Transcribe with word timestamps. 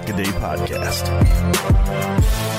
Pack 0.00 0.16
Day 0.16 0.32
Podcast. 0.40 2.49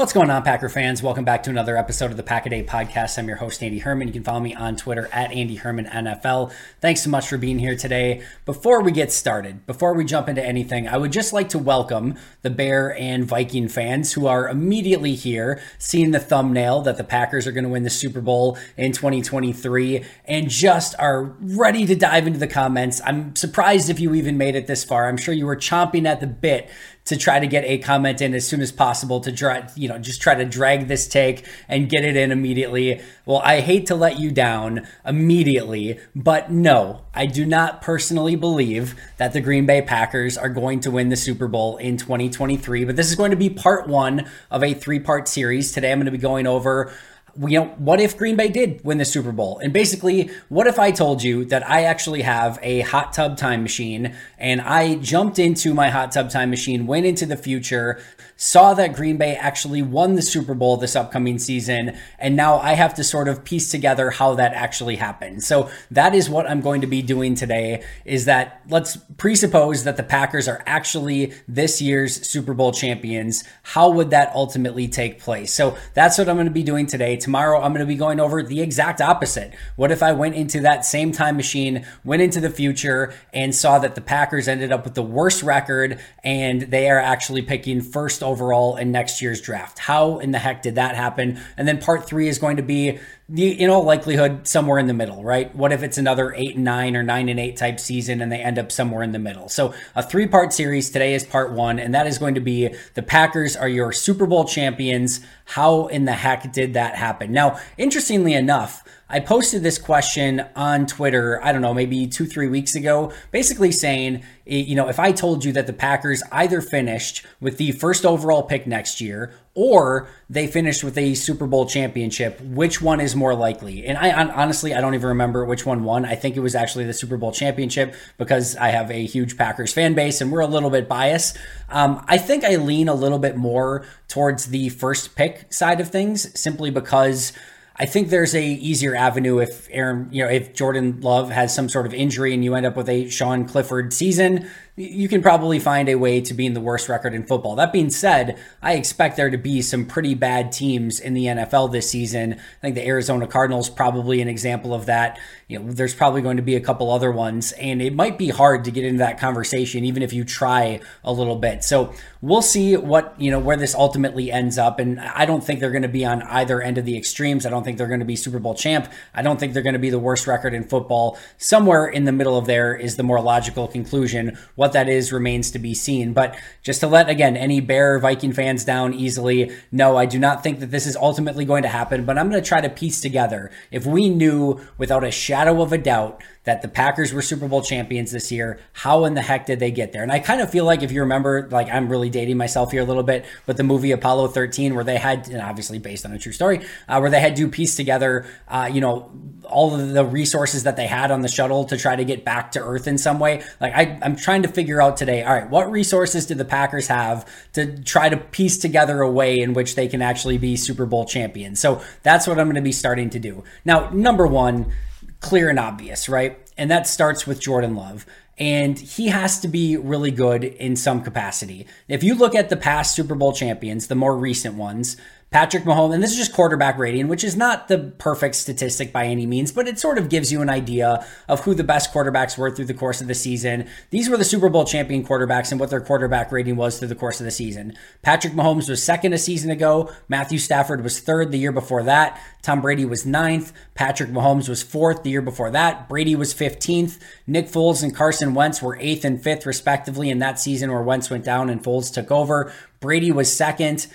What's 0.00 0.14
going 0.14 0.30
on, 0.30 0.42
Packer 0.44 0.70
fans? 0.70 1.02
Welcome 1.02 1.26
back 1.26 1.42
to 1.42 1.50
another 1.50 1.76
episode 1.76 2.10
of 2.10 2.16
the 2.16 2.22
Pack 2.22 2.46
a 2.46 2.48
Day 2.48 2.64
Podcast. 2.64 3.18
I'm 3.18 3.28
your 3.28 3.36
host, 3.36 3.62
Andy 3.62 3.80
Herman. 3.80 4.08
You 4.08 4.14
can 4.14 4.24
follow 4.24 4.40
me 4.40 4.54
on 4.54 4.74
Twitter 4.74 5.10
at 5.12 5.30
Andy 5.30 5.56
Herman 5.56 5.84
NFL. 5.84 6.54
Thanks 6.80 7.02
so 7.02 7.10
much 7.10 7.28
for 7.28 7.36
being 7.36 7.58
here 7.58 7.76
today. 7.76 8.22
Before 8.46 8.80
we 8.80 8.92
get 8.92 9.12
started, 9.12 9.66
before 9.66 9.92
we 9.92 10.06
jump 10.06 10.26
into 10.30 10.42
anything, 10.42 10.88
I 10.88 10.96
would 10.96 11.12
just 11.12 11.34
like 11.34 11.50
to 11.50 11.58
welcome 11.58 12.14
the 12.40 12.48
Bear 12.48 12.96
and 12.96 13.26
Viking 13.26 13.68
fans 13.68 14.14
who 14.14 14.26
are 14.26 14.48
immediately 14.48 15.14
here, 15.16 15.60
seeing 15.76 16.12
the 16.12 16.18
thumbnail 16.18 16.80
that 16.80 16.96
the 16.96 17.04
Packers 17.04 17.46
are 17.46 17.52
going 17.52 17.64
to 17.64 17.70
win 17.70 17.82
the 17.82 17.90
Super 17.90 18.22
Bowl 18.22 18.56
in 18.78 18.92
2023, 18.92 20.02
and 20.24 20.48
just 20.48 20.94
are 20.98 21.24
ready 21.40 21.84
to 21.84 21.94
dive 21.94 22.26
into 22.26 22.38
the 22.38 22.48
comments. 22.48 23.02
I'm 23.04 23.36
surprised 23.36 23.90
if 23.90 24.00
you 24.00 24.14
even 24.14 24.38
made 24.38 24.54
it 24.54 24.66
this 24.66 24.82
far. 24.82 25.10
I'm 25.10 25.18
sure 25.18 25.34
you 25.34 25.44
were 25.44 25.56
chomping 25.56 26.06
at 26.06 26.20
the 26.20 26.26
bit 26.26 26.70
to 27.10 27.16
try 27.16 27.40
to 27.40 27.46
get 27.48 27.64
a 27.64 27.76
comment 27.78 28.20
in 28.20 28.34
as 28.34 28.46
soon 28.46 28.60
as 28.60 28.70
possible 28.70 29.20
to 29.20 29.32
try, 29.32 29.68
you 29.74 29.88
know, 29.88 29.98
just 29.98 30.22
try 30.22 30.32
to 30.32 30.44
drag 30.44 30.86
this 30.86 31.08
take 31.08 31.44
and 31.68 31.88
get 31.88 32.04
it 32.04 32.16
in 32.16 32.30
immediately. 32.30 33.00
Well, 33.26 33.42
I 33.44 33.60
hate 33.60 33.86
to 33.86 33.96
let 33.96 34.20
you 34.20 34.30
down 34.30 34.86
immediately, 35.04 35.98
but 36.14 36.52
no, 36.52 37.02
I 37.12 37.26
do 37.26 37.44
not 37.44 37.82
personally 37.82 38.36
believe 38.36 38.94
that 39.16 39.32
the 39.32 39.40
Green 39.40 39.66
Bay 39.66 39.82
Packers 39.82 40.38
are 40.38 40.48
going 40.48 40.78
to 40.80 40.92
win 40.92 41.08
the 41.08 41.16
Super 41.16 41.48
Bowl 41.48 41.78
in 41.78 41.96
2023. 41.96 42.84
But 42.84 42.94
this 42.94 43.10
is 43.10 43.16
going 43.16 43.32
to 43.32 43.36
be 43.36 43.50
part 43.50 43.88
one 43.88 44.28
of 44.48 44.62
a 44.62 44.72
three 44.72 45.00
part 45.00 45.26
series. 45.26 45.72
Today 45.72 45.90
I'm 45.90 45.98
going 45.98 46.04
to 46.04 46.12
be 46.12 46.18
going 46.18 46.46
over 46.46 46.92
you 47.38 47.60
know, 47.60 47.66
what 47.78 48.00
if 48.00 48.16
Green 48.16 48.36
Bay 48.36 48.48
did 48.48 48.84
win 48.84 48.98
the 48.98 49.04
Super 49.04 49.32
Bowl? 49.32 49.58
And 49.58 49.72
basically, 49.72 50.30
what 50.48 50.66
if 50.66 50.78
I 50.78 50.90
told 50.90 51.22
you 51.22 51.44
that 51.46 51.68
I 51.68 51.84
actually 51.84 52.22
have 52.22 52.58
a 52.62 52.80
hot 52.80 53.12
tub 53.12 53.36
time 53.36 53.62
machine 53.62 54.14
and 54.38 54.60
I 54.60 54.96
jumped 54.96 55.38
into 55.38 55.74
my 55.74 55.88
hot 55.88 56.12
tub 56.12 56.30
time 56.30 56.50
machine, 56.50 56.86
went 56.86 57.06
into 57.06 57.26
the 57.26 57.36
future, 57.36 58.00
saw 58.40 58.72
that 58.72 58.94
Green 58.94 59.18
Bay 59.18 59.36
actually 59.36 59.82
won 59.82 60.14
the 60.14 60.22
Super 60.22 60.54
Bowl 60.54 60.78
this 60.78 60.96
upcoming 60.96 61.38
season, 61.38 61.94
and 62.18 62.34
now 62.34 62.56
I 62.56 62.72
have 62.72 62.94
to 62.94 63.04
sort 63.04 63.28
of 63.28 63.44
piece 63.44 63.70
together 63.70 64.10
how 64.10 64.34
that 64.36 64.54
actually 64.54 64.96
happened. 64.96 65.44
So 65.44 65.70
that 65.90 66.14
is 66.14 66.30
what 66.30 66.48
I'm 66.48 66.62
going 66.62 66.80
to 66.80 66.86
be 66.86 67.02
doing 67.02 67.34
today 67.34 67.84
is 68.06 68.24
that 68.24 68.62
let's 68.70 68.96
presuppose 69.18 69.84
that 69.84 69.98
the 69.98 70.02
Packers 70.02 70.48
are 70.48 70.62
actually 70.64 71.34
this 71.46 71.82
year's 71.82 72.26
Super 72.26 72.54
Bowl 72.54 72.72
champions. 72.72 73.44
How 73.62 73.90
would 73.90 74.08
that 74.08 74.32
ultimately 74.34 74.88
take 74.88 75.20
place? 75.20 75.52
So 75.52 75.76
that's 75.92 76.16
what 76.16 76.26
I'm 76.26 76.36
going 76.36 76.46
to 76.46 76.50
be 76.50 76.62
doing 76.62 76.86
today. 76.86 77.16
Tomorrow 77.16 77.60
I'm 77.60 77.72
going 77.72 77.80
to 77.80 77.86
be 77.86 77.94
going 77.94 78.20
over 78.20 78.42
the 78.42 78.62
exact 78.62 79.02
opposite. 79.02 79.52
What 79.76 79.92
if 79.92 80.02
I 80.02 80.12
went 80.12 80.34
into 80.34 80.60
that 80.60 80.86
same 80.86 81.12
time 81.12 81.36
machine, 81.36 81.84
went 82.04 82.22
into 82.22 82.40
the 82.40 82.48
future 82.48 83.12
and 83.34 83.54
saw 83.54 83.78
that 83.80 83.96
the 83.96 84.00
Packers 84.00 84.48
ended 84.48 84.72
up 84.72 84.84
with 84.84 84.94
the 84.94 85.02
worst 85.02 85.42
record 85.42 86.00
and 86.24 86.62
they 86.62 86.88
are 86.88 86.98
actually 86.98 87.42
picking 87.42 87.82
first 87.82 88.22
overall 88.30 88.76
in 88.76 88.92
next 88.92 89.20
year's 89.20 89.40
draft. 89.40 89.78
How 89.80 90.18
in 90.20 90.30
the 90.30 90.38
heck 90.38 90.62
did 90.62 90.76
that 90.76 90.94
happen? 90.94 91.40
And 91.56 91.66
then 91.66 91.78
part 91.78 92.06
three 92.06 92.28
is 92.28 92.38
going 92.38 92.56
to 92.58 92.62
be 92.62 93.00
the, 93.32 93.52
in 93.60 93.70
all 93.70 93.84
likelihood 93.84 94.48
somewhere 94.48 94.80
in 94.80 94.88
the 94.88 94.94
middle, 94.94 95.22
right? 95.22 95.54
What 95.54 95.72
if 95.72 95.84
it's 95.84 95.98
another 95.98 96.34
eight 96.34 96.56
and 96.56 96.64
nine 96.64 96.96
or 96.96 97.04
nine 97.04 97.28
and 97.28 97.38
eight 97.38 97.56
type 97.56 97.78
season 97.78 98.20
and 98.20 98.30
they 98.30 98.40
end 98.40 98.58
up 98.58 98.72
somewhere 98.72 99.04
in 99.04 99.12
the 99.12 99.20
middle? 99.20 99.48
So 99.48 99.72
a 99.94 100.02
three 100.02 100.26
part 100.26 100.52
series. 100.52 100.90
Today 100.90 101.14
is 101.14 101.22
part 101.22 101.52
one, 101.52 101.78
and 101.78 101.94
that 101.94 102.08
is 102.08 102.18
going 102.18 102.34
to 102.34 102.40
be 102.40 102.74
the 102.94 103.02
Packers 103.02 103.54
are 103.54 103.68
your 103.68 103.92
Super 103.92 104.26
Bowl 104.26 104.44
champions. 104.44 105.20
How 105.44 105.86
in 105.86 106.06
the 106.06 106.12
heck 106.12 106.52
did 106.52 106.74
that 106.74 106.96
happen? 106.96 107.30
Now, 107.30 107.60
interestingly 107.78 108.34
enough, 108.34 108.82
I 109.08 109.20
posted 109.20 109.62
this 109.62 109.78
question 109.78 110.44
on 110.54 110.86
Twitter, 110.86 111.42
I 111.42 111.52
don't 111.52 111.62
know, 111.62 111.74
maybe 111.74 112.06
two, 112.06 112.26
three 112.26 112.48
weeks 112.48 112.76
ago, 112.76 113.12
basically 113.32 113.72
saying, 113.72 114.22
eh, 114.46 114.56
you 114.56 114.76
know, 114.76 114.88
if 114.88 115.00
I 115.00 115.10
told 115.10 115.44
you 115.44 115.52
that 115.52 115.66
the 115.66 115.72
Packers 115.72 116.22
either 116.30 116.60
finished 116.60 117.26
with 117.40 117.58
the 117.58 117.72
first 117.72 118.06
overall 118.06 118.44
pick 118.44 118.68
next 118.68 119.00
year 119.00 119.34
or 119.54 120.08
they 120.28 120.46
finished 120.46 120.84
with 120.84 120.96
a 120.96 121.14
Super 121.14 121.46
Bowl 121.46 121.66
championship, 121.66 122.40
which 122.40 122.80
one 122.80 123.00
is 123.00 123.16
more 123.16 123.34
likely? 123.34 123.84
And 123.84 123.98
I 123.98 124.12
honestly, 124.12 124.74
I 124.74 124.80
don't 124.80 124.94
even 124.94 125.08
remember 125.08 125.44
which 125.44 125.66
one 125.66 125.82
won. 125.82 126.04
I 126.04 126.14
think 126.14 126.36
it 126.36 126.40
was 126.40 126.54
actually 126.54 126.84
the 126.84 126.92
Super 126.92 127.16
Bowl 127.16 127.32
championship 127.32 127.94
because 128.16 128.56
I 128.56 128.68
have 128.68 128.90
a 128.90 129.04
huge 129.04 129.36
Packers 129.36 129.72
fan 129.72 129.94
base 129.94 130.20
and 130.20 130.30
we're 130.30 130.40
a 130.40 130.46
little 130.46 130.70
bit 130.70 130.88
biased. 130.88 131.36
Um, 131.68 132.04
I 132.06 132.16
think 132.16 132.44
I 132.44 132.56
lean 132.56 132.88
a 132.88 132.94
little 132.94 133.18
bit 133.18 133.36
more 133.36 133.84
towards 134.06 134.46
the 134.46 134.68
first 134.68 135.16
pick 135.16 135.52
side 135.52 135.80
of 135.80 135.90
things 135.90 136.38
simply 136.38 136.70
because 136.70 137.32
I 137.80 137.86
think 137.86 138.10
there's 138.10 138.34
a 138.34 138.44
easier 138.44 138.94
avenue 138.94 139.38
if 139.38 139.66
Aaron, 139.70 140.10
you 140.12 140.22
know, 140.22 140.30
if 140.30 140.52
Jordan 140.52 141.00
Love 141.00 141.30
has 141.30 141.54
some 141.54 141.68
sort 141.70 141.86
of 141.86 141.94
injury 141.94 142.34
and 142.34 142.44
you 142.44 142.54
end 142.54 142.66
up 142.66 142.76
with 142.76 142.90
a 142.90 143.08
Sean 143.08 143.46
Clifford 143.46 143.94
season, 143.94 144.50
you 144.80 145.08
can 145.08 145.20
probably 145.20 145.58
find 145.58 145.88
a 145.88 145.94
way 145.96 146.20
to 146.22 146.32
be 146.32 146.46
in 146.46 146.54
the 146.54 146.60
worst 146.60 146.88
record 146.88 147.12
in 147.12 147.24
football. 147.24 147.56
That 147.56 147.72
being 147.72 147.90
said, 147.90 148.38
I 148.62 148.74
expect 148.74 149.16
there 149.16 149.30
to 149.30 149.36
be 149.36 149.60
some 149.60 149.84
pretty 149.84 150.14
bad 150.14 150.52
teams 150.52 151.00
in 151.00 151.12
the 151.14 151.26
NFL 151.26 151.70
this 151.70 151.90
season. 151.90 152.34
I 152.34 152.60
think 152.60 152.74
the 152.74 152.86
Arizona 152.86 153.26
Cardinals 153.26 153.68
probably 153.68 154.22
an 154.22 154.28
example 154.28 154.72
of 154.72 154.86
that. 154.86 155.18
You 155.48 155.58
know, 155.58 155.72
there's 155.72 155.94
probably 155.94 156.22
going 156.22 156.38
to 156.38 156.42
be 156.42 156.56
a 156.56 156.60
couple 156.60 156.90
other 156.90 157.12
ones, 157.12 157.52
and 157.52 157.82
it 157.82 157.94
might 157.94 158.16
be 158.16 158.28
hard 158.28 158.64
to 158.64 158.70
get 158.70 158.84
into 158.84 158.98
that 158.98 159.18
conversation 159.18 159.84
even 159.84 160.02
if 160.02 160.12
you 160.12 160.24
try 160.24 160.80
a 161.04 161.12
little 161.12 161.36
bit. 161.36 161.62
So 161.64 161.92
we'll 162.22 162.42
see 162.42 162.76
what 162.76 163.14
you 163.18 163.30
know 163.30 163.38
where 163.38 163.56
this 163.56 163.74
ultimately 163.74 164.30
ends 164.30 164.58
up. 164.58 164.78
And 164.78 165.00
I 165.00 165.26
don't 165.26 165.42
think 165.42 165.60
they're 165.60 165.70
going 165.70 165.82
to 165.82 165.88
be 165.88 166.04
on 166.04 166.22
either 166.22 166.62
end 166.62 166.78
of 166.78 166.84
the 166.84 166.96
extremes. 166.96 167.44
I 167.46 167.50
don't 167.50 167.64
think 167.64 167.78
they're 167.78 167.88
going 167.88 168.00
to 168.00 168.06
be 168.06 168.16
Super 168.16 168.38
Bowl 168.38 168.54
champ. 168.54 168.90
I 169.14 169.22
don't 169.22 169.38
think 169.38 169.52
they're 169.52 169.62
going 169.62 169.74
to 169.74 169.78
be 169.78 169.90
the 169.90 169.98
worst 169.98 170.26
record 170.26 170.54
in 170.54 170.64
football. 170.64 171.18
Somewhere 171.38 171.86
in 171.86 172.04
the 172.04 172.12
middle 172.12 172.38
of 172.38 172.46
there 172.46 172.74
is 172.74 172.96
the 172.96 173.02
more 173.02 173.20
logical 173.20 173.68
conclusion. 173.68 174.38
What 174.54 174.69
what 174.70 174.74
that 174.74 174.88
is 174.88 175.12
remains 175.12 175.50
to 175.50 175.58
be 175.58 175.74
seen. 175.74 176.12
But 176.12 176.38
just 176.62 176.78
to 176.80 176.86
let, 176.86 177.08
again, 177.08 177.36
any 177.36 177.60
Bear 177.60 177.98
Viking 177.98 178.32
fans 178.32 178.64
down 178.64 178.94
easily, 178.94 179.50
no, 179.72 179.96
I 179.96 180.06
do 180.06 180.16
not 180.16 180.44
think 180.44 180.60
that 180.60 180.70
this 180.70 180.86
is 180.86 180.94
ultimately 180.94 181.44
going 181.44 181.64
to 181.64 181.68
happen. 181.68 182.04
But 182.04 182.18
I'm 182.18 182.30
going 182.30 182.40
to 182.40 182.48
try 182.48 182.60
to 182.60 182.68
piece 182.68 183.00
together 183.00 183.50
if 183.72 183.84
we 183.84 184.08
knew 184.08 184.60
without 184.78 185.02
a 185.02 185.10
shadow 185.10 185.60
of 185.60 185.72
a 185.72 185.78
doubt 185.78 186.22
that 186.44 186.62
the 186.62 186.68
Packers 186.68 187.12
were 187.12 187.20
Super 187.20 187.46
Bowl 187.46 187.60
champions 187.60 188.12
this 188.12 188.32
year. 188.32 188.58
How 188.72 189.04
in 189.04 189.12
the 189.14 189.20
heck 189.20 189.44
did 189.44 189.60
they 189.60 189.70
get 189.70 189.92
there? 189.92 190.02
And 190.02 190.10
I 190.10 190.20
kind 190.20 190.40
of 190.40 190.50
feel 190.50 190.64
like 190.64 190.82
if 190.82 190.90
you 190.90 191.00
remember, 191.00 191.46
like 191.50 191.68
I'm 191.68 191.88
really 191.90 192.08
dating 192.08 192.38
myself 192.38 192.72
here 192.72 192.80
a 192.80 192.84
little 192.84 193.02
bit, 193.02 193.26
but 193.44 193.58
the 193.58 193.62
movie 193.62 193.92
Apollo 193.92 194.28
13, 194.28 194.74
where 194.74 194.84
they 194.84 194.96
had, 194.96 195.28
and 195.28 195.42
obviously 195.42 195.78
based 195.78 196.06
on 196.06 196.12
a 196.12 196.18
true 196.18 196.32
story, 196.32 196.64
uh, 196.88 196.98
where 196.98 197.10
they 197.10 197.20
had 197.20 197.36
to 197.36 197.48
piece 197.48 197.76
together, 197.76 198.26
uh, 198.48 198.70
you 198.72 198.80
know, 198.80 199.10
all 199.44 199.74
of 199.74 199.90
the 199.90 200.04
resources 200.04 200.62
that 200.62 200.76
they 200.76 200.86
had 200.86 201.10
on 201.10 201.20
the 201.20 201.28
shuttle 201.28 201.64
to 201.64 201.76
try 201.76 201.94
to 201.94 202.04
get 202.04 202.24
back 202.24 202.52
to 202.52 202.60
Earth 202.60 202.86
in 202.86 202.96
some 202.96 203.18
way. 203.18 203.42
Like 203.60 203.74
I, 203.74 203.98
I'm 204.02 204.16
trying 204.16 204.42
to 204.42 204.48
figure 204.48 204.80
out 204.80 204.96
today, 204.96 205.22
all 205.22 205.34
right, 205.34 205.50
what 205.50 205.70
resources 205.70 206.24
did 206.24 206.38
the 206.38 206.44
Packers 206.44 206.86
have 206.86 207.28
to 207.52 207.82
try 207.82 208.08
to 208.08 208.16
piece 208.16 208.56
together 208.56 209.02
a 209.02 209.10
way 209.10 209.38
in 209.38 209.52
which 209.52 209.74
they 209.74 209.88
can 209.88 210.00
actually 210.00 210.38
be 210.38 210.56
Super 210.56 210.86
Bowl 210.86 211.04
champions? 211.04 211.60
So 211.60 211.82
that's 212.02 212.26
what 212.26 212.38
I'm 212.38 212.46
going 212.46 212.54
to 212.54 212.62
be 212.62 212.72
starting 212.72 213.10
to 213.10 213.18
do. 213.18 213.44
Now, 213.64 213.90
number 213.90 214.26
one, 214.26 214.72
clear 215.20 215.48
and 215.48 215.58
obvious, 215.58 216.08
right? 216.08 216.38
And 216.56 216.70
that 216.70 216.86
starts 216.86 217.26
with 217.26 217.40
Jordan 217.40 217.74
Love. 217.74 218.06
And 218.38 218.78
he 218.78 219.08
has 219.08 219.38
to 219.40 219.48
be 219.48 219.76
really 219.76 220.10
good 220.10 220.44
in 220.44 220.74
some 220.74 221.02
capacity. 221.02 221.66
If 221.88 222.02
you 222.02 222.14
look 222.14 222.34
at 222.34 222.48
the 222.48 222.56
past 222.56 222.94
Super 222.94 223.14
Bowl 223.14 223.34
champions, 223.34 223.86
the 223.88 223.94
more 223.94 224.16
recent 224.16 224.54
ones, 224.54 224.96
Patrick 225.30 225.62
Mahomes, 225.62 225.94
and 225.94 226.02
this 226.02 226.10
is 226.10 226.16
just 226.16 226.32
quarterback 226.32 226.76
rating, 226.76 227.06
which 227.06 227.22
is 227.22 227.36
not 227.36 227.68
the 227.68 227.78
perfect 227.98 228.34
statistic 228.34 228.92
by 228.92 229.06
any 229.06 229.26
means, 229.26 229.52
but 229.52 229.68
it 229.68 229.78
sort 229.78 229.96
of 229.96 230.08
gives 230.08 230.32
you 230.32 230.42
an 230.42 230.50
idea 230.50 231.06
of 231.28 231.40
who 231.44 231.54
the 231.54 231.62
best 231.62 231.92
quarterbacks 231.92 232.36
were 232.36 232.50
through 232.50 232.64
the 232.64 232.74
course 232.74 233.00
of 233.00 233.06
the 233.06 233.14
season. 233.14 233.68
These 233.90 234.08
were 234.08 234.16
the 234.16 234.24
Super 234.24 234.48
Bowl 234.48 234.64
champion 234.64 235.06
quarterbacks 235.06 235.52
and 235.52 235.60
what 235.60 235.70
their 235.70 235.80
quarterback 235.80 236.32
rating 236.32 236.56
was 236.56 236.78
through 236.80 236.88
the 236.88 236.96
course 236.96 237.20
of 237.20 237.26
the 237.26 237.30
season. 237.30 237.76
Patrick 238.02 238.32
Mahomes 238.32 238.68
was 238.68 238.82
second 238.82 239.12
a 239.12 239.18
season 239.18 239.52
ago. 239.52 239.92
Matthew 240.08 240.38
Stafford 240.38 240.82
was 240.82 240.98
third 240.98 241.30
the 241.30 241.38
year 241.38 241.52
before 241.52 241.84
that. 241.84 242.20
Tom 242.42 242.60
Brady 242.60 242.84
was 242.84 243.06
ninth. 243.06 243.52
Patrick 243.76 244.10
Mahomes 244.10 244.48
was 244.48 244.64
fourth 244.64 245.04
the 245.04 245.10
year 245.10 245.22
before 245.22 245.52
that. 245.52 245.88
Brady 245.88 246.16
was 246.16 246.34
15th. 246.34 246.98
Nick 247.28 247.46
Foles 247.46 247.84
and 247.84 247.94
Carson 247.94 248.34
Wentz 248.34 248.60
were 248.60 248.76
eighth 248.80 249.04
and 249.04 249.22
fifth, 249.22 249.46
respectively, 249.46 250.10
in 250.10 250.18
that 250.18 250.40
season 250.40 250.72
where 250.72 250.82
Wentz 250.82 251.08
went 251.08 251.24
down 251.24 251.50
and 251.50 251.62
Foles 251.62 251.92
took 251.92 252.10
over. 252.10 252.52
Brady 252.80 253.12
was 253.12 253.32
second. 253.32 253.86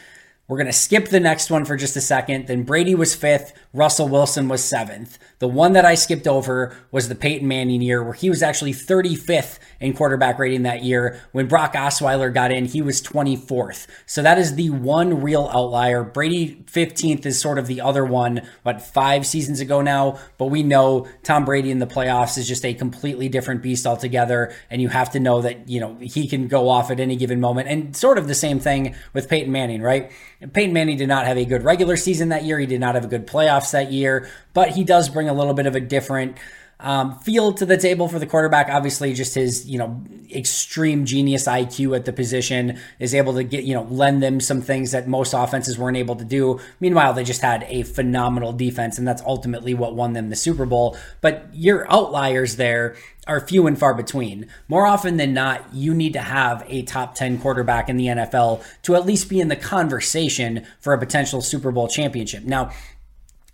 We're 0.48 0.58
going 0.58 0.68
to 0.68 0.74
skip 0.74 1.10
the 1.10 1.20
next 1.20 1.50
one 1.50 1.66
for 1.66 1.76
just 1.76 1.96
a 1.96 2.02
second. 2.02 2.48
Then 2.48 2.64
Brady 2.64 2.94
was 2.94 3.16
fifth. 3.16 3.54
Russell 3.76 4.08
Wilson 4.08 4.48
was 4.48 4.64
seventh. 4.64 5.20
The 5.40 5.50
one 5.50 5.74
that 5.74 5.84
I 5.84 5.96
skipped 5.96 6.28
over 6.28 6.76
was 6.92 7.10
the 7.10 7.16
Peyton 7.16 7.46
Manning 7.46 7.82
year, 7.82 8.02
where 8.02 8.14
he 8.14 8.30
was 8.30 8.42
actually 8.42 8.72
35th 8.72 9.60
in 9.82 9.94
quarterback 9.94 10.40
rating 10.40 10.64
that 10.64 10.82
year. 10.82 11.20
When 11.34 11.48
Brock 11.48 11.74
Osweiler 11.74 12.34
got 12.34 12.54
in, 12.54 12.66
he 12.66 12.82
was 12.82 13.02
24th. 13.02 13.86
So 14.06 14.22
that 14.22 14.38
is 14.38 14.56
the 14.56 14.70
one 14.70 15.22
real 15.22 15.52
outlier. 15.54 16.04
Brady 16.04 16.64
15th 16.72 17.26
is 17.26 17.40
sort 17.40 17.60
of 17.60 17.68
the 17.68 17.82
other 17.82 18.06
one, 18.06 18.48
what, 18.64 18.82
five 18.82 19.28
seasons 19.28 19.60
ago 19.60 19.82
now? 19.82 20.20
But 20.38 20.46
we 20.46 20.64
know 20.64 21.10
Tom 21.24 21.44
Brady 21.44 21.70
in 21.70 21.80
the 21.80 21.86
playoffs 21.86 22.38
is 22.38 22.48
just 22.48 22.64
a 22.64 22.74
completely 22.74 23.28
different 23.28 23.62
beast 23.62 23.86
altogether. 23.86 24.54
And 24.70 24.82
you 24.82 24.88
have 24.88 25.12
to 25.12 25.20
know 25.20 25.42
that, 25.42 25.68
you 25.68 25.82
know, 25.82 25.98
he 26.00 26.30
can 26.30 26.48
go 26.48 26.70
off 26.70 26.92
at 26.92 27.02
any 27.02 27.18
given 27.18 27.42
moment. 27.42 27.68
And 27.68 27.96
sort 27.96 28.18
of 28.18 28.30
the 28.30 28.36
same 28.36 28.62
thing 28.62 28.96
with 29.12 29.28
Peyton 29.28 29.52
Manning, 29.52 29.82
right? 29.82 30.14
Peyton 30.54 30.72
Manning 30.72 30.96
did 30.96 31.10
not 31.10 31.26
have 31.26 31.38
a 31.38 31.44
good 31.44 31.64
regular 31.64 31.98
season 31.98 32.30
that 32.30 32.46
year. 32.46 32.58
He 32.58 32.66
did 32.66 32.80
not 32.80 32.96
have 32.96 33.04
a 33.04 33.10
good 33.10 33.28
playoff 33.28 33.65
playoffs 33.66 33.72
that 33.72 33.92
year, 33.92 34.30
but 34.54 34.70
he 34.70 34.84
does 34.84 35.10
bring 35.10 35.30
a 35.30 35.34
little 35.34 35.54
bit 35.54 35.66
of 35.66 35.76
a 35.76 35.80
different 35.80 36.38
um, 36.80 37.18
field 37.20 37.58
to 37.58 37.66
the 37.66 37.78
table 37.78 38.10
for 38.10 38.20
the 38.20 38.26
quarterback. 38.26 38.68
Obviously, 38.70 39.14
just 39.14 39.34
his 39.34 39.66
you 39.66 39.80
know 39.80 40.04
extreme 40.34 41.06
genius 41.06 41.48
IQ 41.48 41.96
at 41.96 42.06
the 42.06 42.12
position 42.12 42.78
is 43.00 43.16
able 43.16 43.34
to 43.36 43.44
get 43.44 43.64
you 43.64 43.74
know 43.74 43.84
lend 43.84 44.22
them 44.22 44.40
some 44.42 44.62
things 44.62 44.92
that 44.92 45.08
most 45.08 45.34
offenses 45.34 45.78
weren't 45.78 45.98
able 45.98 46.16
to 46.18 46.26
do. 46.26 46.60
Meanwhile, 46.80 47.14
they 47.14 47.24
just 47.24 47.42
had 47.42 47.66
a 47.70 47.84
phenomenal 47.84 48.52
defense, 48.52 48.98
and 48.98 49.08
that's 49.08 49.22
ultimately 49.22 49.74
what 49.74 49.96
won 49.96 50.14
them 50.14 50.30
the 50.30 50.36
Super 50.36 50.66
Bowl. 50.66 50.98
But 51.22 51.48
your 51.54 51.90
outliers 51.92 52.58
there 52.58 52.96
are 53.28 53.40
few 53.40 53.66
and 53.68 53.80
far 53.80 53.94
between. 53.94 54.48
More 54.68 54.86
often 54.86 55.18
than 55.18 55.34
not, 55.34 55.74
you 55.74 55.94
need 55.94 56.14
to 56.14 56.22
have 56.22 56.64
a 56.68 56.84
top 56.84 57.16
10 57.16 57.40
quarterback 57.40 57.90
in 57.90 57.98
the 57.98 58.06
NFL 58.08 58.64
to 58.84 58.96
at 58.96 59.06
least 59.06 59.30
be 59.30 59.40
in 59.40 59.48
the 59.48 59.56
conversation 59.56 60.66
for 60.80 60.94
a 60.94 61.00
potential 61.00 61.42
Super 61.42 61.72
Bowl 61.72 61.88
championship. 61.88 62.44
Now, 62.44 62.72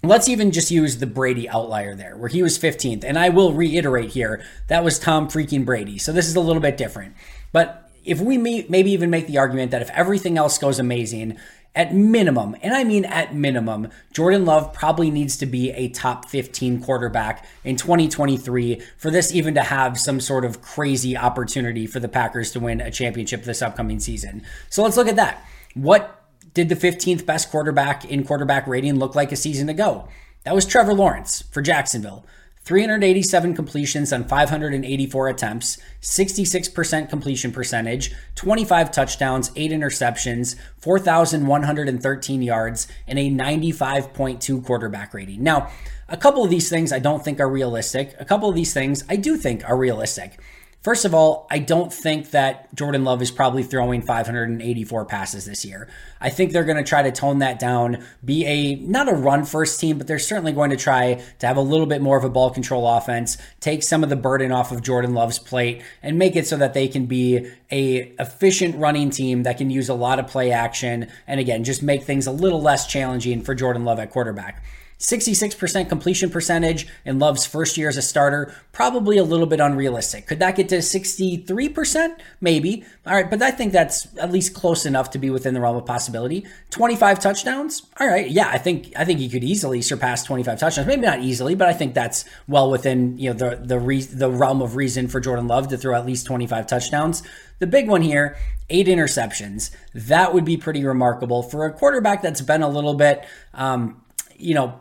Let's 0.03 0.27
even 0.27 0.51
just 0.51 0.71
use 0.71 0.97
the 0.97 1.05
Brady 1.05 1.47
outlier 1.47 1.95
there, 1.95 2.17
where 2.17 2.29
he 2.29 2.41
was 2.41 2.57
15th. 2.57 3.03
And 3.03 3.19
I 3.19 3.29
will 3.29 3.53
reiterate 3.53 4.11
here, 4.11 4.43
that 4.67 4.83
was 4.83 4.97
Tom 4.97 5.27
freaking 5.27 5.63
Brady. 5.63 5.99
So 5.99 6.11
this 6.11 6.27
is 6.27 6.35
a 6.35 6.39
little 6.39 6.61
bit 6.61 6.75
different. 6.75 7.15
But 7.51 7.89
if 8.03 8.19
we 8.19 8.37
may, 8.37 8.65
maybe 8.67 8.91
even 8.91 9.11
make 9.11 9.27
the 9.27 9.37
argument 9.37 9.71
that 9.71 9.83
if 9.83 9.91
everything 9.91 10.37
else 10.37 10.57
goes 10.57 10.79
amazing, 10.79 11.37
at 11.73 11.93
minimum, 11.93 12.55
and 12.61 12.73
I 12.73 12.83
mean 12.83 13.05
at 13.05 13.33
minimum, 13.33 13.89
Jordan 14.11 14.43
Love 14.43 14.73
probably 14.73 15.09
needs 15.09 15.37
to 15.37 15.45
be 15.45 15.71
a 15.71 15.87
top 15.87 16.27
15 16.27 16.83
quarterback 16.83 17.47
in 17.63 17.77
2023 17.77 18.81
for 18.97 19.09
this 19.09 19.33
even 19.33 19.55
to 19.55 19.61
have 19.61 19.97
some 19.97 20.19
sort 20.19 20.43
of 20.43 20.61
crazy 20.61 21.15
opportunity 21.15 21.87
for 21.87 22.01
the 22.01 22.09
Packers 22.09 22.51
to 22.51 22.59
win 22.59 22.81
a 22.81 22.91
championship 22.91 23.43
this 23.43 23.61
upcoming 23.61 24.01
season. 24.01 24.43
So 24.69 24.83
let's 24.83 24.97
look 24.97 25.07
at 25.07 25.15
that. 25.15 25.45
What 25.73 26.20
did 26.53 26.69
the 26.69 26.75
15th 26.75 27.25
best 27.25 27.49
quarterback 27.49 28.05
in 28.05 28.25
quarterback 28.25 28.67
rating 28.67 28.99
look 28.99 29.15
like 29.15 29.31
a 29.31 29.35
season 29.35 29.69
ago? 29.69 30.07
That 30.43 30.55
was 30.55 30.65
Trevor 30.65 30.93
Lawrence 30.93 31.43
for 31.51 31.61
Jacksonville. 31.61 32.25
387 32.63 33.55
completions 33.55 34.13
on 34.13 34.23
584 34.23 35.27
attempts, 35.29 35.79
66% 36.01 37.09
completion 37.09 37.51
percentage, 37.51 38.13
25 38.35 38.91
touchdowns, 38.91 39.51
8 39.55 39.71
interceptions, 39.71 40.55
4,113 40.77 42.41
yards, 42.43 42.87
and 43.07 43.17
a 43.17 43.31
95.2 43.31 44.63
quarterback 44.63 45.13
rating. 45.13 45.41
Now, 45.41 45.71
a 46.07 46.17
couple 46.17 46.43
of 46.43 46.51
these 46.51 46.69
things 46.69 46.93
I 46.93 46.99
don't 46.99 47.23
think 47.23 47.39
are 47.39 47.49
realistic. 47.49 48.15
A 48.19 48.25
couple 48.25 48.49
of 48.49 48.55
these 48.55 48.73
things 48.73 49.03
I 49.09 49.15
do 49.15 49.37
think 49.37 49.67
are 49.67 49.77
realistic. 49.77 50.39
First 50.81 51.05
of 51.05 51.13
all, 51.13 51.45
I 51.51 51.59
don't 51.59 51.93
think 51.93 52.31
that 52.31 52.73
Jordan 52.73 53.03
Love 53.03 53.21
is 53.21 53.29
probably 53.29 53.61
throwing 53.61 54.01
584 54.01 55.05
passes 55.05 55.45
this 55.45 55.63
year. 55.63 55.87
I 56.19 56.31
think 56.31 56.51
they're 56.51 56.63
going 56.63 56.77
to 56.77 56.83
try 56.83 57.03
to 57.03 57.11
tone 57.11 57.37
that 57.39 57.59
down, 57.59 58.03
be 58.25 58.47
a 58.47 58.75
not 58.77 59.07
a 59.07 59.13
run 59.13 59.45
first 59.45 59.79
team, 59.79 59.99
but 59.99 60.07
they're 60.07 60.17
certainly 60.17 60.53
going 60.53 60.71
to 60.71 60.77
try 60.77 61.21
to 61.37 61.45
have 61.45 61.57
a 61.57 61.61
little 61.61 61.85
bit 61.85 62.01
more 62.01 62.17
of 62.17 62.23
a 62.23 62.31
ball 62.31 62.49
control 62.49 62.87
offense, 62.87 63.37
take 63.59 63.83
some 63.83 64.01
of 64.01 64.09
the 64.09 64.15
burden 64.15 64.51
off 64.51 64.71
of 64.71 64.81
Jordan 64.81 65.13
Love's 65.13 65.37
plate 65.37 65.83
and 66.01 66.17
make 66.17 66.35
it 66.35 66.47
so 66.47 66.57
that 66.57 66.73
they 66.73 66.87
can 66.87 67.05
be 67.05 67.47
a 67.69 68.13
efficient 68.17 68.75
running 68.77 69.11
team 69.11 69.43
that 69.43 69.59
can 69.59 69.69
use 69.69 69.87
a 69.87 69.93
lot 69.93 70.17
of 70.17 70.25
play 70.25 70.51
action 70.51 71.07
and 71.27 71.39
again, 71.39 71.63
just 71.63 71.83
make 71.83 72.01
things 72.01 72.25
a 72.25 72.31
little 72.31 72.61
less 72.61 72.87
challenging 72.87 73.43
for 73.43 73.53
Jordan 73.53 73.85
Love 73.85 73.99
at 73.99 74.09
quarterback. 74.09 74.63
66% 75.01 75.89
completion 75.89 76.29
percentage 76.29 76.87
in 77.05 77.17
Love's 77.17 77.43
first 77.43 77.75
year 77.75 77.89
as 77.89 77.97
a 77.97 78.03
starter, 78.03 78.53
probably 78.71 79.17
a 79.17 79.23
little 79.23 79.47
bit 79.47 79.59
unrealistic. 79.59 80.27
Could 80.27 80.37
that 80.39 80.55
get 80.55 80.69
to 80.69 80.77
63%? 80.77 82.19
Maybe. 82.39 82.85
All 83.07 83.15
right, 83.15 83.27
but 83.27 83.41
I 83.41 83.49
think 83.49 83.73
that's 83.73 84.15
at 84.19 84.31
least 84.31 84.53
close 84.53 84.85
enough 84.85 85.09
to 85.11 85.17
be 85.17 85.31
within 85.31 85.55
the 85.55 85.59
realm 85.59 85.75
of 85.75 85.87
possibility. 85.87 86.45
25 86.69 87.19
touchdowns? 87.19 87.81
All 87.99 88.07
right. 88.07 88.29
Yeah, 88.29 88.49
I 88.49 88.59
think 88.59 88.93
I 88.95 89.03
think 89.03 89.19
he 89.19 89.27
could 89.27 89.43
easily 89.43 89.81
surpass 89.81 90.23
25 90.23 90.59
touchdowns. 90.59 90.87
Maybe 90.87 91.01
not 91.01 91.21
easily, 91.21 91.55
but 91.55 91.67
I 91.67 91.73
think 91.73 91.95
that's 91.95 92.23
well 92.47 92.69
within, 92.69 93.17
you 93.17 93.33
know, 93.33 93.35
the 93.35 93.55
the 93.55 93.79
re- 93.79 94.03
the 94.03 94.29
realm 94.29 94.61
of 94.61 94.75
reason 94.75 95.07
for 95.07 95.19
Jordan 95.19 95.47
Love 95.47 95.67
to 95.69 95.77
throw 95.77 95.95
at 95.95 96.05
least 96.05 96.27
25 96.27 96.67
touchdowns. 96.67 97.23
The 97.57 97.67
big 97.67 97.89
one 97.89 98.03
here, 98.03 98.37
eight 98.69 98.87
interceptions. 98.87 99.71
That 99.95 100.33
would 100.33 100.45
be 100.45 100.57
pretty 100.57 100.85
remarkable 100.85 101.41
for 101.41 101.65
a 101.65 101.73
quarterback 101.73 102.21
that's 102.21 102.41
been 102.41 102.61
a 102.61 102.69
little 102.69 102.93
bit 102.93 103.25
um, 103.53 104.01
you 104.41 104.53
know, 104.53 104.77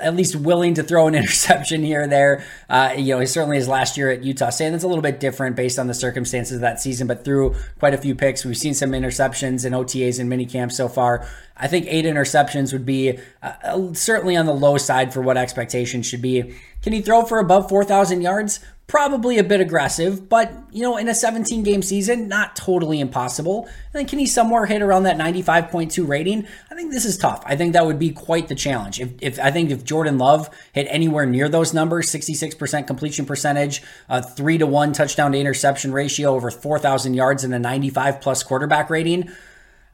at 0.00 0.16
least 0.16 0.36
willing 0.36 0.74
to 0.74 0.82
throw 0.82 1.06
an 1.06 1.14
interception 1.16 1.82
here 1.82 2.02
or 2.02 2.06
there. 2.06 2.44
Uh, 2.68 2.94
you 2.96 3.14
know, 3.14 3.20
he 3.20 3.26
certainly 3.26 3.56
his 3.56 3.68
last 3.68 3.96
year 3.96 4.10
at 4.10 4.24
Utah 4.24 4.50
State. 4.50 4.70
That's 4.70 4.84
a 4.84 4.88
little 4.88 5.02
bit 5.02 5.20
different 5.20 5.56
based 5.56 5.78
on 5.78 5.86
the 5.86 5.94
circumstances 5.94 6.56
of 6.56 6.60
that 6.62 6.80
season, 6.80 7.06
but 7.06 7.24
through 7.24 7.54
quite 7.78 7.94
a 7.94 7.98
few 7.98 8.14
picks. 8.14 8.44
We've 8.44 8.56
seen 8.56 8.74
some 8.74 8.90
interceptions 8.90 9.64
and 9.64 9.74
OTAs 9.74 10.18
and 10.18 10.28
mini 10.28 10.46
camps 10.46 10.76
so 10.76 10.88
far. 10.88 11.26
I 11.56 11.68
think 11.68 11.86
eight 11.88 12.04
interceptions 12.04 12.72
would 12.72 12.84
be 12.84 13.18
uh, 13.42 13.92
certainly 13.94 14.36
on 14.36 14.46
the 14.46 14.54
low 14.54 14.76
side 14.76 15.12
for 15.12 15.22
what 15.22 15.36
expectations 15.36 16.06
should 16.06 16.22
be. 16.22 16.54
Can 16.82 16.92
he 16.92 17.00
throw 17.00 17.24
for 17.24 17.38
above 17.38 17.68
4,000 17.68 18.20
yards? 18.20 18.60
Probably 18.88 19.38
a 19.38 19.42
bit 19.42 19.60
aggressive, 19.60 20.28
but 20.28 20.52
you 20.70 20.80
know, 20.80 20.96
in 20.96 21.08
a 21.08 21.14
17 21.14 21.64
game 21.64 21.82
season, 21.82 22.28
not 22.28 22.54
totally 22.54 23.00
impossible. 23.00 23.64
And 23.64 23.92
then 23.92 24.06
can 24.06 24.20
he 24.20 24.26
somewhere 24.26 24.64
hit 24.66 24.80
around 24.80 25.02
that 25.04 25.16
95.2 25.16 26.06
rating? 26.06 26.46
I 26.70 26.76
think 26.76 26.92
this 26.92 27.04
is 27.04 27.18
tough. 27.18 27.42
I 27.44 27.56
think 27.56 27.72
that 27.72 27.84
would 27.84 27.98
be 27.98 28.10
quite 28.10 28.46
the 28.46 28.54
challenge. 28.54 29.00
If, 29.00 29.10
if 29.20 29.40
I 29.40 29.50
think 29.50 29.72
if 29.72 29.82
Jordan 29.82 30.18
Love 30.18 30.48
hit 30.72 30.86
anywhere 30.88 31.26
near 31.26 31.48
those 31.48 31.74
numbers, 31.74 32.08
66% 32.10 32.86
completion 32.86 33.26
percentage, 33.26 33.82
a 34.08 34.22
three 34.22 34.58
to 34.58 34.66
one 34.66 34.92
touchdown 34.92 35.32
to 35.32 35.38
interception 35.38 35.92
ratio, 35.92 36.30
over 36.36 36.52
4,000 36.52 37.14
yards, 37.14 37.42
and 37.42 37.52
a 37.52 37.58
95 37.58 38.20
plus 38.20 38.44
quarterback 38.44 38.88
rating. 38.88 39.28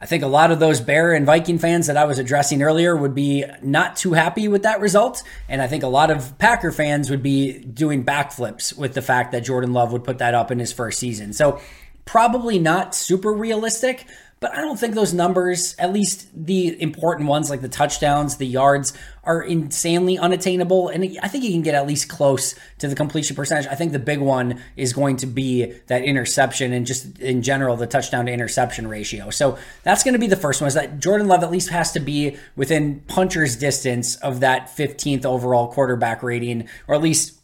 I 0.02 0.06
think 0.06 0.24
a 0.24 0.26
lot 0.26 0.50
of 0.50 0.58
those 0.58 0.80
Bear 0.80 1.12
and 1.12 1.24
Viking 1.24 1.60
fans 1.60 1.86
that 1.86 1.96
I 1.96 2.06
was 2.06 2.18
addressing 2.18 2.60
earlier 2.60 2.96
would 2.96 3.14
be 3.14 3.44
not 3.62 3.94
too 3.94 4.14
happy 4.14 4.48
with 4.48 4.64
that 4.64 4.80
result. 4.80 5.22
And 5.48 5.62
I 5.62 5.68
think 5.68 5.84
a 5.84 5.88
lot 5.88 6.10
of 6.10 6.36
Packer 6.38 6.72
fans 6.72 7.08
would 7.08 7.22
be 7.22 7.60
doing 7.60 8.04
backflips 8.04 8.76
with 8.76 8.94
the 8.94 9.00
fact 9.00 9.30
that 9.30 9.44
Jordan 9.44 9.72
Love 9.72 9.92
would 9.92 10.02
put 10.02 10.18
that 10.18 10.34
up 10.34 10.50
in 10.50 10.58
his 10.58 10.72
first 10.72 10.98
season. 10.98 11.32
So 11.32 11.60
probably 12.04 12.58
not 12.58 12.96
super 12.96 13.32
realistic, 13.32 14.06
but 14.42 14.52
I 14.52 14.60
don't 14.60 14.76
think 14.76 14.96
those 14.96 15.14
numbers, 15.14 15.76
at 15.78 15.92
least 15.92 16.28
the 16.34 16.82
important 16.82 17.28
ones 17.28 17.48
like 17.48 17.60
the 17.60 17.68
touchdowns, 17.68 18.38
the 18.38 18.46
yards, 18.46 18.92
are 19.22 19.40
insanely 19.40 20.18
unattainable. 20.18 20.88
And 20.88 21.16
I 21.22 21.28
think 21.28 21.44
he 21.44 21.52
can 21.52 21.62
get 21.62 21.76
at 21.76 21.86
least 21.86 22.08
close 22.08 22.56
to 22.78 22.88
the 22.88 22.96
completion 22.96 23.36
percentage. 23.36 23.68
I 23.68 23.76
think 23.76 23.92
the 23.92 24.00
big 24.00 24.18
one 24.18 24.60
is 24.76 24.92
going 24.92 25.18
to 25.18 25.26
be 25.26 25.72
that 25.86 26.02
interception 26.02 26.72
and 26.72 26.84
just 26.84 27.20
in 27.20 27.42
general, 27.42 27.76
the 27.76 27.86
touchdown 27.86 28.26
to 28.26 28.32
interception 28.32 28.88
ratio. 28.88 29.30
So 29.30 29.58
that's 29.84 30.02
going 30.02 30.14
to 30.14 30.18
be 30.18 30.26
the 30.26 30.34
first 30.34 30.60
one 30.60 30.66
is 30.66 30.74
that 30.74 30.98
Jordan 30.98 31.28
Love 31.28 31.44
at 31.44 31.52
least 31.52 31.68
has 31.68 31.92
to 31.92 32.00
be 32.00 32.36
within 32.56 32.98
puncher's 33.06 33.54
distance 33.54 34.16
of 34.16 34.40
that 34.40 34.76
15th 34.76 35.24
overall 35.24 35.68
quarterback 35.72 36.20
rating, 36.20 36.68
or 36.88 36.96
at 36.96 37.00
least 37.00 37.38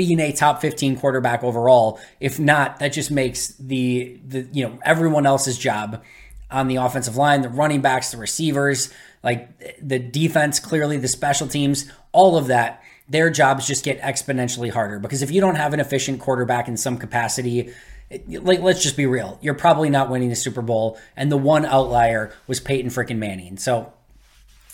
being 0.00 0.18
a 0.18 0.32
top 0.32 0.62
15 0.62 0.96
quarterback 0.96 1.44
overall. 1.44 2.00
If 2.20 2.40
not, 2.40 2.78
that 2.78 2.88
just 2.88 3.10
makes 3.10 3.48
the 3.58 4.18
the 4.26 4.48
you 4.50 4.64
know 4.64 4.78
everyone 4.82 5.26
else's 5.26 5.58
job 5.58 6.02
on 6.50 6.68
the 6.68 6.76
offensive 6.76 7.16
line, 7.16 7.42
the 7.42 7.48
running 7.48 7.80
backs, 7.80 8.10
the 8.10 8.16
receivers, 8.16 8.92
like 9.22 9.78
the 9.80 9.98
defense, 9.98 10.60
clearly 10.60 10.96
the 10.96 11.08
special 11.08 11.46
teams, 11.46 11.90
all 12.12 12.36
of 12.36 12.46
that, 12.48 12.82
their 13.08 13.30
jobs 13.30 13.66
just 13.66 13.84
get 13.84 14.00
exponentially 14.00 14.70
harder 14.70 14.98
because 14.98 15.22
if 15.22 15.30
you 15.30 15.40
don't 15.40 15.56
have 15.56 15.74
an 15.74 15.80
efficient 15.80 16.20
quarterback 16.20 16.68
in 16.68 16.76
some 16.76 16.96
capacity, 16.96 17.72
like 18.28 18.60
let's 18.60 18.82
just 18.82 18.96
be 18.96 19.06
real, 19.06 19.38
you're 19.42 19.54
probably 19.54 19.90
not 19.90 20.10
winning 20.10 20.28
the 20.28 20.36
Super 20.36 20.62
Bowl. 20.62 20.98
And 21.16 21.30
the 21.30 21.36
one 21.36 21.64
outlier 21.64 22.32
was 22.46 22.60
Peyton 22.60 22.90
freaking 22.90 23.18
Manning. 23.18 23.56
So 23.56 23.92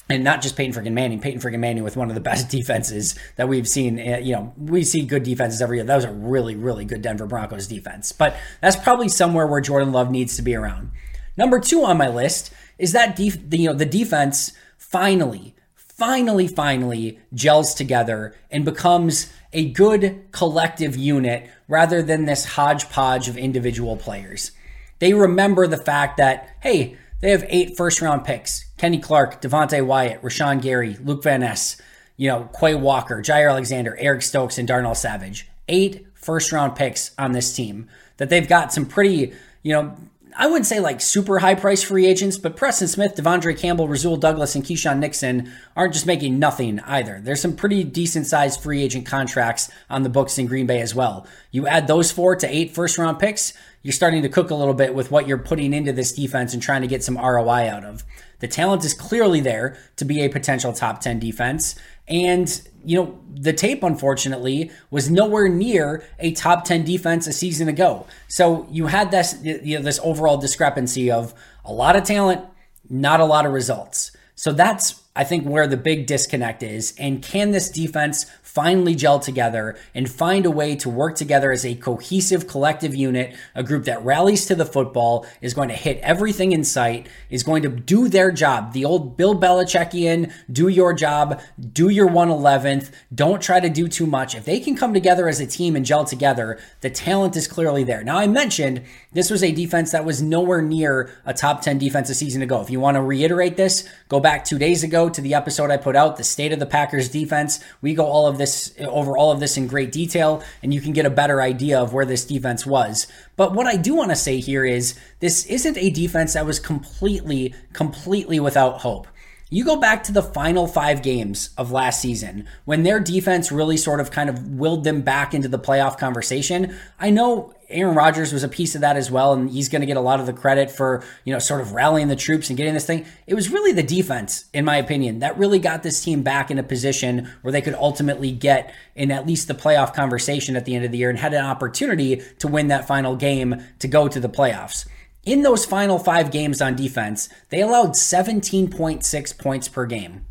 and 0.08 0.22
not 0.22 0.40
just 0.40 0.56
Peyton 0.56 0.72
freaking 0.72 0.92
Manning, 0.92 1.20
Peyton 1.20 1.40
freaking 1.40 1.58
Manning 1.58 1.82
with 1.82 1.96
one 1.96 2.08
of 2.08 2.14
the 2.14 2.20
best 2.20 2.48
defenses 2.50 3.18
that 3.36 3.48
we've 3.48 3.66
seen. 3.66 3.98
Eh, 3.98 4.18
you 4.18 4.34
know, 4.34 4.52
we 4.56 4.84
see 4.84 5.04
good 5.04 5.24
defenses 5.24 5.60
every 5.60 5.78
year. 5.78 5.84
That 5.84 5.96
was 5.96 6.04
a 6.04 6.12
really, 6.12 6.54
really 6.54 6.84
good 6.84 7.02
Denver 7.02 7.26
Broncos 7.26 7.66
defense. 7.66 8.12
But 8.12 8.36
that's 8.60 8.76
probably 8.76 9.08
somewhere 9.08 9.46
where 9.46 9.60
Jordan 9.60 9.92
Love 9.92 10.10
needs 10.10 10.36
to 10.36 10.42
be 10.42 10.54
around. 10.54 10.90
Number 11.36 11.60
two 11.60 11.84
on 11.84 11.98
my 11.98 12.08
list 12.08 12.52
is 12.78 12.92
that 12.92 13.16
def- 13.16 13.48
the, 13.48 13.58
you 13.58 13.68
know 13.68 13.74
the 13.74 13.86
defense 13.86 14.52
finally, 14.78 15.54
finally, 15.74 16.46
finally 16.46 17.18
gels 17.34 17.74
together 17.74 18.34
and 18.50 18.64
becomes 18.64 19.32
a 19.52 19.70
good 19.70 20.26
collective 20.32 20.96
unit 20.96 21.48
rather 21.68 22.02
than 22.02 22.24
this 22.24 22.44
hodgepodge 22.44 23.28
of 23.28 23.36
individual 23.36 23.96
players. 23.96 24.52
They 24.98 25.14
remember 25.14 25.66
the 25.66 25.76
fact 25.76 26.16
that 26.18 26.56
hey, 26.60 26.96
they 27.20 27.30
have 27.30 27.44
eight 27.48 27.76
first 27.76 28.00
round 28.00 28.24
picks: 28.24 28.64
Kenny 28.76 28.98
Clark, 28.98 29.42
Devonte 29.42 29.84
Wyatt, 29.84 30.22
Rashan 30.22 30.60
Gary, 30.62 30.96
Luke 31.02 31.22
Van 31.22 31.40
Ness, 31.40 31.80
you 32.16 32.28
know 32.28 32.48
Quay 32.58 32.74
Walker, 32.74 33.22
Jaire 33.22 33.50
Alexander, 33.50 33.96
Eric 33.98 34.22
Stokes, 34.22 34.58
and 34.58 34.68
Darnell 34.68 34.94
Savage. 34.94 35.48
Eight 35.68 36.06
first 36.14 36.52
round 36.52 36.76
picks 36.76 37.12
on 37.18 37.32
this 37.32 37.54
team 37.54 37.88
that 38.16 38.30
they've 38.30 38.48
got 38.48 38.72
some 38.72 38.86
pretty 38.86 39.32
you 39.62 39.72
know 39.72 39.96
I 40.38 40.46
wouldn't 40.46 40.66
say 40.66 40.80
like 40.80 41.00
super 41.00 41.38
high 41.38 41.54
price 41.54 41.82
free 41.82 42.06
agents, 42.06 42.36
but 42.36 42.56
Preston 42.56 42.88
Smith, 42.88 43.16
De'Vondre 43.16 43.58
Campbell, 43.58 43.88
Rasul 43.88 44.16
Douglas, 44.16 44.54
and 44.54 44.62
Keisean 44.62 44.98
Nixon 44.98 45.50
aren't 45.74 45.94
just 45.94 46.06
making 46.06 46.38
nothing 46.38 46.78
either. 46.80 47.20
There's 47.22 47.40
some 47.40 47.56
pretty 47.56 47.84
decent 47.84 48.26
sized 48.26 48.60
free 48.60 48.82
agent 48.82 49.06
contracts 49.06 49.70
on 49.88 50.02
the 50.02 50.10
books 50.10 50.36
in 50.36 50.46
Green 50.46 50.66
Bay 50.66 50.80
as 50.80 50.94
well. 50.94 51.26
You 51.50 51.66
add 51.66 51.86
those 51.86 52.12
four 52.12 52.36
to 52.36 52.46
eight 52.46 52.74
first 52.74 52.98
round 52.98 53.18
picks, 53.18 53.54
you're 53.82 53.92
starting 53.92 54.22
to 54.22 54.28
cook 54.28 54.50
a 54.50 54.54
little 54.54 54.74
bit 54.74 54.94
with 54.94 55.10
what 55.10 55.26
you're 55.26 55.38
putting 55.38 55.72
into 55.72 55.92
this 55.92 56.12
defense 56.12 56.52
and 56.52 56.62
trying 56.62 56.82
to 56.82 56.88
get 56.88 57.04
some 57.04 57.16
ROI 57.16 57.68
out 57.68 57.84
of. 57.84 58.04
The 58.40 58.48
talent 58.48 58.84
is 58.84 58.92
clearly 58.92 59.40
there 59.40 59.78
to 59.96 60.04
be 60.04 60.22
a 60.22 60.28
potential 60.28 60.72
top 60.72 61.00
10 61.00 61.18
defense. 61.18 61.76
And, 62.08 62.68
you 62.86 62.96
know, 62.96 63.18
the 63.34 63.52
tape, 63.52 63.82
unfortunately, 63.82 64.70
was 64.90 65.10
nowhere 65.10 65.48
near 65.48 66.04
a 66.18 66.32
top 66.32 66.64
10 66.64 66.84
defense 66.84 67.26
a 67.26 67.32
season 67.32 67.68
ago. 67.68 68.06
So 68.28 68.66
you 68.70 68.86
had 68.86 69.10
this, 69.10 69.36
you 69.42 69.76
know, 69.76 69.84
this 69.84 70.00
overall 70.02 70.38
discrepancy 70.38 71.10
of 71.10 71.34
a 71.64 71.72
lot 71.72 71.96
of 71.96 72.04
talent, 72.04 72.42
not 72.88 73.20
a 73.20 73.24
lot 73.24 73.44
of 73.44 73.52
results. 73.52 74.12
So 74.36 74.52
that's, 74.52 75.02
I 75.16 75.24
think, 75.24 75.46
where 75.46 75.66
the 75.66 75.76
big 75.76 76.06
disconnect 76.06 76.62
is. 76.62 76.94
And 76.98 77.22
can 77.22 77.50
this 77.50 77.70
defense 77.70 78.26
finally 78.56 78.94
gel 78.94 79.20
together 79.20 79.76
and 79.94 80.10
find 80.10 80.46
a 80.46 80.50
way 80.50 80.74
to 80.74 80.88
work 80.88 81.14
together 81.14 81.52
as 81.52 81.66
a 81.66 81.74
cohesive 81.74 82.48
collective 82.48 82.94
unit, 82.94 83.36
a 83.54 83.62
group 83.62 83.84
that 83.84 84.02
rallies 84.02 84.46
to 84.46 84.54
the 84.54 84.64
football, 84.64 85.26
is 85.42 85.52
going 85.52 85.68
to 85.68 85.74
hit 85.74 85.98
everything 85.98 86.52
in 86.52 86.64
sight, 86.64 87.06
is 87.28 87.42
going 87.42 87.62
to 87.62 87.68
do 87.68 88.08
their 88.08 88.32
job. 88.32 88.72
The 88.72 88.86
old 88.86 89.14
Bill 89.14 89.38
Belichickian, 89.38 90.32
do 90.50 90.68
your 90.68 90.94
job, 90.94 91.38
do 91.74 91.90
your 91.90 92.08
111th, 92.08 92.92
don't 93.14 93.42
try 93.42 93.60
to 93.60 93.68
do 93.68 93.88
too 93.88 94.06
much. 94.06 94.34
If 94.34 94.46
they 94.46 94.58
can 94.58 94.74
come 94.74 94.94
together 94.94 95.28
as 95.28 95.38
a 95.38 95.46
team 95.46 95.76
and 95.76 95.84
gel 95.84 96.06
together, 96.06 96.58
the 96.80 96.88
talent 96.88 97.36
is 97.36 97.46
clearly 97.46 97.84
there. 97.84 98.02
Now, 98.02 98.16
I 98.16 98.26
mentioned 98.26 98.84
this 99.12 99.28
was 99.28 99.42
a 99.42 99.52
defense 99.52 99.92
that 99.92 100.06
was 100.06 100.22
nowhere 100.22 100.62
near 100.62 101.10
a 101.26 101.34
top 101.34 101.60
10 101.60 101.76
defense 101.76 102.08
a 102.08 102.14
season 102.14 102.40
ago. 102.40 102.62
If 102.62 102.70
you 102.70 102.80
want 102.80 102.94
to 102.94 103.02
reiterate 103.02 103.58
this, 103.58 103.86
go 104.08 104.18
back 104.18 104.46
two 104.46 104.58
days 104.58 104.82
ago 104.82 105.10
to 105.10 105.20
the 105.20 105.34
episode 105.34 105.70
I 105.70 105.76
put 105.76 105.94
out, 105.94 106.16
The 106.16 106.24
State 106.24 106.52
of 106.52 106.58
the 106.58 106.64
Packers 106.64 107.10
Defense. 107.10 107.62
We 107.82 107.92
go 107.92 108.06
all 108.06 108.26
of 108.26 108.38
this 108.38 108.45
this 108.46 108.74
over 108.80 109.16
all 109.16 109.32
of 109.32 109.40
this 109.40 109.56
in 109.56 109.66
great 109.66 109.92
detail 109.92 110.42
and 110.62 110.72
you 110.72 110.80
can 110.80 110.92
get 110.92 111.06
a 111.06 111.10
better 111.10 111.42
idea 111.42 111.80
of 111.80 111.92
where 111.92 112.06
this 112.06 112.24
defense 112.24 112.64
was. 112.64 113.06
But 113.36 113.52
what 113.52 113.66
I 113.66 113.76
do 113.76 113.94
want 113.94 114.10
to 114.10 114.16
say 114.16 114.38
here 114.38 114.64
is 114.64 114.94
this 115.20 115.46
isn't 115.46 115.76
a 115.76 115.90
defense 115.90 116.34
that 116.34 116.46
was 116.46 116.60
completely 116.60 117.54
completely 117.72 118.40
without 118.40 118.80
hope. 118.80 119.08
You 119.48 119.64
go 119.64 119.76
back 119.76 120.02
to 120.04 120.12
the 120.12 120.22
final 120.22 120.66
five 120.66 121.02
games 121.02 121.50
of 121.56 121.70
last 121.70 122.00
season 122.00 122.48
when 122.64 122.82
their 122.82 122.98
defense 122.98 123.52
really 123.52 123.76
sort 123.76 124.00
of 124.00 124.10
kind 124.10 124.28
of 124.28 124.54
willed 124.54 124.84
them 124.84 125.02
back 125.02 125.34
into 125.34 125.48
the 125.48 125.58
playoff 125.58 125.98
conversation. 125.98 126.76
I 126.98 127.10
know 127.10 127.54
Aaron 127.68 127.96
Rodgers 127.96 128.32
was 128.32 128.44
a 128.44 128.48
piece 128.48 128.74
of 128.74 128.80
that 128.82 128.96
as 128.96 129.10
well, 129.10 129.32
and 129.32 129.50
he's 129.50 129.68
going 129.68 129.80
to 129.80 129.86
get 129.86 129.96
a 129.96 130.00
lot 130.00 130.20
of 130.20 130.26
the 130.26 130.32
credit 130.32 130.70
for 130.70 131.02
you 131.24 131.32
know 131.32 131.38
sort 131.38 131.60
of 131.60 131.72
rallying 131.72 132.08
the 132.08 132.16
troops 132.16 132.48
and 132.48 132.56
getting 132.56 132.74
this 132.74 132.86
thing. 132.86 133.04
It 133.26 133.34
was 133.34 133.50
really 133.50 133.72
the 133.72 133.82
defense, 133.82 134.44
in 134.52 134.64
my 134.64 134.76
opinion, 134.76 135.18
that 135.18 135.36
really 135.36 135.58
got 135.58 135.82
this 135.82 136.02
team 136.02 136.22
back 136.22 136.50
in 136.50 136.58
a 136.58 136.62
position 136.62 137.30
where 137.42 137.52
they 137.52 137.62
could 137.62 137.74
ultimately 137.74 138.30
get 138.30 138.72
in 138.94 139.10
at 139.10 139.26
least 139.26 139.48
the 139.48 139.54
playoff 139.54 139.94
conversation 139.94 140.56
at 140.56 140.64
the 140.64 140.74
end 140.74 140.84
of 140.84 140.92
the 140.92 140.98
year 140.98 141.10
and 141.10 141.18
had 141.18 141.34
an 141.34 141.44
opportunity 141.44 142.22
to 142.38 142.48
win 142.48 142.68
that 142.68 142.86
final 142.86 143.16
game 143.16 143.62
to 143.80 143.88
go 143.88 144.08
to 144.08 144.20
the 144.20 144.28
playoffs. 144.28 144.86
In 145.24 145.42
those 145.42 145.64
final 145.66 145.98
five 145.98 146.30
games 146.30 146.62
on 146.62 146.76
defense, 146.76 147.28
they 147.48 147.60
allowed 147.60 147.94
17.6 147.94 149.38
points 149.38 149.68
per 149.68 149.86
game. 149.86 150.24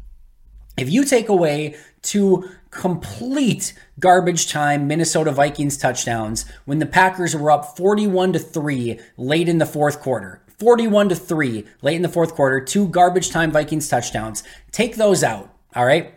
If 0.77 0.89
you 0.89 1.04
take 1.04 1.27
away 1.27 1.75
two 2.01 2.50
complete 2.75 3.74
garbage 4.00 4.51
time 4.51 4.86
Minnesota 4.86 5.32
Vikings 5.32 5.77
touchdowns 5.77 6.46
when 6.65 6.79
the 6.79 6.86
Packers 6.86 7.36
were 7.36 7.50
up 7.50 7.77
41 7.77 8.34
to 8.34 8.39
3 8.39 9.00
late 9.17 9.48
in 9.48 9.58
the 9.58 9.65
fourth 9.65 10.01
quarter, 10.01 10.44
41 10.60 11.10
to 11.10 11.15
3 11.15 11.65
late 11.82 11.96
in 11.96 12.01
the 12.01 12.10
fourth 12.10 12.36
quarter, 12.36 12.60
two 12.60 12.88
garbage 12.89 13.32
time 13.32 13.51
Vikings 13.51 13.88
touchdowns. 13.88 14.44
Take 14.72 14.98
those 14.98 15.24
out, 15.24 15.50
all 15.74 15.86
right? 15.86 16.13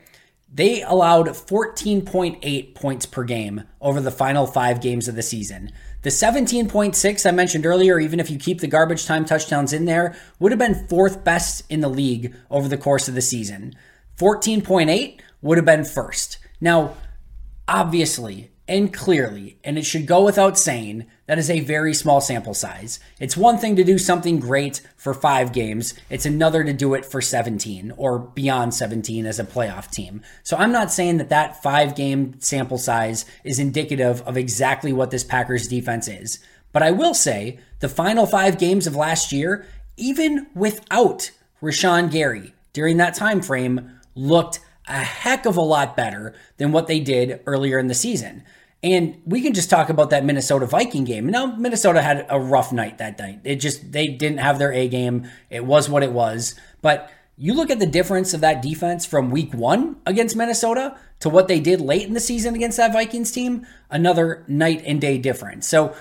They 0.52 0.82
allowed 0.82 1.28
14.8 1.28 2.74
points 2.74 3.06
per 3.06 3.22
game 3.22 3.62
over 3.80 4.00
the 4.00 4.10
final 4.10 4.46
five 4.46 4.80
games 4.80 5.06
of 5.06 5.14
the 5.14 5.22
season. 5.22 5.70
The 6.02 6.10
17.6 6.10 7.26
I 7.26 7.30
mentioned 7.32 7.66
earlier, 7.66 8.00
even 8.00 8.18
if 8.18 8.30
you 8.30 8.38
keep 8.38 8.60
the 8.60 8.66
garbage 8.66 9.04
time 9.06 9.24
touchdowns 9.24 9.72
in 9.72 9.84
there, 9.84 10.16
would 10.38 10.52
have 10.52 10.58
been 10.58 10.88
fourth 10.88 11.22
best 11.22 11.64
in 11.70 11.80
the 11.80 11.88
league 11.88 12.34
over 12.50 12.66
the 12.66 12.78
course 12.78 13.08
of 13.08 13.14
the 13.14 13.20
season. 13.20 13.74
14.8 14.16 15.20
would 15.42 15.58
have 15.58 15.64
been 15.64 15.84
first. 15.84 16.38
Now, 16.60 16.94
obviously, 17.66 18.50
and 18.68 18.92
clearly, 18.92 19.58
and 19.64 19.78
it 19.78 19.86
should 19.86 20.06
go 20.06 20.24
without 20.24 20.58
saying, 20.58 21.06
that 21.26 21.38
is 21.38 21.48
a 21.48 21.60
very 21.60 21.94
small 21.94 22.20
sample 22.20 22.52
size. 22.52 23.00
It's 23.18 23.36
one 23.36 23.56
thing 23.56 23.76
to 23.76 23.84
do 23.84 23.96
something 23.96 24.38
great 24.38 24.82
for 24.96 25.14
five 25.14 25.52
games, 25.52 25.94
it's 26.10 26.26
another 26.26 26.62
to 26.62 26.72
do 26.74 26.92
it 26.92 27.06
for 27.06 27.22
17 27.22 27.94
or 27.96 28.18
beyond 28.18 28.74
17 28.74 29.24
as 29.24 29.38
a 29.38 29.44
playoff 29.44 29.90
team. 29.90 30.20
So 30.42 30.56
I'm 30.56 30.72
not 30.72 30.92
saying 30.92 31.16
that 31.16 31.30
that 31.30 31.62
five 31.62 31.94
game 31.96 32.38
sample 32.40 32.78
size 32.78 33.24
is 33.42 33.58
indicative 33.58 34.20
of 34.22 34.36
exactly 34.36 34.92
what 34.92 35.10
this 35.10 35.24
Packers 35.24 35.66
defense 35.66 36.06
is. 36.06 36.38
But 36.72 36.82
I 36.82 36.90
will 36.90 37.14
say 37.14 37.58
the 37.80 37.88
final 37.88 38.26
five 38.26 38.58
games 38.58 38.86
of 38.86 38.94
last 38.94 39.32
year, 39.32 39.66
even 39.96 40.46
without 40.54 41.30
Rashan 41.62 42.10
Gary 42.10 42.52
during 42.74 42.98
that 42.98 43.14
time 43.14 43.40
frame, 43.40 43.98
looked 44.14 44.60
a 44.88 45.04
heck 45.04 45.46
of 45.46 45.56
a 45.56 45.62
lot 45.62 45.96
better 45.96 46.34
than 46.56 46.72
what 46.72 46.86
they 46.86 47.00
did 47.00 47.40
earlier 47.46 47.78
in 47.78 47.88
the 47.88 47.94
season. 47.94 48.44
And 48.82 49.20
we 49.26 49.40
can 49.40 49.54
just 49.54 49.70
talk 49.70 49.88
about 49.88 50.10
that 50.10 50.24
Minnesota 50.24 50.64
Viking 50.64 51.04
game. 51.04 51.26
Now, 51.26 51.46
Minnesota 51.46 52.00
had 52.00 52.26
a 52.30 52.38
rough 52.38 52.72
night 52.72 52.98
that 52.98 53.18
night. 53.18 53.40
It 53.42 53.56
just, 53.56 53.90
they 53.92 54.06
didn't 54.06 54.38
have 54.38 54.58
their 54.58 54.72
A 54.72 54.88
game. 54.88 55.28
It 55.50 55.64
was 55.64 55.88
what 55.88 56.04
it 56.04 56.12
was. 56.12 56.54
But 56.80 57.10
you 57.36 57.54
look 57.54 57.70
at 57.70 57.80
the 57.80 57.86
difference 57.86 58.34
of 58.34 58.40
that 58.40 58.62
defense 58.62 59.04
from 59.04 59.30
week 59.30 59.52
one 59.52 59.96
against 60.06 60.36
Minnesota 60.36 60.96
to 61.20 61.28
what 61.28 61.48
they 61.48 61.58
did 61.58 61.80
late 61.80 62.06
in 62.06 62.14
the 62.14 62.20
season 62.20 62.54
against 62.54 62.76
that 62.76 62.92
Vikings 62.92 63.32
team, 63.32 63.66
another 63.90 64.44
night 64.46 64.82
and 64.86 65.00
day 65.00 65.18
difference. 65.18 65.68
So 65.68 65.94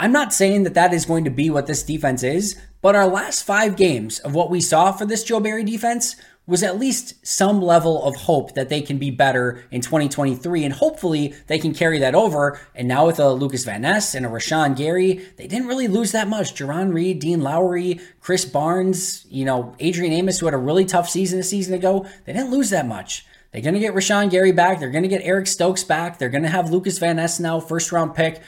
I'm 0.00 0.12
not 0.12 0.32
saying 0.32 0.62
that 0.62 0.72
that 0.72 0.94
is 0.94 1.04
going 1.04 1.24
to 1.24 1.30
be 1.30 1.50
what 1.50 1.66
this 1.66 1.82
defense 1.82 2.22
is, 2.22 2.58
but 2.80 2.96
our 2.96 3.06
last 3.06 3.42
five 3.42 3.76
games 3.76 4.18
of 4.20 4.34
what 4.34 4.48
we 4.48 4.62
saw 4.62 4.92
for 4.92 5.04
this 5.04 5.22
Joe 5.22 5.40
Barry 5.40 5.62
defense 5.62 6.16
was 6.46 6.62
at 6.62 6.78
least 6.78 7.14
some 7.24 7.60
level 7.60 8.02
of 8.02 8.16
hope 8.16 8.54
that 8.54 8.70
they 8.70 8.80
can 8.80 8.96
be 8.96 9.10
better 9.10 9.62
in 9.70 9.82
2023. 9.82 10.64
And 10.64 10.72
hopefully 10.72 11.34
they 11.48 11.58
can 11.58 11.74
carry 11.74 11.98
that 11.98 12.14
over. 12.14 12.58
And 12.74 12.88
now 12.88 13.04
with 13.04 13.20
a 13.20 13.30
Lucas 13.34 13.66
Van 13.66 13.82
Ness 13.82 14.14
and 14.14 14.24
a 14.24 14.30
Rashan 14.30 14.74
Gary, 14.74 15.22
they 15.36 15.46
didn't 15.46 15.68
really 15.68 15.86
lose 15.86 16.12
that 16.12 16.28
much. 16.28 16.54
Jarran 16.54 16.94
Reed, 16.94 17.18
Dean 17.18 17.42
Lowry, 17.42 18.00
Krys 18.22 18.50
Barnes, 18.50 19.26
you 19.28 19.44
know, 19.44 19.76
Adrian 19.80 20.14
Amos, 20.14 20.38
who 20.38 20.46
had 20.46 20.54
a 20.54 20.58
really 20.58 20.86
tough 20.86 21.10
season 21.10 21.38
a 21.38 21.42
season 21.42 21.74
ago, 21.74 22.06
they 22.24 22.32
didn't 22.32 22.50
lose 22.50 22.70
that 22.70 22.88
much. 22.88 23.26
They're 23.52 23.60
going 23.60 23.74
to 23.74 23.80
get 23.80 23.94
Rashan 23.94 24.30
Gary 24.30 24.52
back. 24.52 24.80
They're 24.80 24.90
going 24.90 25.02
to 25.02 25.08
get 25.08 25.22
Eric 25.24 25.46
Stokes 25.46 25.84
back. 25.84 26.18
They're 26.18 26.30
going 26.30 26.44
to 26.44 26.48
have 26.48 26.70
Lucas 26.70 26.98
Van 26.98 27.16
Ness 27.16 27.38
now, 27.38 27.60
first 27.60 27.92
round 27.92 28.14
pick. 28.14 28.40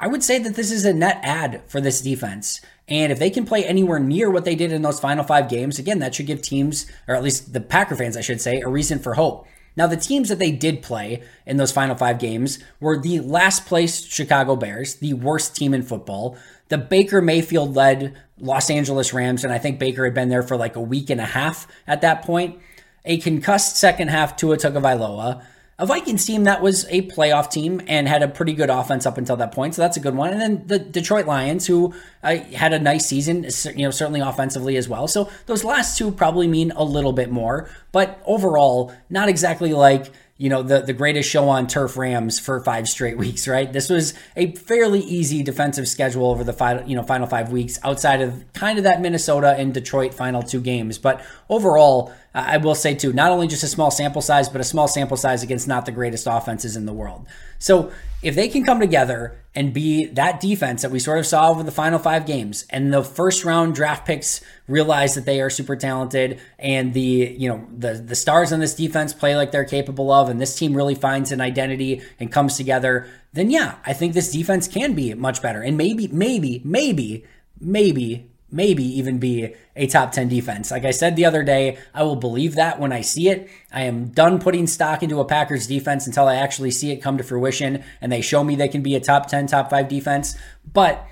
I 0.00 0.08
would 0.08 0.24
say 0.24 0.38
that 0.38 0.54
this 0.54 0.72
is 0.72 0.86
a 0.86 0.94
net 0.94 1.20
add 1.22 1.62
for 1.66 1.78
this 1.78 2.00
defense. 2.00 2.62
And 2.88 3.12
if 3.12 3.18
they 3.18 3.28
can 3.28 3.44
play 3.44 3.66
anywhere 3.66 4.00
near 4.00 4.30
what 4.30 4.46
they 4.46 4.54
did 4.54 4.72
in 4.72 4.80
those 4.80 4.98
final 4.98 5.22
five 5.22 5.50
games, 5.50 5.78
again, 5.78 5.98
that 5.98 6.14
should 6.14 6.26
give 6.26 6.40
teams, 6.40 6.86
or 7.06 7.14
at 7.14 7.22
least 7.22 7.52
the 7.52 7.60
Packer 7.60 7.94
fans, 7.94 8.16
I 8.16 8.22
should 8.22 8.40
say, 8.40 8.62
a 8.62 8.68
reason 8.68 8.98
for 8.98 9.14
hope. 9.14 9.46
Now, 9.76 9.86
the 9.86 9.98
teams 9.98 10.30
that 10.30 10.38
they 10.38 10.52
did 10.52 10.82
play 10.82 11.22
in 11.44 11.58
those 11.58 11.70
final 11.70 11.94
five 11.94 12.18
games 12.18 12.58
were 12.80 12.98
the 12.98 13.20
last 13.20 13.66
place 13.66 14.04
Chicago 14.04 14.56
Bears, 14.56 14.96
the 14.96 15.12
worst 15.12 15.54
team 15.54 15.74
in 15.74 15.82
football, 15.82 16.36
the 16.68 16.78
Baker 16.78 17.20
Mayfield 17.20 17.76
led 17.76 18.16
Los 18.38 18.70
Angeles 18.70 19.12
Rams, 19.12 19.44
and 19.44 19.52
I 19.52 19.58
think 19.58 19.78
Baker 19.78 20.04
had 20.04 20.14
been 20.14 20.30
there 20.30 20.42
for 20.42 20.56
like 20.56 20.76
a 20.76 20.80
week 20.80 21.10
and 21.10 21.20
a 21.20 21.26
half 21.26 21.68
at 21.86 22.00
that 22.00 22.22
point, 22.22 22.58
a 23.04 23.18
concussed 23.18 23.76
second 23.76 24.08
half 24.08 24.36
Tua 24.36 24.56
Tagovailoa, 24.56 25.44
a 25.80 25.86
Vikings 25.86 26.26
team 26.26 26.44
that 26.44 26.60
was 26.60 26.84
a 26.90 27.02
playoff 27.08 27.50
team 27.50 27.80
and 27.86 28.06
had 28.06 28.22
a 28.22 28.28
pretty 28.28 28.52
good 28.52 28.68
offense 28.68 29.06
up 29.06 29.16
until 29.16 29.36
that 29.36 29.52
point. 29.52 29.74
So 29.74 29.82
that's 29.82 29.96
a 29.96 30.00
good 30.00 30.14
one. 30.14 30.30
And 30.30 30.40
then 30.40 30.62
the 30.66 30.78
Detroit 30.78 31.26
Lions, 31.26 31.66
who 31.66 31.94
uh, 32.22 32.36
had 32.36 32.74
a 32.74 32.78
nice 32.78 33.06
season, 33.06 33.44
you 33.74 33.86
know, 33.86 33.90
certainly 33.90 34.20
offensively 34.20 34.76
as 34.76 34.88
well. 34.90 35.08
So 35.08 35.30
those 35.46 35.64
last 35.64 35.96
two 35.96 36.12
probably 36.12 36.46
mean 36.46 36.70
a 36.72 36.84
little 36.84 37.14
bit 37.14 37.30
more, 37.30 37.70
but 37.92 38.20
overall, 38.26 38.92
not 39.08 39.30
exactly 39.30 39.72
like 39.72 40.12
you 40.40 40.48
know 40.48 40.62
the 40.62 40.80
the 40.80 40.94
greatest 40.94 41.28
show 41.28 41.50
on 41.50 41.66
turf 41.66 41.98
Rams 41.98 42.40
for 42.40 42.60
five 42.60 42.88
straight 42.88 43.18
weeks, 43.18 43.46
right? 43.46 43.70
This 43.70 43.90
was 43.90 44.14
a 44.36 44.52
fairly 44.52 45.00
easy 45.00 45.42
defensive 45.42 45.86
schedule 45.86 46.30
over 46.30 46.42
the 46.44 46.54
final 46.54 46.88
you 46.88 46.96
know 46.96 47.02
final 47.02 47.26
five 47.26 47.52
weeks, 47.52 47.78
outside 47.84 48.22
of 48.22 48.50
kind 48.54 48.78
of 48.78 48.84
that 48.84 49.02
Minnesota 49.02 49.54
and 49.58 49.74
Detroit 49.74 50.14
final 50.14 50.42
two 50.42 50.62
games. 50.62 50.96
But 50.96 51.22
overall, 51.50 52.10
I 52.34 52.56
will 52.56 52.74
say 52.74 52.94
too, 52.94 53.12
not 53.12 53.30
only 53.30 53.48
just 53.48 53.64
a 53.64 53.68
small 53.68 53.90
sample 53.90 54.22
size, 54.22 54.48
but 54.48 54.62
a 54.62 54.64
small 54.64 54.88
sample 54.88 55.18
size 55.18 55.42
against 55.42 55.68
not 55.68 55.84
the 55.84 55.92
greatest 55.92 56.26
offenses 56.26 56.74
in 56.74 56.86
the 56.86 56.94
world. 56.94 57.26
So 57.58 57.92
if 58.22 58.34
they 58.34 58.48
can 58.48 58.64
come 58.64 58.80
together 58.80 59.36
and 59.54 59.72
be 59.72 60.06
that 60.06 60.40
defense 60.40 60.82
that 60.82 60.90
we 60.90 60.98
sort 60.98 61.18
of 61.18 61.26
saw 61.26 61.50
over 61.50 61.62
the 61.62 61.72
final 61.72 61.98
five 61.98 62.26
games, 62.26 62.64
and 62.70 62.92
the 62.92 63.02
first 63.02 63.44
round 63.44 63.74
draft 63.74 64.06
picks 64.06 64.40
realize 64.68 65.14
that 65.14 65.24
they 65.24 65.40
are 65.40 65.50
super 65.50 65.74
talented, 65.76 66.40
and 66.58 66.94
the 66.94 67.34
you 67.38 67.48
know 67.48 67.66
the 67.76 67.94
the 67.94 68.14
stars 68.14 68.52
on 68.52 68.60
this 68.60 68.74
defense 68.74 69.12
play 69.12 69.36
like 69.36 69.50
they're 69.50 69.64
capable 69.64 70.10
of, 70.12 70.28
and 70.28 70.40
this 70.40 70.56
team 70.56 70.76
really 70.76 70.94
finds 70.94 71.32
an 71.32 71.40
identity 71.40 72.02
and 72.18 72.30
comes 72.30 72.56
together, 72.56 73.08
then 73.32 73.50
yeah, 73.50 73.76
I 73.84 73.92
think 73.92 74.14
this 74.14 74.30
defense 74.30 74.68
can 74.68 74.94
be 74.94 75.12
much 75.14 75.42
better, 75.42 75.62
and 75.62 75.76
maybe 75.76 76.08
maybe 76.08 76.62
maybe 76.64 77.24
maybe 77.60 78.29
maybe 78.52 78.84
even 78.84 79.18
be 79.18 79.54
a 79.76 79.86
top 79.86 80.12
10 80.12 80.28
defense. 80.28 80.70
Like 80.70 80.84
I 80.84 80.90
said 80.90 81.16
the 81.16 81.24
other 81.24 81.42
day, 81.42 81.78
I 81.94 82.02
will 82.02 82.16
believe 82.16 82.54
that 82.56 82.80
when 82.80 82.92
I 82.92 83.00
see 83.00 83.28
it. 83.28 83.48
I 83.72 83.82
am 83.82 84.08
done 84.08 84.40
putting 84.40 84.66
stock 84.66 85.02
into 85.02 85.20
a 85.20 85.24
Packers 85.24 85.66
defense 85.66 86.06
until 86.06 86.26
I 86.26 86.36
actually 86.36 86.70
see 86.70 86.90
it 86.90 87.02
come 87.02 87.18
to 87.18 87.24
fruition 87.24 87.84
and 88.00 88.10
they 88.10 88.20
show 88.20 88.42
me 88.44 88.56
they 88.56 88.68
can 88.68 88.82
be 88.82 88.94
a 88.94 89.00
top 89.00 89.26
10, 89.26 89.46
top 89.46 89.70
5 89.70 89.88
defense. 89.88 90.36
But 90.72 91.06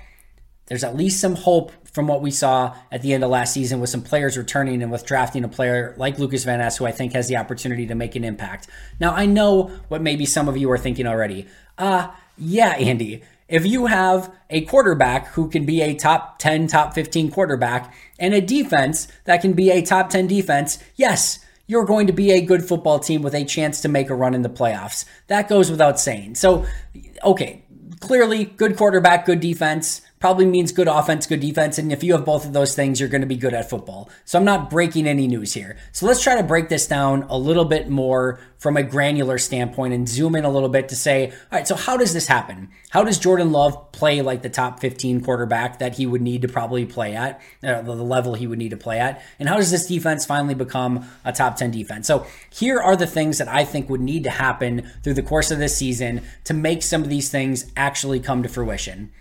there's 0.67 0.83
at 0.83 0.95
least 0.95 1.19
some 1.19 1.35
hope 1.35 1.71
from 1.91 2.07
what 2.07 2.21
we 2.21 2.29
saw 2.29 2.75
at 2.91 3.01
the 3.01 3.13
end 3.13 3.23
of 3.23 3.29
last 3.31 3.53
season 3.53 3.79
with 3.79 3.89
some 3.89 4.03
players 4.03 4.37
returning 4.37 4.83
and 4.83 4.91
with 4.91 5.05
drafting 5.05 5.43
a 5.43 5.47
player 5.47 5.95
like 5.97 6.19
Lucas 6.19 6.43
Van 6.43 6.59
Ness, 6.59 6.77
who 6.77 6.85
I 6.85 6.91
think 6.91 7.13
has 7.13 7.27
the 7.27 7.37
opportunity 7.37 7.87
to 7.87 7.95
make 7.95 8.15
an 8.15 8.23
impact. 8.23 8.67
Now, 8.99 9.13
I 9.13 9.25
know 9.25 9.71
what 9.87 10.01
maybe 10.01 10.25
some 10.25 10.47
of 10.47 10.55
you 10.55 10.69
are 10.69 10.77
thinking 10.77 11.07
already. 11.07 11.47
Uh, 11.77 12.09
yeah, 12.37 12.75
Andy, 12.75 13.23
if 13.49 13.65
you 13.65 13.87
have 13.87 14.31
a 14.49 14.61
quarterback 14.61 15.27
who 15.29 15.49
can 15.49 15.65
be 15.65 15.81
a 15.81 15.95
top 15.95 16.37
10, 16.39 16.67
top 16.67 16.93
15 16.93 17.31
quarterback 17.31 17.93
and 18.19 18.33
a 18.33 18.41
defense 18.41 19.07
that 19.25 19.41
can 19.41 19.53
be 19.53 19.71
a 19.71 19.81
top 19.81 20.09
10 20.09 20.27
defense, 20.27 20.77
yes, 20.95 21.39
you're 21.65 21.85
going 21.85 22.07
to 22.07 22.13
be 22.13 22.31
a 22.31 22.41
good 22.41 22.63
football 22.63 22.99
team 22.99 23.21
with 23.21 23.33
a 23.33 23.43
chance 23.43 23.81
to 23.81 23.89
make 23.89 24.09
a 24.09 24.15
run 24.15 24.33
in 24.33 24.43
the 24.43 24.49
playoffs. 24.49 25.05
That 25.27 25.49
goes 25.49 25.69
without 25.69 25.99
saying. 25.99 26.35
So, 26.35 26.65
okay, 27.23 27.63
clearly 27.99 28.45
good 28.45 28.77
quarterback, 28.77 29.25
good 29.25 29.39
defense 29.39 30.01
probably 30.19 30.45
means 30.45 30.71
good 30.71 30.87
offense, 30.87 31.25
good 31.25 31.39
defense. 31.39 31.77
And 31.77 31.91
if 31.91 32.03
you 32.03 32.13
have 32.13 32.25
both 32.25 32.45
of 32.45 32.53
those 32.53 32.75
things, 32.75 32.99
you're 32.99 33.09
going 33.09 33.21
to 33.21 33.27
be 33.27 33.37
good 33.37 33.53
at 33.53 33.69
football. 33.69 34.09
So 34.25 34.37
I'm 34.37 34.45
not 34.45 34.69
breaking 34.69 35.07
any 35.07 35.27
news 35.27 35.53
here. 35.53 35.77
So 35.93 36.05
let's 36.05 36.21
try 36.21 36.35
to 36.35 36.43
break 36.43 36.69
this 36.69 36.87
down 36.87 37.23
a 37.29 37.37
little 37.37 37.65
bit 37.65 37.89
more 37.89 38.39
from 38.57 38.75
a 38.75 38.83
granular 38.83 39.37
standpoint 39.37 39.93
and 39.93 40.07
zoom 40.07 40.35
in 40.35 40.43
a 40.43 40.49
little 40.49 40.67
bit 40.67 40.89
to 40.89 40.95
say, 40.95 41.27
all 41.27 41.35
right, 41.53 41.67
so 41.67 41.75
how 41.75 41.95
does 41.95 42.13
this 42.13 42.27
happen? 42.27 42.69
How 42.89 43.03
does 43.03 43.17
Jordan 43.17 43.53
Love 43.53 43.93
play 43.93 44.21
like 44.21 44.41
the 44.41 44.49
top 44.49 44.81
15 44.81 45.21
quarterback 45.21 45.79
that 45.79 45.95
he 45.95 46.05
would 46.05 46.21
need 46.21 46.41
to 46.41 46.49
probably 46.49 46.85
play 46.85 47.15
at, 47.15 47.39
uh, 47.63 47.81
the 47.81 47.95
level 47.95 48.33
he 48.33 48.47
would 48.47 48.59
need 48.59 48.71
to 48.71 48.77
play 48.77 48.99
at? 48.99 49.23
And 49.39 49.47
how 49.47 49.55
does 49.55 49.71
this 49.71 49.87
defense 49.87 50.25
finally 50.25 50.55
become 50.55 51.09
a 51.23 51.31
top 51.31 51.55
10 51.55 51.71
defense? 51.71 52.07
So 52.07 52.25
here 52.49 52.81
are 52.81 52.97
the 52.97 53.07
things 53.07 53.37
that 53.37 53.47
I 53.47 53.63
think 53.63 53.89
would 53.89 54.01
need 54.01 54.25
to 54.25 54.29
happen 54.29 54.91
through 55.03 55.13
the 55.13 55.23
course 55.23 55.51
of 55.51 55.59
this 55.59 55.77
season 55.77 56.21
to 56.43 56.53
make 56.53 56.83
some 56.83 57.01
of 57.01 57.09
these 57.09 57.29
things 57.29 57.71
actually 57.77 58.19
come 58.19 58.43
to 58.43 58.49
fruition. 58.49 59.13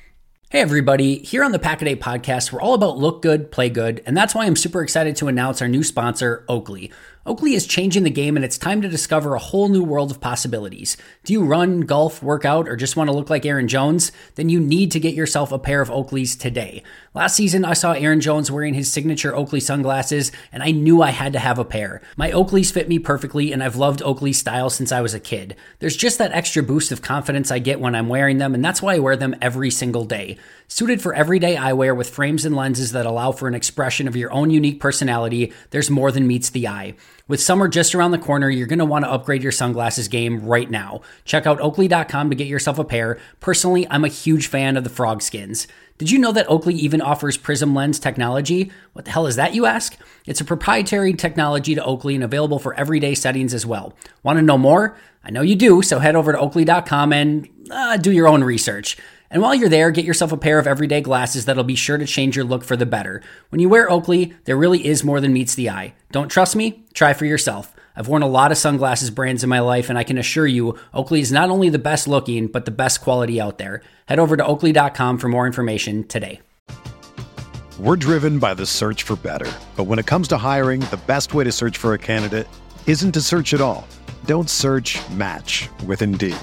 Hey, 0.51 0.61
everybody. 0.63 1.19
Here 1.19 1.45
on 1.45 1.53
the 1.53 1.59
Pack 1.59 1.83
a 1.83 1.95
podcast, 1.97 2.53
we're 2.53 2.63
all 2.63 2.73
about 2.73 2.97
look 2.97 3.21
good, 3.21 3.51
play 3.51 3.69
good, 3.69 4.03
and 4.07 4.17
that's 4.17 4.35
why 4.35 4.47
I'm 4.47 4.57
super 4.57 4.83
excited 4.83 5.15
to 5.17 5.29
announce 5.29 5.61
our 5.61 5.69
new 5.69 5.83
sponsor, 5.83 6.47
Oakley. 6.49 6.91
Oakley 7.27 7.53
is 7.53 7.67
changing 7.67 8.05
the 8.05 8.11
game 8.11 8.35
and 8.35 8.43
it's 8.43 8.57
time 8.57 8.81
to 8.81 8.89
discover 8.89 9.35
a 9.35 9.39
whole 9.39 9.69
new 9.69 9.85
world 9.85 10.11
of 10.11 10.23
possibilities. 10.23 10.97
Do 11.25 11.35
you 11.35 11.45
run, 11.45 11.83
golf, 11.83 12.23
work 12.23 12.47
out, 12.47 12.67
or 12.67 12.77
just 12.77 12.97
want 12.97 13.09
to 13.09 13.15
look 13.15 13.29
like 13.29 13.45
Aaron 13.45 13.69
Jones? 13.69 14.11
Then 14.37 14.49
you 14.49 14.59
need 14.59 14.91
to 14.93 15.01
get 15.01 15.13
yourself 15.13 15.53
a 15.53 15.59
pair 15.59 15.83
of 15.83 15.91
Oakleys 15.91 16.41
today. 16.41 16.83
Last 17.19 17.35
season, 17.35 17.65
I 17.65 17.73
saw 17.73 17.95
Aaron 17.95 18.21
Jones 18.21 18.49
wearing 18.49 18.75
his 18.75 18.93
signature 18.93 19.35
Oakley 19.35 19.59
sunglasses, 19.59 20.31
and 20.53 20.63
I 20.63 20.71
knew 20.71 21.03
I 21.03 21.11
had 21.11 21.33
to 21.33 21.41
have 21.41 21.59
a 21.59 21.65
pair. 21.65 22.01
My 22.17 22.31
Oakleys 22.31 22.71
fit 22.71 22.89
me 22.89 23.01
perfectly, 23.01 23.51
and 23.51 23.61
I've 23.61 23.75
loved 23.75 24.01
Oakley 24.03 24.33
style 24.33 24.71
since 24.71 24.93
I 24.93 25.01
was 25.01 25.15
a 25.15 25.19
kid. 25.19 25.57
There's 25.81 25.97
just 25.97 26.19
that 26.19 26.31
extra 26.31 26.63
boost 26.63 26.93
of 26.93 27.03
confidence 27.03 27.51
I 27.51 27.59
get 27.59 27.81
when 27.81 27.97
I'm 27.97 28.09
wearing 28.09 28.39
them, 28.39 28.55
and 28.55 28.65
that's 28.65 28.81
why 28.81 28.95
I 28.95 29.01
wear 29.01 29.17
them 29.17 29.35
every 29.43 29.69
single 29.73 30.05
day. 30.05 30.37
Suited 30.69 31.03
for 31.03 31.13
everyday 31.13 31.57
eyewear 31.57 31.97
with 31.97 32.09
frames 32.09 32.45
and 32.45 32.55
lenses 32.55 32.93
that 32.93 33.05
allow 33.05 33.33
for 33.33 33.49
an 33.49 33.55
expression 33.55 34.07
of 34.07 34.15
your 34.15 34.31
own 34.31 34.51
unique 34.51 34.79
personality, 34.79 35.53
there's 35.71 35.91
more 35.91 36.13
than 36.13 36.29
meets 36.29 36.51
the 36.51 36.69
eye. 36.69 36.95
With 37.27 37.43
summer 37.43 37.67
just 37.67 37.95
around 37.95 38.13
the 38.13 38.19
corner, 38.19 38.49
you're 38.49 38.67
going 38.67 38.79
to 38.79 38.85
want 38.85 39.05
to 39.05 39.11
upgrade 39.11 39.43
your 39.43 39.53
sunglasses 39.53 40.09
game 40.09 40.47
right 40.47 40.71
now. 40.71 41.01
Check 41.25 41.47
out 41.47 41.61
oakley.com 41.61 42.31
to 42.31 42.37
get 42.37 42.47
yourself 42.47 42.79
a 42.79 42.85
pair. 42.85 43.19
Personally, 43.41 43.87
I'm 43.91 44.05
a 44.05 44.09
huge 44.09 44.47
fan 44.47 44.77
of 44.77 44.85
the 44.85 44.91
frog 44.91 45.21
skins. 45.21 45.67
Did 45.99 46.13
you 46.13 46.19
know 46.19 46.31
that 46.31 46.49
Oakley 46.49 46.75
even 46.75 47.03
offers 47.03 47.37
prism 47.37 47.75
lens 47.75 47.99
technology? 47.99 48.71
What 48.93 49.05
the 49.05 49.11
hell 49.11 49.27
is 49.27 49.35
that, 49.35 49.55
you 49.55 49.67
ask? 49.67 49.97
It's 50.27 50.41
a 50.41 50.45
proprietary 50.45 51.13
technology 51.13 51.75
to 51.75 51.85
Oakley 51.85 52.15
and 52.15 52.23
available 52.23 52.61
for 52.61 52.73
everyday 52.75 53.17
settings 53.17 53.53
as 53.53 53.67
well. 53.67 53.95
Want 54.23 54.39
to 54.39 54.43
know 54.43 54.59
more? 54.59 54.97
I 55.25 55.31
know 55.31 55.43
you 55.43 55.57
do, 55.57 55.83
so 55.83 55.99
head 55.99 56.15
over 56.15 56.33
to 56.33 56.39
oakley.com 56.39 57.13
and 57.13 57.49
uh, 57.71 57.97
do 57.97 58.13
your 58.13 58.29
own 58.29 58.45
research. 58.45 58.97
And 59.31 59.43
while 59.43 59.57
you're 59.57 59.69
there, 59.69 59.91
get 59.91 60.05
yourself 60.05 60.31
a 60.31 60.37
pair 60.37 60.61
of 60.61 60.69
everyday 60.69 61.01
glasses 61.01 61.45
that'll 61.45 61.65
be 61.65 61.75
sure 61.75 61.99
to 61.99 62.07
change 62.07 62.37
your 62.37 62.45
look 62.45 62.63
for 62.63 62.77
the 62.77 62.87
better. 62.87 63.21
When 63.51 63.61
you 63.61 63.69
wear 63.69 63.91
Oakley, 63.91 64.35
there 64.45 64.57
really 64.57 64.87
is 64.87 65.03
more 65.03 65.21
than 65.21 65.33
meets 65.33 65.57
the 65.57 65.69
eye. 65.69 65.95
Don't 66.13 66.29
trust 66.29 66.55
me? 66.55 66.85
Try 66.95 67.13
for 67.13 67.27
yourself. 67.27 67.75
I've 67.99 68.07
worn 68.07 68.23
a 68.23 68.29
lot 68.29 68.53
of 68.53 68.59
sunglasses 68.59 69.11
brands 69.11 69.43
in 69.43 69.51
my 69.51 69.59
life, 69.59 69.89
and 69.91 69.99
I 69.99 70.05
can 70.05 70.19
assure 70.19 70.47
you, 70.47 70.79
Oakley 70.95 71.19
is 71.19 71.33
not 71.33 71.51
only 71.51 71.69
the 71.69 71.81
best 71.81 72.07
looking, 72.07 72.47
but 72.47 72.65
the 72.65 72.71
best 72.71 73.01
quality 73.01 73.41
out 73.41 73.59
there. 73.59 73.83
Head 74.07 74.21
over 74.21 74.37
to 74.37 74.47
oakley.com 74.47 75.19
for 75.19 75.29
more 75.29 75.49
information 75.49 76.05
today. 76.05 76.41
We're 77.77 77.97
driven 77.97 78.39
by 78.39 78.55
the 78.55 78.67
search 78.67 79.03
for 79.03 79.17
better. 79.17 79.51
But 79.75 79.85
when 79.85 79.99
it 79.99 80.07
comes 80.07 80.29
to 80.29 80.37
hiring, 80.37 80.79
the 80.79 81.01
best 81.09 81.35
way 81.35 81.43
to 81.43 81.51
search 81.51 81.77
for 81.77 81.93
a 81.93 81.99
candidate 81.99 82.47
isn't 82.87 83.13
to 83.13 83.21
search 83.21 83.53
at 83.53 83.61
all. 83.61 83.85
Don't 84.27 84.49
search 84.49 84.97
match 85.11 85.69
with 85.85 86.01
Indeed. 86.01 86.37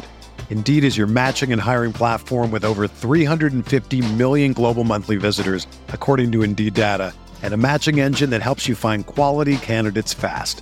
Indeed 0.50 0.84
is 0.84 0.98
your 0.98 1.08
matching 1.08 1.54
and 1.54 1.62
hiring 1.62 1.94
platform 1.94 2.52
with 2.52 2.65
over 2.65 2.86
350 2.86 4.02
million 4.15 4.52
global 4.52 4.84
monthly 4.84 5.15
visitors, 5.15 5.68
according 5.89 6.34
to 6.34 6.44
Indeed 6.44 6.74
data, 6.74 7.13
and 7.44 7.54
a 7.54 7.58
matching 7.58 8.02
engine 8.02 8.30
that 8.32 8.41
helps 8.41 8.68
you 8.68 8.76
find 8.76 9.06
quality 9.06 9.56
candidates 9.56 10.13
fast. 10.13 10.62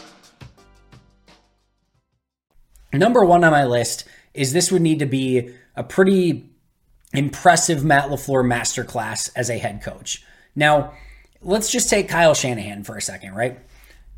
Number 2.93 3.23
one 3.25 3.43
on 3.43 3.51
my 3.51 3.65
list 3.65 4.05
is 4.33 4.53
this 4.53 4.71
would 4.71 4.81
need 4.81 4.99
to 4.99 5.05
be 5.05 5.53
a 5.75 5.83
pretty 5.83 6.49
impressive 7.13 7.83
Matt 7.83 8.09
LaFleur 8.09 8.45
masterclass 8.45 9.29
as 9.35 9.49
a 9.49 9.57
head 9.57 9.81
coach. 9.81 10.23
Now, 10.55 10.93
let's 11.41 11.71
just 11.71 11.89
take 11.89 12.09
Kyle 12.09 12.33
Shanahan 12.33 12.83
for 12.83 12.97
a 12.97 13.01
second, 13.01 13.35
right? 13.35 13.59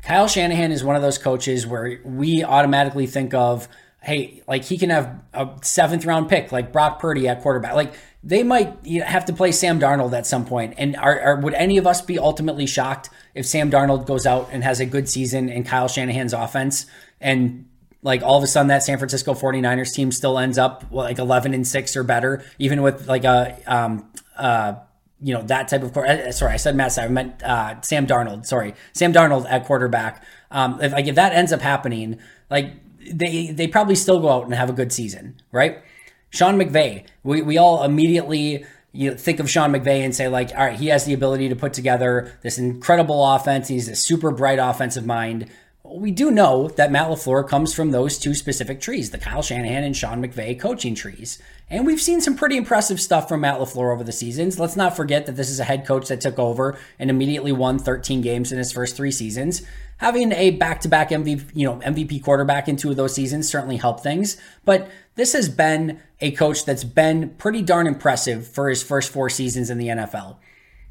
Kyle 0.02 0.28
Shanahan 0.28 0.70
is 0.70 0.84
one 0.84 0.96
of 0.96 1.02
those 1.02 1.18
coaches 1.18 1.66
where 1.66 1.98
we 2.04 2.44
automatically 2.44 3.06
think 3.06 3.32
of, 3.32 3.68
hey, 4.02 4.42
like 4.46 4.64
he 4.64 4.76
can 4.76 4.90
have 4.90 5.22
a 5.32 5.48
seventh 5.62 6.04
round 6.04 6.28
pick 6.28 6.52
like 6.52 6.72
Brock 6.72 7.00
Purdy 7.00 7.26
at 7.26 7.40
quarterback. 7.40 7.74
Like 7.74 7.94
they 8.22 8.42
might 8.42 8.86
have 9.02 9.24
to 9.26 9.32
play 9.32 9.50
Sam 9.50 9.80
Darnold 9.80 10.12
at 10.12 10.26
some 10.26 10.44
point. 10.44 10.74
And 10.76 10.94
are, 10.96 11.18
are, 11.20 11.40
would 11.40 11.54
any 11.54 11.78
of 11.78 11.86
us 11.86 12.02
be 12.02 12.18
ultimately 12.18 12.66
shocked 12.66 13.08
if 13.34 13.46
Sam 13.46 13.70
Darnold 13.70 14.06
goes 14.06 14.26
out 14.26 14.50
and 14.52 14.62
has 14.62 14.78
a 14.78 14.86
good 14.86 15.08
season 15.08 15.48
in 15.48 15.64
Kyle 15.64 15.88
Shanahan's 15.88 16.34
offense 16.34 16.84
and 17.20 17.66
like 18.04 18.22
all 18.22 18.36
of 18.38 18.44
a 18.44 18.46
sudden 18.46 18.68
that 18.68 18.84
San 18.84 18.98
Francisco 18.98 19.34
49ers 19.34 19.92
team 19.92 20.12
still 20.12 20.38
ends 20.38 20.58
up 20.58 20.84
like 20.92 21.18
11 21.18 21.52
and 21.52 21.66
6 21.66 21.96
or 21.96 22.04
better 22.04 22.44
even 22.60 22.82
with 22.82 23.08
like 23.08 23.24
a 23.24 23.58
um 23.66 24.08
uh 24.36 24.74
you 25.20 25.34
know 25.34 25.42
that 25.42 25.66
type 25.68 25.82
of 25.82 25.96
uh, 25.96 26.30
sorry 26.30 26.52
I 26.52 26.56
said 26.56 26.76
Matt 26.76 26.96
I 26.98 27.08
meant 27.08 27.42
uh, 27.42 27.80
Sam 27.80 28.06
Darnold 28.06 28.46
sorry 28.46 28.74
Sam 28.92 29.12
Darnold 29.12 29.46
at 29.50 29.64
quarterback. 29.64 30.22
Um 30.52 30.80
if 30.80 30.92
like 30.92 31.06
if 31.06 31.16
that 31.16 31.32
ends 31.32 31.52
up 31.52 31.60
happening 31.60 32.20
like 32.50 32.74
they 33.10 33.50
they 33.50 33.66
probably 33.66 33.96
still 33.96 34.20
go 34.20 34.28
out 34.28 34.44
and 34.44 34.54
have 34.54 34.70
a 34.70 34.74
good 34.74 34.92
season 34.92 35.40
right? 35.50 35.82
Sean 36.30 36.56
McVay 36.56 37.06
we 37.24 37.42
we 37.42 37.58
all 37.58 37.82
immediately 37.82 38.64
you 38.94 39.12
think 39.16 39.40
of 39.40 39.50
Sean 39.50 39.72
McVay 39.72 40.04
and 40.04 40.14
say 40.14 40.28
like, 40.28 40.52
all 40.52 40.64
right, 40.64 40.78
he 40.78 40.86
has 40.86 41.04
the 41.04 41.14
ability 41.14 41.48
to 41.48 41.56
put 41.56 41.72
together 41.72 42.38
this 42.42 42.58
incredible 42.58 43.26
offense. 43.34 43.66
He's 43.66 43.88
a 43.88 43.96
super 43.96 44.30
bright 44.30 44.60
offensive 44.60 45.04
mind 45.04 45.50
we 45.96 46.10
do 46.10 46.32
know 46.32 46.66
that 46.70 46.90
Matt 46.90 47.08
LaFleur 47.08 47.48
comes 47.48 47.72
from 47.72 47.92
those 47.92 48.18
two 48.18 48.34
specific 48.34 48.80
trees, 48.80 49.10
the 49.10 49.18
Kyle 49.18 49.42
Shanahan 49.42 49.84
and 49.84 49.96
Sean 49.96 50.20
McVay 50.20 50.58
coaching 50.58 50.92
trees. 50.92 51.40
And 51.70 51.86
we've 51.86 52.00
seen 52.00 52.20
some 52.20 52.34
pretty 52.34 52.56
impressive 52.56 53.00
stuff 53.00 53.28
from 53.28 53.42
Matt 53.42 53.60
LaFleur 53.60 53.92
over 53.92 54.02
the 54.02 54.10
seasons. 54.10 54.58
Let's 54.58 54.74
not 54.74 54.96
forget 54.96 55.26
that 55.26 55.36
this 55.36 55.48
is 55.48 55.60
a 55.60 55.64
head 55.64 55.86
coach 55.86 56.08
that 56.08 56.20
took 56.20 56.36
over 56.36 56.76
and 56.98 57.10
immediately 57.10 57.52
won 57.52 57.78
13 57.78 58.22
games 58.22 58.50
in 58.50 58.58
his 58.58 58.72
first 58.72 58.96
three 58.96 59.12
seasons. 59.12 59.62
Having 59.98 60.32
a 60.32 60.50
back-to-back 60.50 61.10
MVP, 61.10 61.50
you 61.54 61.64
know, 61.64 61.76
MVP 61.78 62.24
quarterback 62.24 62.66
in 62.66 62.76
two 62.76 62.90
of 62.90 62.96
those 62.96 63.14
seasons 63.14 63.48
certainly 63.48 63.76
helped 63.76 64.02
things. 64.02 64.36
But 64.64 64.90
this 65.14 65.32
has 65.32 65.48
been 65.48 66.00
a 66.20 66.32
coach 66.32 66.64
that's 66.64 66.82
been 66.82 67.30
pretty 67.38 67.62
darn 67.62 67.86
impressive 67.86 68.48
for 68.48 68.68
his 68.68 68.82
first 68.82 69.12
four 69.12 69.30
seasons 69.30 69.70
in 69.70 69.78
the 69.78 69.88
NFL. 69.88 70.38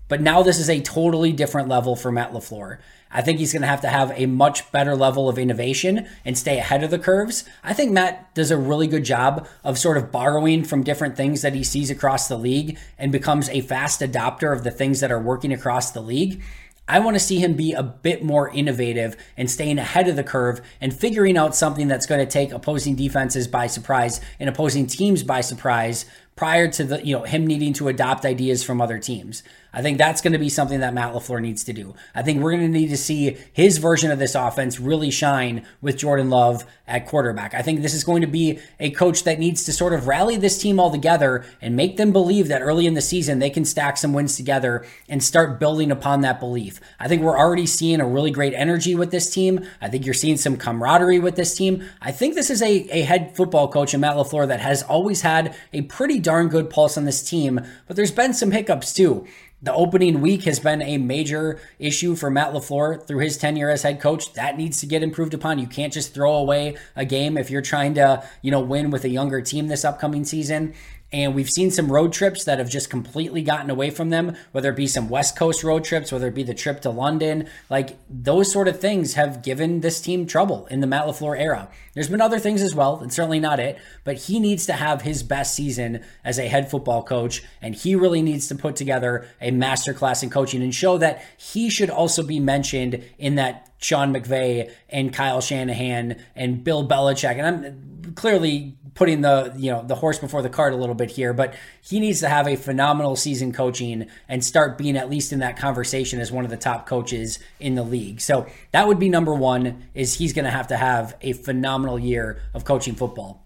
But 0.08 0.22
now 0.22 0.44
this 0.44 0.60
is 0.60 0.70
a 0.70 0.80
totally 0.80 1.34
different 1.34 1.68
level 1.68 1.96
for 1.96 2.12
Matt 2.12 2.32
LaFleur. 2.32 2.78
I 3.14 3.22
think 3.22 3.40
he's 3.40 3.54
going 3.54 3.62
to 3.62 3.68
have 3.68 3.82
to 3.82 3.90
have 3.90 4.12
a 4.16 4.26
much 4.26 4.72
better 4.72 4.96
level 4.96 5.30
of 5.30 5.38
innovation 5.38 6.08
and 6.26 6.38
stay 6.38 6.58
ahead 6.58 6.84
of 6.84 6.92
the 6.92 7.00
curves. 7.00 7.46
I 7.64 7.74
think 7.74 7.92
Matt 7.92 8.34
does 8.34 8.52
a 8.52 8.58
really 8.58 8.88
good 8.88 9.06
job 9.06 9.48
of 9.64 9.78
sort 9.78 9.98
of 9.98 10.12
borrowing 10.12 10.64
from 10.64 10.84
different 10.84 11.16
things 11.16 11.44
that 11.44 11.54
he 11.54 11.64
sees 11.64 11.90
across 11.90 12.28
the 12.28 12.38
league 12.38 12.78
and 12.98 13.12
becomes 13.12 13.50
a 13.50 13.62
fast 13.62 14.02
adopter 14.02 14.52
of 14.52 14.64
the 14.64 14.72
things 14.72 15.00
that 15.00 15.12
are 15.12 15.22
working 15.22 15.54
across 15.54 15.92
the 15.92 16.02
league. 16.02 16.42
I 16.86 17.00
want 17.00 17.16
to 17.16 17.20
see 17.20 17.40
him 17.40 17.54
be 17.54 17.72
a 17.72 17.84
bit 17.84 18.24
more 18.24 18.50
innovative 18.50 19.16
and 19.38 19.50
staying 19.50 19.80
ahead 19.80 20.10
of 20.10 20.18
the 20.18 20.24
curve 20.24 20.60
and 20.82 20.94
figuring 20.94 21.38
out 21.38 21.56
something 21.56 21.88
that's 21.88 22.06
going 22.06 22.20
to 22.20 22.30
take 22.30 22.52
opposing 22.52 22.96
defenses 22.96 23.48
by 23.48 23.68
surprise 23.68 24.20
and 24.38 24.50
opposing 24.50 24.88
teams 24.88 25.24
by 25.24 25.40
surprise 25.40 26.06
prior 26.36 26.68
to 26.68 26.84
the 26.84 27.06
you 27.06 27.16
know 27.16 27.24
him 27.24 27.48
needing 27.48 27.72
to 27.74 27.88
adopt 27.88 28.26
ideas 28.26 28.64
from 28.64 28.82
other 28.82 29.00
teams. 29.00 29.44
I 29.74 29.82
think 29.82 29.98
that's 29.98 30.22
going 30.22 30.34
to 30.34 30.40
be 30.40 30.50
something 30.50 30.82
that 30.82 30.94
Matt 30.94 31.14
LaFleur 31.14 31.42
needs 31.42 31.64
to 31.64 31.74
do. 31.74 31.96
I 32.14 32.22
think 32.22 32.42
we're 32.42 32.52
going 32.52 32.72
to 32.72 32.80
need 32.80 32.90
to 32.90 32.98
see 32.98 33.38
his 33.52 33.80
version 33.80 34.12
of 34.12 34.20
this 34.20 34.36
offense 34.36 34.80
really 34.80 35.10
shine 35.10 35.66
with 35.82 35.98
Jordan 35.98 36.30
Love 36.30 36.66
at 36.88 37.08
quarterback. 37.08 37.54
I 37.54 37.62
think 37.62 37.82
this 37.82 37.94
is 37.94 38.04
going 38.04 38.22
to 38.22 38.28
be 38.28 38.60
a 38.80 38.92
coach 38.92 39.24
that 39.24 39.40
needs 39.40 39.64
to 39.64 39.74
sort 39.74 39.94
of 39.94 40.06
rally 40.08 40.38
this 40.38 40.62
team 40.62 40.80
all 40.80 40.92
together 40.92 41.44
and 41.62 41.76
make 41.76 41.98
them 41.98 42.12
believe 42.12 42.50
that 42.50 42.62
early 42.62 42.86
in 42.86 42.94
the 42.94 43.02
season 43.02 43.40
they 43.40 43.50
can 43.50 43.66
stack 43.66 43.98
some 43.98 44.14
wins 44.14 44.36
together 44.36 44.86
and 45.10 45.24
start 45.24 45.60
building 45.60 45.92
upon 45.92 46.22
that 46.22 46.40
belief. 46.40 46.80
I 47.00 47.08
think 47.08 47.22
we're 47.22 47.38
already 47.38 47.66
seeing 47.66 48.00
a 48.00 48.06
really 48.06 48.32
great 48.32 48.54
energy 48.54 48.96
with 48.96 49.12
this 49.12 49.34
team. 49.34 49.66
I 49.82 49.90
think 49.90 50.06
you're 50.06 50.14
seeing 50.14 50.38
some 50.38 50.58
camaraderie 50.58 51.20
with 51.20 51.36
this 51.36 51.56
team. 51.56 51.84
I 52.02 52.12
think 52.12 52.36
this 52.36 52.50
is 52.50 52.62
a, 52.62 52.88
a 52.92 53.02
head 53.02 53.36
football 53.36 53.68
coach 53.70 53.94
in 53.94 54.02
Matt 54.02 54.18
LaFleur 54.18 54.48
that 54.50 54.60
has 54.60 54.84
always 54.84 55.22
had 55.22 55.56
a 55.72 55.82
pretty 55.84 56.20
darn 56.20 56.50
good 56.50 56.70
pulse 56.70 56.98
on 56.98 57.06
this 57.06 57.28
team, 57.28 57.62
but 57.88 57.96
there's 57.96 58.12
been 58.12 58.34
some 58.34 58.52
hiccups 58.52 58.94
too. 58.94 59.26
The 59.64 59.74
opening 59.74 60.20
week 60.20 60.44
has 60.44 60.60
been 60.60 60.82
a 60.82 60.98
major 60.98 61.58
issue 61.80 62.18
for 62.18 62.30
Matt 62.30 62.52
LaFleur 62.52 63.08
through 63.08 63.20
his 63.20 63.38
tenure 63.38 63.70
as 63.70 63.84
head 63.84 64.02
coach. 64.02 64.34
That 64.34 64.58
needs 64.58 64.82
to 64.82 64.86
get 64.86 65.04
improved 65.04 65.34
upon. 65.34 65.58
You 65.58 65.68
can't 65.68 65.94
just 65.94 66.14
throw 66.14 66.36
away 66.36 66.76
a 66.98 67.06
game 67.06 67.38
if 67.38 67.50
you're 67.50 67.62
trying 67.62 67.94
to, 67.94 68.28
you 68.42 68.52
know, 68.52 68.60
win 68.60 68.92
with 68.92 69.06
a 69.06 69.10
younger 69.10 69.40
team 69.40 69.70
this 69.70 69.86
upcoming 69.86 70.26
season. 70.26 70.74
And 71.14 71.36
we've 71.36 71.50
seen 71.50 71.70
some 71.70 71.92
road 71.92 72.12
trips 72.12 72.44
that 72.46 72.58
have 72.58 72.70
just 72.70 72.90
completely 72.90 73.44
gotten 73.44 73.70
away 73.70 73.92
from 73.92 74.10
them, 74.10 74.36
whether 74.52 74.72
it 74.72 74.76
be 74.76 74.88
some 74.88 75.10
West 75.10 75.38
Coast 75.38 75.64
road 75.64 75.84
trips, 75.84 76.12
whether 76.12 76.28
it 76.28 76.34
be 76.34 76.42
the 76.42 76.56
trip 76.56 76.82
to 76.82 76.90
London. 76.90 77.48
Like 77.70 77.98
those 78.10 78.52
sort 78.52 78.68
of 78.68 78.80
things 78.80 79.14
have 79.14 79.44
given 79.44 79.82
this 79.82 80.02
team 80.02 80.26
trouble 80.26 80.66
in 80.72 80.80
the 80.80 80.88
Matt 80.88 81.06
LaFleur 81.06 81.40
era. 81.40 81.70
There's 81.94 82.10
been 82.10 82.22
other 82.22 82.40
things 82.40 82.64
as 82.64 82.74
well, 82.74 83.00
and 83.00 83.14
certainly 83.14 83.40
not 83.40 83.60
it, 83.60 83.78
but 84.04 84.18
he 84.18 84.40
needs 84.40 84.66
to 84.66 84.74
have 84.74 85.04
his 85.04 85.22
best 85.22 85.54
season 85.54 86.04
as 86.26 86.40
a 86.40 86.48
head 86.48 86.72
football 86.72 87.04
coach, 87.04 87.44
and 87.62 87.76
he 87.76 87.96
really 87.96 88.24
needs 88.24 88.48
to 88.48 88.56
put 88.56 88.76
together 88.76 89.28
a 89.40 89.52
masterclass 89.52 90.24
in 90.24 90.32
coaching 90.32 90.64
and 90.64 90.74
show 90.74 90.98
that 90.98 91.24
he 91.38 91.70
should 91.70 91.92
also 91.92 92.24
be 92.24 92.40
mentioned 92.40 93.04
in 93.20 93.36
that 93.36 93.73
Sean 93.84 94.14
McVay 94.14 94.72
and 94.90 95.14
Kyle 95.14 95.42
Shanahan 95.42 96.22
and 96.36 96.64
Bill 96.64 96.88
Belichick. 96.88 97.38
And 97.38 97.46
I'm 97.46 98.14
clearly 98.16 98.78
putting 98.96 99.22
the 99.22 99.54
you 99.58 99.72
know 99.72 99.84
the 99.86 99.96
horse 99.96 100.20
before 100.20 100.42
the 100.42 100.50
cart 100.50 100.74
a 100.74 100.76
little 100.76 100.96
bit 100.96 101.12
here, 101.12 101.34
but 101.34 101.56
he 101.82 102.00
needs 102.00 102.20
to 102.20 102.30
have 102.30 102.48
a 102.48 102.56
phenomenal 102.56 103.16
season 103.16 103.52
coaching 103.52 104.08
and 104.30 104.44
start 104.44 104.78
being 104.78 104.96
at 104.96 105.10
least 105.10 105.34
in 105.34 105.40
that 105.40 105.58
conversation 105.58 106.20
as 106.20 106.32
one 106.32 106.46
of 106.46 106.52
the 106.52 106.58
top 106.58 106.86
coaches 106.86 107.40
in 107.60 107.76
the 107.76 107.84
league. 107.84 108.22
So 108.22 108.48
that 108.72 108.88
would 108.88 109.00
be 109.00 109.10
number 109.10 109.34
one. 109.34 109.88
Is 109.94 110.16
he's 110.16 110.34
going 110.34 110.46
to 110.46 110.52
have 110.52 110.68
to 110.68 110.78
have 110.78 111.16
a 111.22 111.34
phenomenal 111.34 112.00
year 112.00 112.42
of 112.54 112.66
coaching 112.66 112.96
football. 112.96 113.44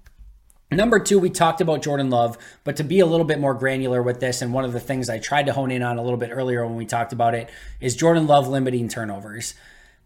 Number 0.69 0.99
two, 0.99 1.17
we 1.17 1.29
talked 1.29 1.61
about 1.61 1.81
Jordan 1.81 2.09
Love, 2.09 2.37
but 2.65 2.75
to 2.75 2.83
be 2.83 2.99
a 2.99 3.05
little 3.05 3.25
bit 3.25 3.39
more 3.39 3.53
granular 3.53 4.03
with 4.03 4.19
this, 4.19 4.41
and 4.41 4.51
one 4.51 4.65
of 4.65 4.73
the 4.73 4.81
things 4.81 5.09
I 5.09 5.17
tried 5.17 5.45
to 5.45 5.53
hone 5.53 5.71
in 5.71 5.81
on 5.81 5.97
a 5.97 6.03
little 6.03 6.17
bit 6.17 6.29
earlier 6.33 6.65
when 6.65 6.75
we 6.75 6.85
talked 6.85 7.13
about 7.13 7.33
it 7.35 7.49
is 7.79 7.95
Jordan 7.95 8.27
Love 8.27 8.49
limiting 8.49 8.89
turnovers. 8.89 9.53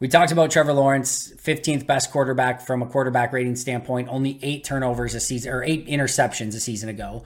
We 0.01 0.07
talked 0.07 0.31
about 0.31 0.49
Trevor 0.49 0.73
Lawrence, 0.73 1.31
15th 1.31 1.85
best 1.85 2.11
quarterback 2.11 2.61
from 2.61 2.81
a 2.81 2.87
quarterback 2.87 3.31
rating 3.31 3.55
standpoint, 3.55 4.09
only 4.09 4.39
eight 4.41 4.63
turnovers 4.63 5.13
a 5.13 5.19
season 5.19 5.53
or 5.53 5.63
eight 5.63 5.85
interceptions 5.85 6.55
a 6.55 6.59
season 6.59 6.89
ago. 6.89 7.23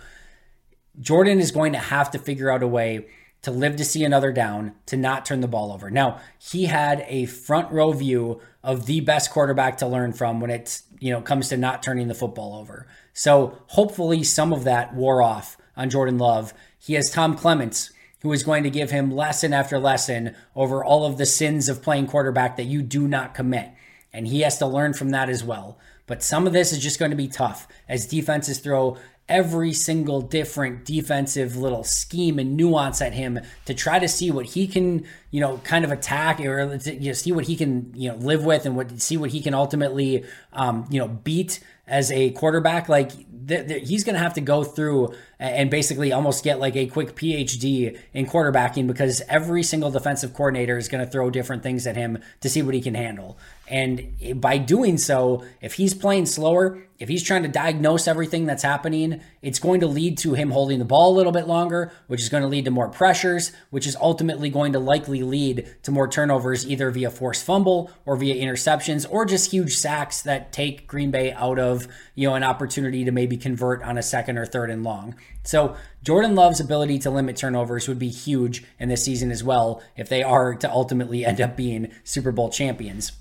Jordan 1.00 1.40
is 1.40 1.52
going 1.52 1.72
to 1.72 1.80
have 1.80 2.12
to 2.12 2.20
figure 2.20 2.52
out 2.52 2.62
a 2.62 2.68
way 2.68 3.08
to 3.44 3.52
live 3.52 3.78
to 3.78 3.86
see 3.86 4.04
another 4.04 4.34
down, 4.34 4.74
to 4.88 4.98
not 4.98 5.26
turn 5.26 5.40
the 5.40 5.48
ball 5.48 5.72
over. 5.72 5.90
Now, 5.90 6.20
he 6.38 6.66
had 6.66 7.06
a 7.08 7.28
front 7.28 7.72
row 7.72 7.94
view 7.94 8.42
of 8.62 8.88
the 8.88 9.00
best 9.00 9.32
quarterback 9.32 9.78
to 9.78 9.88
learn 9.88 10.12
from 10.12 10.42
when 10.42 10.50
it, 10.50 10.82
you 11.00 11.14
know, 11.14 11.22
comes 11.22 11.48
to 11.50 11.58
not 11.58 11.82
turning 11.82 12.10
the 12.10 12.14
football 12.14 12.56
over. 12.56 12.88
So, 13.14 13.58
hopefully 13.68 14.22
some 14.24 14.52
of 14.52 14.66
that 14.66 14.94
wore 14.94 15.22
off 15.22 15.56
on 15.78 15.90
Jordan 15.90 16.18
Love. 16.18 16.54
He 16.78 16.96
has 16.96 17.10
Tom 17.10 17.38
Clements 17.38 17.92
who 18.26 18.34
is 18.34 18.42
going 18.42 18.64
to 18.64 18.72
give 18.72 18.90
him 18.90 19.16
lesson 19.16 19.54
after 19.54 19.78
lesson 19.78 20.36
over 20.56 20.84
all 20.84 21.06
of 21.06 21.20
the 21.20 21.28
sins 21.28 21.70
of 21.70 21.84
playing 21.84 22.08
quarterback 22.08 22.58
that 22.58 22.64
you 22.64 22.82
do 22.82 23.08
not 23.08 23.36
commit. 23.36 23.70
And 24.12 24.28
he 24.28 24.42
has 24.42 24.58
to 24.58 24.66
learn 24.66 24.96
from 24.96 25.12
that 25.12 25.30
as 25.30 25.44
well. 25.44 25.78
But 26.08 26.24
some 26.24 26.48
of 26.48 26.54
this 26.54 26.74
is 26.74 26.80
just 26.80 26.98
going 26.98 27.12
to 27.12 27.18
be 27.18 27.28
tough 27.28 27.68
as 27.88 28.08
defenses 28.08 28.58
throw 28.58 28.98
every 29.30 29.74
single 29.74 30.22
different 30.22 30.86
defensive 30.86 31.56
little 31.56 31.84
scheme 31.84 32.40
and 32.40 32.58
nuance 32.58 33.00
at 33.00 33.14
him 33.14 33.40
to 33.66 33.76
try 33.76 34.00
to 34.00 34.08
see 34.08 34.32
what 34.32 34.48
he 34.48 34.66
can, 34.66 35.06
you 35.30 35.40
know, 35.40 35.60
kind 35.60 35.86
of 35.86 35.92
attack 35.92 36.40
or 36.40 36.80
you 36.84 37.00
know, 37.00 37.14
see 37.14 37.32
what 37.32 37.46
he 37.46 37.56
can, 37.56 37.92
you 37.96 38.10
know, 38.10 38.16
live 38.16 38.44
with 38.44 38.66
and 38.66 38.76
what 38.76 39.00
see 39.00 39.18
what 39.18 39.30
he 39.30 39.40
can 39.40 39.54
ultimately, 39.54 40.26
um, 40.52 40.88
you 40.90 41.00
know, 41.00 41.08
beat 41.08 41.60
as 41.88 42.12
a 42.12 42.32
quarterback, 42.32 42.90
like 42.90 43.12
th- 43.48 43.68
th- 43.68 43.88
he's 43.88 44.04
going 44.04 44.16
to 44.16 44.20
have 44.20 44.34
to 44.34 44.42
go 44.42 44.64
through 44.64 45.14
and 45.40 45.70
basically 45.70 46.12
almost 46.12 46.44
get 46.44 46.60
like 46.60 46.76
a 46.76 46.88
quick 46.88 47.16
PhD 47.16 48.00
in 48.14 48.26
quarterbacking 48.26 48.88
because 48.88 49.22
every 49.28 49.64
single 49.64 49.92
defensive 49.92 50.34
coordinator 50.34 50.78
is 50.78 50.88
going 50.88 51.04
to 51.04 51.10
throw 51.10 51.30
different 51.30 51.64
things 51.64 51.86
at 51.86 51.96
him 51.96 52.20
to 52.42 52.50
see 52.50 52.62
what 52.62 52.74
he 52.74 52.82
can 52.82 52.96
handle. 52.96 53.38
And 53.68 54.40
by 54.40 54.58
doing 54.60 54.98
so, 54.98 55.44
if 55.60 55.74
he's 55.74 55.94
playing 55.94 56.28
slower, 56.28 56.84
if 56.98 57.10
he's 57.10 57.24
trying 57.24 57.44
to 57.44 57.50
diagnose 57.50 58.08
everything 58.08 58.46
that's 58.46 58.64
happening, 58.64 59.22
it's 59.42 59.60
going 59.60 59.82
to 59.82 59.88
lead 59.88 60.18
to 60.20 60.34
him 60.34 60.52
holding 60.52 60.80
the 60.80 60.86
ball 60.86 61.14
a 61.14 61.18
little 61.18 61.32
bit 61.32 61.48
longer, 61.48 61.92
which 62.08 62.22
is 62.22 62.30
going 62.30 62.44
to 62.44 62.48
lead 62.48 62.66
to 62.66 62.72
more 62.72 62.88
pressures, 62.88 63.52
which 63.72 63.86
is 63.88 63.98
ultimately 63.98 64.50
going 64.50 64.72
to 64.74 64.80
likely 64.80 65.24
lead 65.24 65.68
to 65.84 65.92
more 65.92 66.08
turnovers 66.08 66.66
either 66.68 66.92
via 66.92 67.10
forced 67.10 67.44
fumble 67.44 67.92
or 68.06 68.16
via 68.16 68.36
interceptions 68.36 69.06
or 69.10 69.26
just 69.26 69.52
huge 69.52 69.76
sacks 69.76 70.22
that 70.22 70.54
take 70.54 70.88
Green 70.88 71.12
Bay 71.12 71.34
out 71.34 71.60
of, 71.60 71.88
you 72.14 72.30
know, 72.30 72.36
an 72.36 72.44
opportunity 72.44 73.04
to 73.04 73.12
maybe 73.12 73.36
convert 73.36 73.84
on 73.84 73.98
a 73.98 74.04
second 74.04 74.38
or 74.38 74.46
third 74.46 74.70
and 74.70 74.84
long. 74.84 75.16
So, 75.48 75.76
Jordan 76.04 76.36
Love's 76.36 76.60
ability 76.60 77.00
to 77.00 77.10
limit 77.10 77.36
turnovers 77.36 77.88
would 77.88 78.00
be 78.00 78.10
huge 78.10 78.64
in 78.80 78.90
this 78.90 79.04
season 79.04 79.32
as 79.32 79.44
well 79.44 79.82
if 79.96 80.10
they 80.10 80.24
are 80.24 80.56
to 80.56 80.72
ultimately 80.72 81.26
end 81.26 81.42
up 81.42 81.56
being 81.56 81.92
Super 82.04 82.32
Bowl 82.32 82.50
champions. 82.50 83.12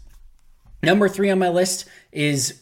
Number 0.82 1.08
three 1.08 1.30
on 1.30 1.38
my 1.38 1.48
list 1.48 1.86
is 2.12 2.60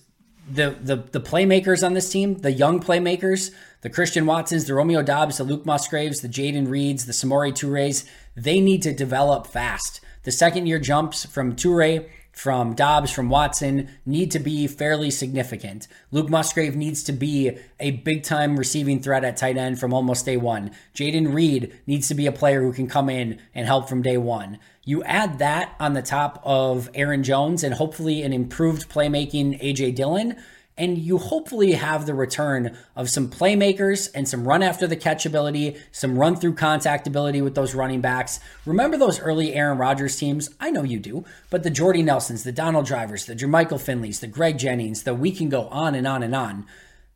the 0.51 0.77
the 0.81 0.97
the 0.97 1.21
playmakers 1.21 1.85
on 1.85 1.95
this 1.95 2.11
team, 2.11 2.39
the 2.39 2.53
young 2.53 2.81
playmakers, 2.81 3.53
the 3.83 3.91
Christian 3.91 4.27
Watsons, 4.27 4.65
the 4.65 4.75
Romeo 4.75 5.03
Doubs, 5.03 5.39
the 5.39 5.45
Luke 5.45 5.67
Musgraves, 5.67 6.21
the 6.21 6.29
Jayden 6.29 6.69
Reeds, 6.69 7.07
the 7.07 7.13
Samori 7.13 7.53
Toure's, 7.53 8.05
they 8.37 8.61
need 8.61 8.83
to 8.83 8.93
develop 8.93 9.47
fast. 9.47 10.01
The 10.25 10.33
second 10.33 10.67
year 10.67 10.79
jumps 10.79 11.25
from 11.25 11.57
Toure 11.57 12.09
from 12.33 12.75
Doubs, 12.75 13.11
from 13.11 13.29
Watson 13.29 13.89
need 14.07 14.31
to 14.31 14.39
be 14.39 14.67
fairly 14.67 15.11
significant. 15.11 15.87
Luke 16.11 16.31
Musgrave 16.31 16.75
needs 16.75 17.03
to 17.05 17.13
be 17.13 17.59
a 17.79 17.93
big 17.93 18.23
time 18.23 18.57
receiving 18.57 19.01
threat 19.01 19.25
at 19.25 19.37
tight 19.37 19.59
end 19.59 19.79
from 19.79 19.93
almost 19.93 20.25
day 20.25 20.39
one. 20.39 20.71
Jayden 20.95 21.35
Reed 21.35 21.79
needs 21.87 22.09
to 22.09 22.15
be 22.15 22.27
a 22.27 22.33
player 22.33 22.63
who 22.63 22.73
can 22.73 22.89
come 22.89 23.11
in 23.11 23.39
and 23.55 23.67
help 23.67 23.89
from 23.89 24.03
day 24.03 24.17
one. 24.17 24.59
You 24.85 25.05
add 25.05 25.39
that 25.39 25.75
on 25.79 25.93
the 25.93 26.03
top 26.03 26.41
of 26.43 26.91
Aaron 26.95 27.23
Jones 27.23 27.63
and 27.63 27.75
hopefully 27.75 28.23
an 28.23 28.33
improved 28.33 28.89
playmaking 28.89 29.63
AJ 29.63 29.95
Dillon 29.95 30.37
and 30.83 30.99
you 30.99 31.17
hopefully 31.17 31.75
have 31.75 32.07
the 32.07 32.15
return 32.15 32.77
of 32.97 33.09
some 33.09 33.31
playmakers 33.31 34.11
and 34.17 34.29
some 34.29 34.49
run 34.49 34.65
after 34.65 34.85
the 34.89 34.97
catch 34.97 35.25
ability, 35.25 35.77
some 35.93 36.19
run 36.19 36.35
through 36.35 36.55
contact 36.55 37.07
ability 37.07 37.41
with 37.41 37.55
those 37.55 37.73
running 37.73 38.01
backs. 38.01 38.41
Remember 38.67 38.97
those 38.97 39.21
early 39.21 39.55
Aaron 39.55 39.79
Rodgers 39.79 40.17
teams? 40.17 40.51
I 40.59 40.73
know 40.73 40.83
you 40.83 40.99
do, 40.99 41.25
but 41.51 41.63
the 41.63 41.71
Jordy 41.71 42.03
Nelsons, 42.03 42.43
the 42.43 42.51
Donald 42.51 42.85
Drivers, 42.85 43.27
the 43.27 43.37
Jermichael 43.37 43.79
Finleys, 43.79 44.19
the 44.19 44.27
Greg 44.27 44.59
Jennings, 44.59 45.05
the 45.05 45.15
we 45.15 45.31
can 45.31 45.49
go 45.49 45.69
on 45.69 45.95
and 45.95 46.05
on 46.05 46.25
and 46.25 46.35
on. 46.35 46.67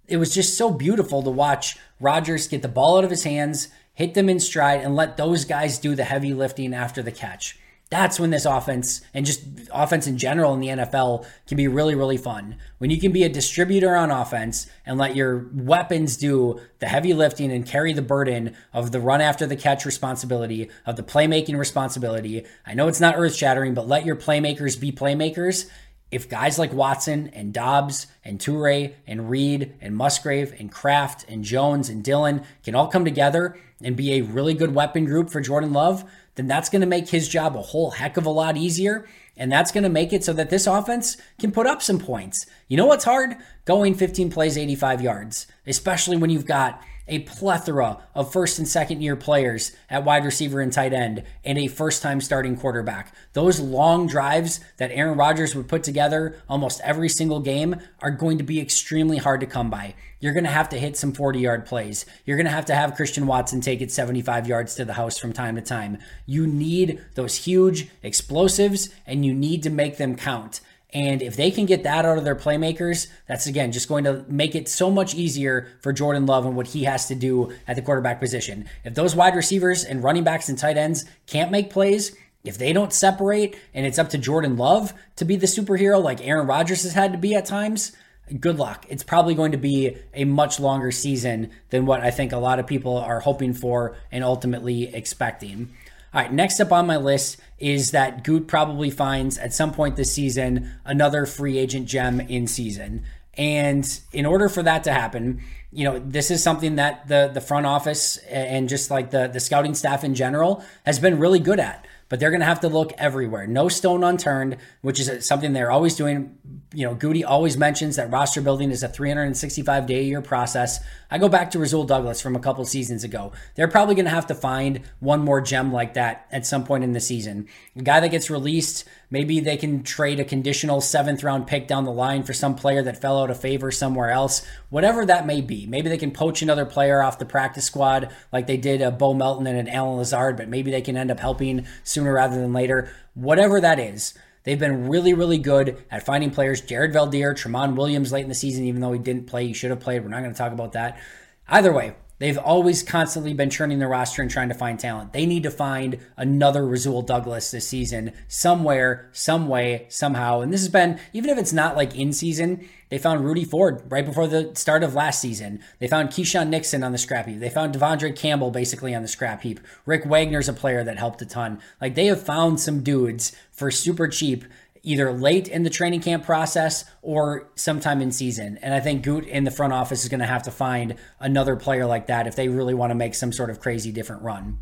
It 0.06 0.18
was 0.18 0.32
just 0.32 0.56
so 0.56 0.70
beautiful 0.70 1.24
to 1.24 1.30
watch 1.30 1.76
Rodgers 1.98 2.46
get 2.46 2.62
the 2.62 2.68
ball 2.68 2.98
out 2.98 3.04
of 3.04 3.10
his 3.10 3.24
hands, 3.24 3.66
hit 3.94 4.14
them 4.14 4.28
in 4.28 4.38
stride, 4.38 4.82
and 4.82 4.94
let 4.94 5.16
those 5.16 5.44
guys 5.44 5.80
do 5.80 5.96
the 5.96 6.04
heavy 6.04 6.32
lifting 6.32 6.72
after 6.72 7.02
the 7.02 7.10
catch. 7.10 7.58
That's 7.88 8.18
when 8.18 8.30
this 8.30 8.46
offense 8.46 9.00
and 9.14 9.24
just 9.24 9.44
offense 9.72 10.08
in 10.08 10.18
general 10.18 10.52
in 10.54 10.60
the 10.60 10.68
NFL 10.68 11.24
can 11.46 11.56
be 11.56 11.68
really, 11.68 11.94
really 11.94 12.16
fun. 12.16 12.56
When 12.78 12.90
you 12.90 13.00
can 13.00 13.12
be 13.12 13.22
a 13.22 13.28
distributor 13.28 13.94
on 13.94 14.10
offense 14.10 14.66
and 14.84 14.98
let 14.98 15.14
your 15.14 15.48
weapons 15.54 16.16
do 16.16 16.60
the 16.80 16.88
heavy 16.88 17.14
lifting 17.14 17.52
and 17.52 17.64
carry 17.64 17.92
the 17.92 18.02
burden 18.02 18.56
of 18.72 18.90
the 18.90 18.98
run 18.98 19.20
after 19.20 19.46
the 19.46 19.54
catch 19.54 19.84
responsibility, 19.86 20.68
of 20.84 20.96
the 20.96 21.04
playmaking 21.04 21.56
responsibility. 21.56 22.44
I 22.66 22.74
know 22.74 22.88
it's 22.88 23.00
not 23.00 23.16
earth 23.16 23.36
shattering, 23.36 23.74
but 23.74 23.86
let 23.86 24.04
your 24.04 24.16
playmakers 24.16 24.80
be 24.80 24.90
playmakers. 24.90 25.70
If 26.10 26.28
guys 26.28 26.58
like 26.58 26.72
Watson 26.72 27.30
and 27.34 27.52
Doubs 27.52 28.08
and 28.24 28.40
Toure 28.40 28.94
and 29.06 29.30
Reed 29.30 29.74
and 29.80 29.94
Musgrave 29.94 30.54
and 30.58 30.72
Kraft 30.72 31.24
and 31.28 31.44
Jones 31.44 31.88
and 31.88 32.02
Dillon 32.02 32.42
can 32.64 32.74
all 32.74 32.88
come 32.88 33.04
together 33.04 33.56
and 33.82 33.96
be 33.96 34.14
a 34.14 34.22
really 34.22 34.54
good 34.54 34.74
weapon 34.74 35.04
group 35.04 35.30
for 35.30 35.40
Jordan 35.40 35.72
Love, 35.72 36.04
then 36.36 36.46
that's 36.46 36.68
going 36.68 36.80
to 36.80 36.86
make 36.86 37.08
his 37.08 37.28
job 37.28 37.56
a 37.56 37.62
whole 37.62 37.90
heck 37.90 38.16
of 38.16 38.26
a 38.26 38.30
lot 38.30 38.56
easier. 38.56 39.06
And 39.36 39.52
that's 39.52 39.72
going 39.72 39.84
to 39.84 39.90
make 39.90 40.12
it 40.12 40.24
so 40.24 40.32
that 40.34 40.48
this 40.48 40.66
offense 40.66 41.18
can 41.38 41.52
put 41.52 41.66
up 41.66 41.82
some 41.82 41.98
points. 41.98 42.46
You 42.68 42.76
know 42.76 42.86
what's 42.86 43.04
hard? 43.04 43.36
Going 43.66 43.94
15 43.94 44.30
plays, 44.30 44.56
85 44.56 45.02
yards, 45.02 45.46
especially 45.66 46.16
when 46.16 46.30
you've 46.30 46.46
got 46.46 46.80
a 47.08 47.20
plethora 47.20 47.98
of 48.14 48.32
first 48.32 48.58
and 48.58 48.66
second 48.66 49.00
year 49.00 49.16
players 49.16 49.72
at 49.88 50.04
wide 50.04 50.24
receiver 50.24 50.60
and 50.60 50.72
tight 50.72 50.92
end, 50.92 51.22
and 51.44 51.58
a 51.58 51.68
first 51.68 52.02
time 52.02 52.20
starting 52.20 52.56
quarterback. 52.56 53.14
Those 53.32 53.60
long 53.60 54.06
drives 54.06 54.60
that 54.78 54.90
Aaron 54.90 55.16
Rodgers 55.16 55.54
would 55.54 55.68
put 55.68 55.82
together 55.82 56.36
almost 56.48 56.80
every 56.82 57.08
single 57.08 57.40
game 57.40 57.76
are 58.00 58.10
going 58.10 58.38
to 58.38 58.44
be 58.44 58.60
extremely 58.60 59.18
hard 59.18 59.40
to 59.40 59.46
come 59.46 59.70
by. 59.70 59.94
You're 60.18 60.32
going 60.32 60.44
to 60.44 60.50
have 60.50 60.70
to 60.70 60.78
hit 60.78 60.96
some 60.96 61.12
40 61.12 61.40
yard 61.40 61.66
plays. 61.66 62.06
You're 62.24 62.36
going 62.36 62.46
to 62.46 62.52
have 62.52 62.64
to 62.66 62.74
have 62.74 62.94
Christian 62.94 63.26
Watson 63.26 63.60
take 63.60 63.80
it 63.80 63.92
75 63.92 64.48
yards 64.48 64.74
to 64.76 64.84
the 64.84 64.94
house 64.94 65.18
from 65.18 65.32
time 65.32 65.56
to 65.56 65.62
time. 65.62 65.98
You 66.24 66.46
need 66.46 67.04
those 67.14 67.36
huge 67.36 67.88
explosives 68.02 68.88
and 69.06 69.26
you 69.26 69.34
need 69.34 69.62
to 69.64 69.70
make 69.70 69.98
them 69.98 70.16
count. 70.16 70.60
And 70.92 71.20
if 71.20 71.36
they 71.36 71.50
can 71.50 71.66
get 71.66 71.82
that 71.82 72.04
out 72.04 72.16
of 72.16 72.24
their 72.24 72.36
playmakers, 72.36 73.08
that's 73.26 73.46
again 73.46 73.72
just 73.72 73.88
going 73.88 74.04
to 74.04 74.24
make 74.28 74.54
it 74.54 74.68
so 74.68 74.90
much 74.90 75.14
easier 75.14 75.68
for 75.80 75.92
Jordan 75.92 76.26
Love 76.26 76.46
and 76.46 76.56
what 76.56 76.68
he 76.68 76.84
has 76.84 77.08
to 77.08 77.14
do 77.14 77.52
at 77.66 77.76
the 77.76 77.82
quarterback 77.82 78.20
position. 78.20 78.68
If 78.84 78.94
those 78.94 79.16
wide 79.16 79.34
receivers 79.34 79.84
and 79.84 80.02
running 80.02 80.24
backs 80.24 80.48
and 80.48 80.56
tight 80.56 80.76
ends 80.76 81.04
can't 81.26 81.50
make 81.50 81.70
plays, 81.70 82.16
if 82.44 82.56
they 82.56 82.72
don't 82.72 82.92
separate 82.92 83.58
and 83.74 83.84
it's 83.84 83.98
up 83.98 84.10
to 84.10 84.18
Jordan 84.18 84.56
Love 84.56 84.94
to 85.16 85.24
be 85.24 85.36
the 85.36 85.46
superhero 85.46 86.02
like 86.02 86.24
Aaron 86.26 86.46
Rodgers 86.46 86.84
has 86.84 86.92
had 86.92 87.12
to 87.12 87.18
be 87.18 87.34
at 87.34 87.46
times, 87.46 87.92
good 88.40 88.58
luck. 88.58 88.86
It's 88.88 89.02
probably 89.02 89.34
going 89.34 89.52
to 89.52 89.58
be 89.58 89.96
a 90.14 90.24
much 90.24 90.60
longer 90.60 90.92
season 90.92 91.50
than 91.70 91.86
what 91.86 92.00
I 92.00 92.10
think 92.10 92.32
a 92.32 92.38
lot 92.38 92.58
of 92.58 92.66
people 92.66 92.96
are 92.96 93.20
hoping 93.20 93.52
for 93.52 93.96
and 94.12 94.22
ultimately 94.22 94.94
expecting. 94.94 95.74
All 96.16 96.22
right, 96.22 96.32
next 96.32 96.60
up 96.60 96.72
on 96.72 96.86
my 96.86 96.96
list 96.96 97.36
is 97.58 97.90
that 97.90 98.24
Gute 98.24 98.48
probably 98.48 98.88
finds 98.88 99.36
at 99.36 99.52
some 99.52 99.70
point 99.70 99.96
this 99.96 100.14
season 100.14 100.70
another 100.82 101.26
free 101.26 101.58
agent 101.58 101.86
gem 101.86 102.20
in 102.20 102.46
season. 102.46 103.04
And 103.34 103.86
in 104.14 104.24
order 104.24 104.48
for 104.48 104.62
that 104.62 104.84
to 104.84 104.94
happen, 104.94 105.42
you 105.70 105.84
know, 105.84 105.98
this 105.98 106.30
is 106.30 106.42
something 106.42 106.76
that 106.76 107.06
the 107.06 107.30
the 107.34 107.42
front 107.42 107.66
office 107.66 108.16
and 108.30 108.66
just 108.66 108.90
like 108.90 109.10
the 109.10 109.28
the 109.28 109.40
scouting 109.40 109.74
staff 109.74 110.04
in 110.04 110.14
general 110.14 110.64
has 110.86 110.98
been 110.98 111.18
really 111.18 111.38
good 111.38 111.60
at 111.60 111.86
but 112.08 112.20
they're 112.20 112.30
going 112.30 112.40
to 112.40 112.46
have 112.46 112.60
to 112.60 112.68
look 112.68 112.92
everywhere. 112.98 113.46
No 113.46 113.68
stone 113.68 114.04
unturned, 114.04 114.56
which 114.82 115.00
is 115.00 115.26
something 115.26 115.52
they're 115.52 115.70
always 115.70 115.96
doing. 115.96 116.35
You 116.76 116.84
know, 116.84 116.94
Gutey 116.94 117.24
always 117.26 117.56
mentions 117.56 117.96
that 117.96 118.10
roster 118.10 118.42
building 118.42 118.70
is 118.70 118.82
a 118.82 118.88
365 118.88 119.86
day 119.86 120.00
a 120.00 120.02
year 120.02 120.20
process. 120.20 120.78
I 121.10 121.16
go 121.16 121.26
back 121.26 121.50
to 121.52 121.58
Rasul 121.58 121.84
Douglas 121.84 122.20
from 122.20 122.36
a 122.36 122.38
couple 122.38 122.66
seasons 122.66 123.02
ago. 123.02 123.32
They're 123.54 123.66
probably 123.66 123.94
going 123.94 124.04
to 124.04 124.10
have 124.10 124.26
to 124.26 124.34
find 124.34 124.82
one 125.00 125.20
more 125.20 125.40
gem 125.40 125.72
like 125.72 125.94
that 125.94 126.26
at 126.30 126.44
some 126.44 126.64
point 126.64 126.84
in 126.84 126.92
the 126.92 127.00
season. 127.00 127.48
A 127.76 127.82
guy 127.82 128.00
that 128.00 128.10
gets 128.10 128.28
released, 128.28 128.84
maybe 129.08 129.40
they 129.40 129.56
can 129.56 129.84
trade 129.84 130.20
a 130.20 130.24
conditional 130.24 130.82
seventh 130.82 131.24
round 131.24 131.46
pick 131.46 131.66
down 131.66 131.86
the 131.86 131.90
line 131.90 132.24
for 132.24 132.34
some 132.34 132.54
player 132.54 132.82
that 132.82 133.00
fell 133.00 133.22
out 133.22 133.30
of 133.30 133.40
favor 133.40 133.70
somewhere 133.70 134.10
else. 134.10 134.46
Whatever 134.68 135.06
that 135.06 135.26
may 135.26 135.40
be. 135.40 135.64
Maybe 135.64 135.88
they 135.88 135.96
can 135.96 136.10
poach 136.10 136.42
another 136.42 136.66
player 136.66 137.00
off 137.00 137.18
the 137.18 137.24
practice 137.24 137.64
squad 137.64 138.10
like 138.34 138.46
they 138.46 138.58
did 138.58 138.82
a 138.82 138.90
Bo 138.90 139.14
Melton 139.14 139.46
and 139.46 139.58
an 139.58 139.70
Allen 139.70 139.96
Lazard, 139.96 140.36
but 140.36 140.50
maybe 140.50 140.70
they 140.70 140.82
can 140.82 140.98
end 140.98 141.10
up 141.10 141.20
helping 141.20 141.66
sooner 141.84 142.12
rather 142.12 142.38
than 142.38 142.52
later. 142.52 142.90
Whatever 143.14 143.62
that 143.62 143.78
is. 143.78 144.12
They've 144.46 144.58
been 144.58 144.88
really, 144.88 145.12
really 145.12 145.38
good 145.38 145.84
at 145.90 146.06
finding 146.06 146.30
players. 146.30 146.60
Jared 146.60 146.92
Veldheer, 146.92 147.34
Tramon 147.34 147.74
Williams 147.74 148.12
late 148.12 148.22
in 148.22 148.28
the 148.28 148.34
season, 148.34 148.64
even 148.64 148.80
though 148.80 148.92
he 148.92 148.98
didn't 149.00 149.26
play, 149.26 149.48
he 149.48 149.52
should 149.52 149.70
have 149.70 149.80
played. 149.80 150.04
We're 150.04 150.08
not 150.08 150.20
going 150.20 150.32
to 150.32 150.38
talk 150.38 150.52
about 150.52 150.72
that. 150.72 151.00
Either 151.48 151.72
way, 151.72 151.96
They've 152.18 152.38
always 152.38 152.82
constantly 152.82 153.34
been 153.34 153.50
churning 153.50 153.78
the 153.78 153.86
roster 153.86 154.22
and 154.22 154.30
trying 154.30 154.48
to 154.48 154.54
find 154.54 154.80
talent. 154.80 155.12
They 155.12 155.26
need 155.26 155.42
to 155.42 155.50
find 155.50 155.98
another 156.16 156.66
Rasul 156.66 157.02
Douglas 157.02 157.50
this 157.50 157.68
season 157.68 158.12
somewhere, 158.26 159.10
some 159.12 159.48
way, 159.48 159.86
somehow. 159.90 160.40
And 160.40 160.50
this 160.50 160.62
has 160.62 160.70
been, 160.70 160.98
even 161.12 161.28
if 161.28 161.36
it's 161.36 161.52
not 161.52 161.76
like 161.76 161.94
in 161.94 162.14
season, 162.14 162.66
they 162.88 162.98
found 162.98 163.24
Rudy 163.24 163.44
Ford 163.44 163.82
right 163.90 164.06
before 164.06 164.26
the 164.26 164.52
start 164.54 164.82
of 164.82 164.94
last 164.94 165.20
season. 165.20 165.60
They 165.78 165.88
found 165.88 166.08
Keisean 166.08 166.48
Nixon 166.48 166.82
on 166.82 166.92
the 166.92 166.98
scrap 166.98 167.26
heap. 167.26 167.40
They 167.40 167.50
found 167.50 167.74
De'Vondre 167.74 168.16
Campbell 168.16 168.50
basically 168.50 168.94
on 168.94 169.02
the 169.02 169.08
scrap 169.08 169.42
heap. 169.42 169.60
Rick 169.84 170.04
Wagner's 170.04 170.48
a 170.48 170.54
player 170.54 170.84
that 170.84 170.98
helped 170.98 171.20
a 171.20 171.26
ton. 171.26 171.60
Like 171.80 171.96
they 171.96 172.06
have 172.06 172.22
found 172.22 172.60
some 172.60 172.82
dudes 172.82 173.32
for 173.50 173.70
super 173.70 174.08
cheap 174.08 174.44
either 174.86 175.12
late 175.12 175.48
in 175.48 175.64
the 175.64 175.70
training 175.70 176.00
camp 176.00 176.24
process 176.24 176.84
or 177.02 177.50
sometime 177.56 178.00
in 178.00 178.12
season. 178.12 178.56
And 178.62 178.72
I 178.72 178.78
think 178.78 179.04
Gute 179.04 179.26
in 179.26 179.42
the 179.42 179.50
front 179.50 179.72
office 179.72 180.04
is 180.04 180.08
going 180.08 180.20
to 180.20 180.26
have 180.26 180.44
to 180.44 180.52
find 180.52 180.94
another 181.18 181.56
player 181.56 181.84
like 181.84 182.06
that 182.06 182.28
if 182.28 182.36
they 182.36 182.48
really 182.48 182.72
want 182.72 182.92
to 182.92 182.94
make 182.94 183.16
some 183.16 183.32
sort 183.32 183.50
of 183.50 183.58
crazy 183.58 183.90
different 183.90 184.22
run. 184.22 184.58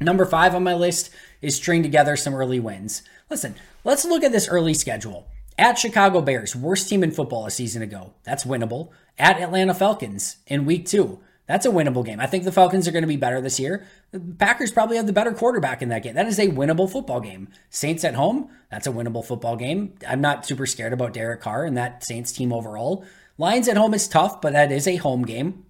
Number 0.00 0.24
five 0.24 0.54
on 0.54 0.64
my 0.64 0.74
list 0.74 1.10
is 1.42 1.54
string 1.54 1.82
together 1.82 2.16
some 2.16 2.34
early 2.34 2.58
wins. 2.58 3.02
Listen, 3.28 3.54
let's 3.84 4.06
look 4.06 4.24
at 4.24 4.32
this 4.32 4.48
early 4.48 4.72
schedule. 4.72 5.28
At 5.58 5.78
Chicago 5.78 6.22
Bears, 6.22 6.56
worst 6.56 6.88
team 6.88 7.04
in 7.04 7.10
football 7.10 7.44
a 7.44 7.50
season 7.50 7.82
ago. 7.82 8.14
That's 8.24 8.44
winnable. 8.44 8.90
At 9.18 9.38
Atlanta 9.38 9.74
Falcons 9.74 10.38
in 10.46 10.64
week 10.64 10.86
two. 10.86 11.20
That's 11.46 11.66
a 11.66 11.70
winnable 11.70 12.04
game. 12.04 12.20
I 12.20 12.26
think 12.26 12.44
the 12.44 12.52
Falcons 12.52 12.88
are 12.88 12.92
going 12.92 13.02
to 13.02 13.08
be 13.08 13.16
better 13.16 13.40
this 13.40 13.60
year. 13.60 13.86
The 14.12 14.20
Packers 14.20 14.72
probably 14.72 14.96
have 14.96 15.06
the 15.06 15.12
better 15.12 15.32
quarterback 15.32 15.82
in 15.82 15.90
that 15.90 16.02
game. 16.02 16.14
That 16.14 16.26
is 16.26 16.38
a 16.38 16.48
winnable 16.48 16.90
football 16.90 17.20
game. 17.20 17.48
Saints 17.68 18.02
at 18.02 18.14
home, 18.14 18.48
that's 18.70 18.86
a 18.86 18.92
winnable 18.92 19.24
football 19.24 19.56
game. 19.56 19.94
I'm 20.08 20.22
not 20.22 20.46
super 20.46 20.64
scared 20.64 20.94
about 20.94 21.12
Derek 21.12 21.42
Carr 21.42 21.66
and 21.66 21.76
that 21.76 22.04
Saints 22.04 22.32
team 22.32 22.52
overall. 22.52 23.04
Lions 23.36 23.68
at 23.68 23.76
home 23.76 23.92
is 23.92 24.08
tough, 24.08 24.40
but 24.40 24.54
that 24.54 24.72
is 24.72 24.88
a 24.88 24.96
home 24.96 25.22
game. 25.22 25.66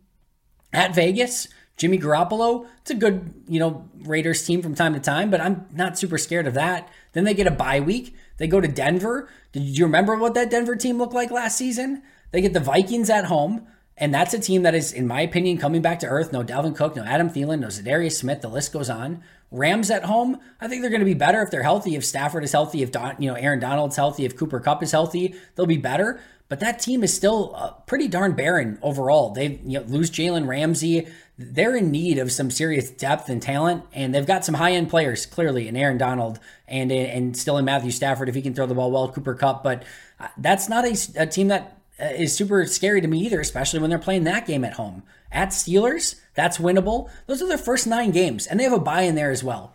At 0.72 0.94
Vegas, 0.94 1.48
Jimmy 1.76 1.98
Garoppolo, 1.98 2.66
it's 2.82 2.90
a 2.90 2.94
good, 2.94 3.34
you 3.48 3.58
know, 3.58 3.88
Raiders 4.02 4.44
team 4.44 4.62
from 4.62 4.76
time 4.76 4.94
to 4.94 5.00
time, 5.00 5.30
but 5.30 5.40
I'm 5.40 5.66
not 5.72 5.98
super 5.98 6.18
scared 6.18 6.46
of 6.46 6.54
that. 6.54 6.88
Then 7.14 7.24
they 7.24 7.34
get 7.34 7.48
a 7.48 7.52
bye 7.52 7.80
week. 7.80 8.14
They 8.36 8.46
go 8.46 8.60
to 8.60 8.68
Denver. 8.68 9.28
Did 9.52 9.62
you 9.76 9.86
remember 9.86 10.16
what 10.16 10.34
that 10.34 10.50
Denver 10.50 10.76
team 10.76 10.98
looked 10.98 11.14
like 11.14 11.30
last 11.30 11.56
season? 11.56 12.02
They 12.30 12.40
get 12.40 12.52
the 12.52 12.60
Vikings 12.60 13.10
at 13.10 13.26
home. 13.26 13.66
And 13.96 14.12
that's 14.12 14.34
a 14.34 14.40
team 14.40 14.64
that 14.64 14.74
is, 14.74 14.92
in 14.92 15.06
my 15.06 15.20
opinion, 15.20 15.58
coming 15.58 15.80
back 15.80 16.00
to 16.00 16.06
earth. 16.06 16.32
No 16.32 16.42
Dalvin 16.42 16.74
Cook, 16.74 16.96
no 16.96 17.04
Adam 17.04 17.30
Thielen, 17.30 17.60
no 17.60 17.68
Za'Darius 17.68 18.16
Smith. 18.16 18.40
The 18.40 18.48
list 18.48 18.72
goes 18.72 18.90
on. 18.90 19.22
Rams 19.52 19.88
at 19.90 20.04
home, 20.04 20.40
I 20.60 20.66
think 20.66 20.82
they're 20.82 20.90
going 20.90 21.00
to 21.00 21.06
be 21.06 21.14
better 21.14 21.40
if 21.40 21.50
they're 21.52 21.62
healthy. 21.62 21.94
If 21.94 22.04
Stafford 22.04 22.42
is 22.42 22.50
healthy, 22.50 22.82
if 22.82 22.90
Don, 22.90 23.14
you 23.20 23.30
know 23.30 23.36
Aaron 23.36 23.60
Donald's 23.60 23.94
healthy, 23.94 24.24
if 24.24 24.36
Cooper 24.36 24.58
Kupp 24.58 24.82
is 24.82 24.90
healthy, 24.90 25.36
they'll 25.54 25.66
be 25.66 25.76
better. 25.76 26.20
But 26.48 26.58
that 26.60 26.80
team 26.80 27.04
is 27.04 27.14
still 27.14 27.52
uh, 27.54 27.70
pretty 27.86 28.08
darn 28.08 28.32
barren 28.32 28.78
overall. 28.82 29.30
They 29.30 29.60
you 29.64 29.78
know, 29.78 29.82
lose 29.86 30.10
Jalen 30.10 30.48
Ramsey. 30.48 31.06
They're 31.38 31.76
in 31.76 31.90
need 31.90 32.18
of 32.18 32.32
some 32.32 32.50
serious 32.50 32.90
depth 32.90 33.28
and 33.28 33.40
talent, 33.40 33.84
and 33.92 34.12
they've 34.12 34.26
got 34.26 34.44
some 34.44 34.56
high 34.56 34.72
end 34.72 34.90
players 34.90 35.24
clearly 35.24 35.68
in 35.68 35.76
Aaron 35.76 35.98
Donald 35.98 36.40
and 36.66 36.90
and 36.90 37.36
still 37.36 37.56
in 37.56 37.64
Matthew 37.64 37.92
Stafford 37.92 38.28
if 38.28 38.34
he 38.34 38.42
can 38.42 38.54
throw 38.54 38.66
the 38.66 38.74
ball 38.74 38.90
well, 38.90 39.10
Cooper 39.10 39.34
Kupp. 39.34 39.62
But 39.62 39.84
uh, 40.18 40.28
that's 40.36 40.68
not 40.68 40.84
a, 40.84 40.96
a 41.16 41.26
team 41.26 41.48
that 41.48 41.78
Uh, 42.00 42.06
is 42.06 42.34
super 42.34 42.66
scary 42.66 43.00
to 43.00 43.06
me 43.06 43.20
either, 43.20 43.40
especially 43.40 43.78
when 43.78 43.88
they're 43.88 44.00
playing 44.00 44.24
that 44.24 44.46
game 44.46 44.64
at 44.64 44.72
home. 44.72 45.04
At 45.30 45.50
Steelers, 45.50 46.20
that's 46.34 46.58
winnable. 46.58 47.08
Those 47.26 47.40
are 47.40 47.46
their 47.46 47.56
first 47.56 47.86
nine 47.86 48.10
games, 48.10 48.48
and 48.48 48.58
they 48.58 48.64
have 48.64 48.72
a 48.72 48.80
bye 48.80 49.02
in 49.02 49.14
there 49.14 49.30
as 49.30 49.44
well. 49.44 49.72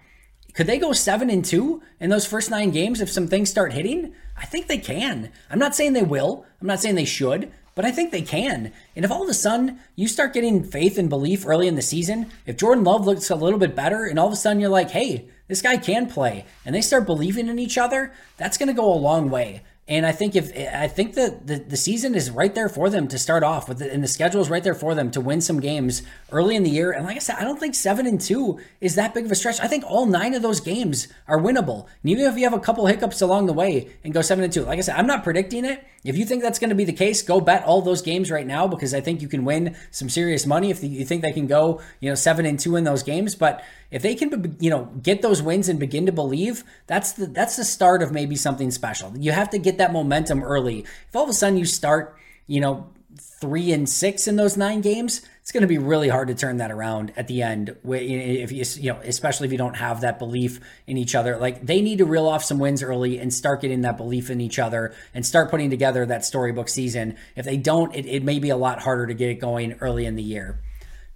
Could 0.53 0.67
they 0.67 0.79
go 0.79 0.91
seven 0.91 1.29
and 1.29 1.45
two 1.45 1.81
in 1.97 2.09
those 2.09 2.25
first 2.25 2.49
nine 2.49 2.71
games 2.71 2.99
if 2.99 3.09
some 3.09 3.27
things 3.27 3.49
start 3.49 3.71
hitting? 3.71 4.13
I 4.35 4.45
think 4.45 4.67
they 4.67 4.79
can. 4.79 5.31
I'm 5.49 5.59
not 5.59 5.75
saying 5.75 5.93
they 5.93 6.03
will. 6.03 6.45
I'm 6.59 6.67
not 6.67 6.81
saying 6.81 6.95
they 6.95 7.05
should, 7.05 7.53
but 7.73 7.85
I 7.85 7.91
think 7.91 8.11
they 8.11 8.21
can. 8.21 8.73
And 8.97 9.05
if 9.05 9.11
all 9.11 9.23
of 9.23 9.29
a 9.29 9.33
sudden 9.33 9.79
you 9.95 10.09
start 10.09 10.33
getting 10.33 10.63
faith 10.63 10.97
and 10.97 11.07
belief 11.09 11.47
early 11.47 11.69
in 11.69 11.75
the 11.75 11.81
season, 11.81 12.29
if 12.45 12.57
Jordan 12.57 12.83
Love 12.83 13.05
looks 13.05 13.29
a 13.29 13.35
little 13.35 13.59
bit 13.59 13.75
better, 13.75 14.03
and 14.03 14.19
all 14.19 14.27
of 14.27 14.33
a 14.33 14.35
sudden 14.35 14.59
you're 14.59 14.69
like, 14.69 14.91
hey, 14.91 15.29
this 15.47 15.61
guy 15.61 15.77
can 15.77 16.07
play, 16.07 16.43
and 16.65 16.75
they 16.75 16.81
start 16.81 17.05
believing 17.05 17.47
in 17.47 17.59
each 17.59 17.77
other, 17.77 18.11
that's 18.35 18.57
going 18.57 18.67
to 18.67 18.73
go 18.73 18.91
a 18.91 18.95
long 18.95 19.29
way. 19.29 19.61
And 19.89 20.05
I 20.05 20.11
think 20.11 20.35
if 20.35 20.55
I 20.55 20.87
think 20.87 21.15
that 21.15 21.47
the, 21.47 21.55
the 21.55 21.75
season 21.75 22.13
is 22.13 22.29
right 22.29 22.53
there 22.53 22.69
for 22.69 22.91
them 22.91 23.07
to 23.07 23.17
start 23.17 23.41
off 23.41 23.67
with, 23.67 23.79
the, 23.79 23.91
and 23.91 24.03
the 24.03 24.07
schedule 24.07 24.39
is 24.39 24.47
right 24.47 24.63
there 24.63 24.75
for 24.75 24.93
them 24.93 25.09
to 25.11 25.19
win 25.19 25.41
some 25.41 25.59
games 25.59 26.03
early 26.31 26.55
in 26.55 26.61
the 26.61 26.69
year. 26.69 26.91
And 26.91 27.05
like 27.05 27.15
I 27.15 27.19
said, 27.19 27.37
I 27.39 27.43
don't 27.43 27.59
think 27.59 27.73
seven 27.73 28.05
and 28.05 28.21
two 28.21 28.59
is 28.81 28.93
that 28.95 29.15
big 29.15 29.25
of 29.25 29.31
a 29.31 29.35
stretch. 29.35 29.59
I 29.59 29.67
think 29.67 29.83
all 29.83 30.05
nine 30.05 30.35
of 30.35 30.43
those 30.43 30.59
games 30.59 31.07
are 31.27 31.39
winnable. 31.39 31.87
And 32.03 32.11
even 32.11 32.25
if 32.25 32.37
you 32.37 32.43
have 32.43 32.53
a 32.53 32.59
couple 32.59 32.85
hiccups 32.85 33.19
along 33.21 33.47
the 33.47 33.53
way 33.53 33.89
and 34.03 34.13
go 34.13 34.21
seven 34.21 34.43
and 34.43 34.53
two, 34.53 34.63
like 34.63 34.77
I 34.77 34.81
said, 34.81 34.95
I'm 34.95 35.07
not 35.07 35.23
predicting 35.23 35.65
it. 35.65 35.83
If 36.03 36.17
you 36.17 36.23
think 36.23 36.41
that's 36.41 36.59
going 36.59 36.69
to 36.69 36.75
be 36.75 36.85
the 36.85 36.93
case, 36.93 37.21
go 37.21 37.41
bet 37.41 37.65
all 37.65 37.81
those 37.81 38.01
games 38.01 38.31
right 38.31 38.47
now 38.47 38.67
because 38.67 38.93
I 38.93 39.01
think 39.01 39.21
you 39.21 39.27
can 39.27 39.43
win 39.43 39.75
some 39.91 40.07
serious 40.07 40.45
money 40.45 40.71
if 40.71 40.81
you 40.81 41.03
think 41.03 41.21
they 41.21 41.33
can 41.33 41.45
go, 41.45 41.81
you 41.99 42.09
know, 42.09 42.15
seven 42.15 42.45
and 42.45 42.57
two 42.57 42.77
in 42.77 42.85
those 42.85 43.03
games. 43.03 43.35
But 43.35 43.61
if 43.91 44.01
they 44.01 44.15
can, 44.15 44.55
you 44.61 44.69
know, 44.69 44.85
get 45.03 45.21
those 45.21 45.41
wins 45.41 45.67
and 45.67 45.77
begin 45.77 46.05
to 46.05 46.11
believe, 46.13 46.63
that's 46.87 47.11
the 47.13 47.25
that's 47.25 47.57
the 47.57 47.65
start 47.65 48.01
of 48.01 48.13
maybe 48.13 48.35
something 48.37 48.71
special. 48.71 49.13
You 49.17 49.33
have 49.33 49.49
to 49.49 49.57
get 49.57 49.77
that 49.79 49.91
momentum 49.91 50.41
early. 50.41 50.79
If 50.79 51.15
all 51.15 51.23
of 51.23 51.29
a 51.29 51.33
sudden 51.33 51.57
you 51.57 51.65
start, 51.65 52.17
you 52.47 52.61
know, 52.61 52.89
three 53.17 53.71
and 53.71 53.87
six 53.89 54.27
in 54.27 54.37
those 54.37 54.55
nine 54.55 54.81
games, 54.81 55.21
it's 55.49 55.53
going 55.55 55.61
to 55.61 55.67
be 55.67 55.79
really 55.79 56.09
hard 56.09 56.27
to 56.27 56.35
turn 56.35 56.57
that 56.57 56.69
around 56.69 57.11
at 57.15 57.25
the 57.25 57.41
end. 57.41 57.75
If 57.83 58.51
you, 58.51 58.63
you 58.83 58.93
know, 58.93 58.99
especially 59.03 59.47
if 59.47 59.51
you 59.51 59.57
don't 59.57 59.77
have 59.77 60.01
that 60.01 60.19
belief 60.19 60.59
in 60.85 60.95
each 60.95 61.15
other, 61.15 61.37
like 61.37 61.65
they 61.65 61.81
need 61.81 61.97
to 61.97 62.05
reel 62.05 62.27
off 62.27 62.43
some 62.43 62.59
wins 62.59 62.83
early 62.83 63.17
and 63.17 63.33
start 63.33 63.61
getting 63.61 63.81
that 63.81 63.97
belief 63.97 64.29
in 64.29 64.41
each 64.41 64.59
other 64.59 64.93
and 65.11 65.25
start 65.25 65.49
putting 65.49 65.71
together 65.71 66.05
that 66.05 66.23
storybook 66.23 66.69
season. 66.69 67.17
If 67.35 67.45
they 67.45 67.57
don't, 67.57 67.95
it, 67.95 68.05
it 68.05 68.23
may 68.23 68.37
be 68.37 68.51
a 68.51 68.55
lot 68.55 68.83
harder 68.83 69.07
to 69.07 69.15
get 69.15 69.31
it 69.31 69.39
going 69.39 69.73
early 69.81 70.05
in 70.05 70.15
the 70.15 70.21
year. 70.21 70.61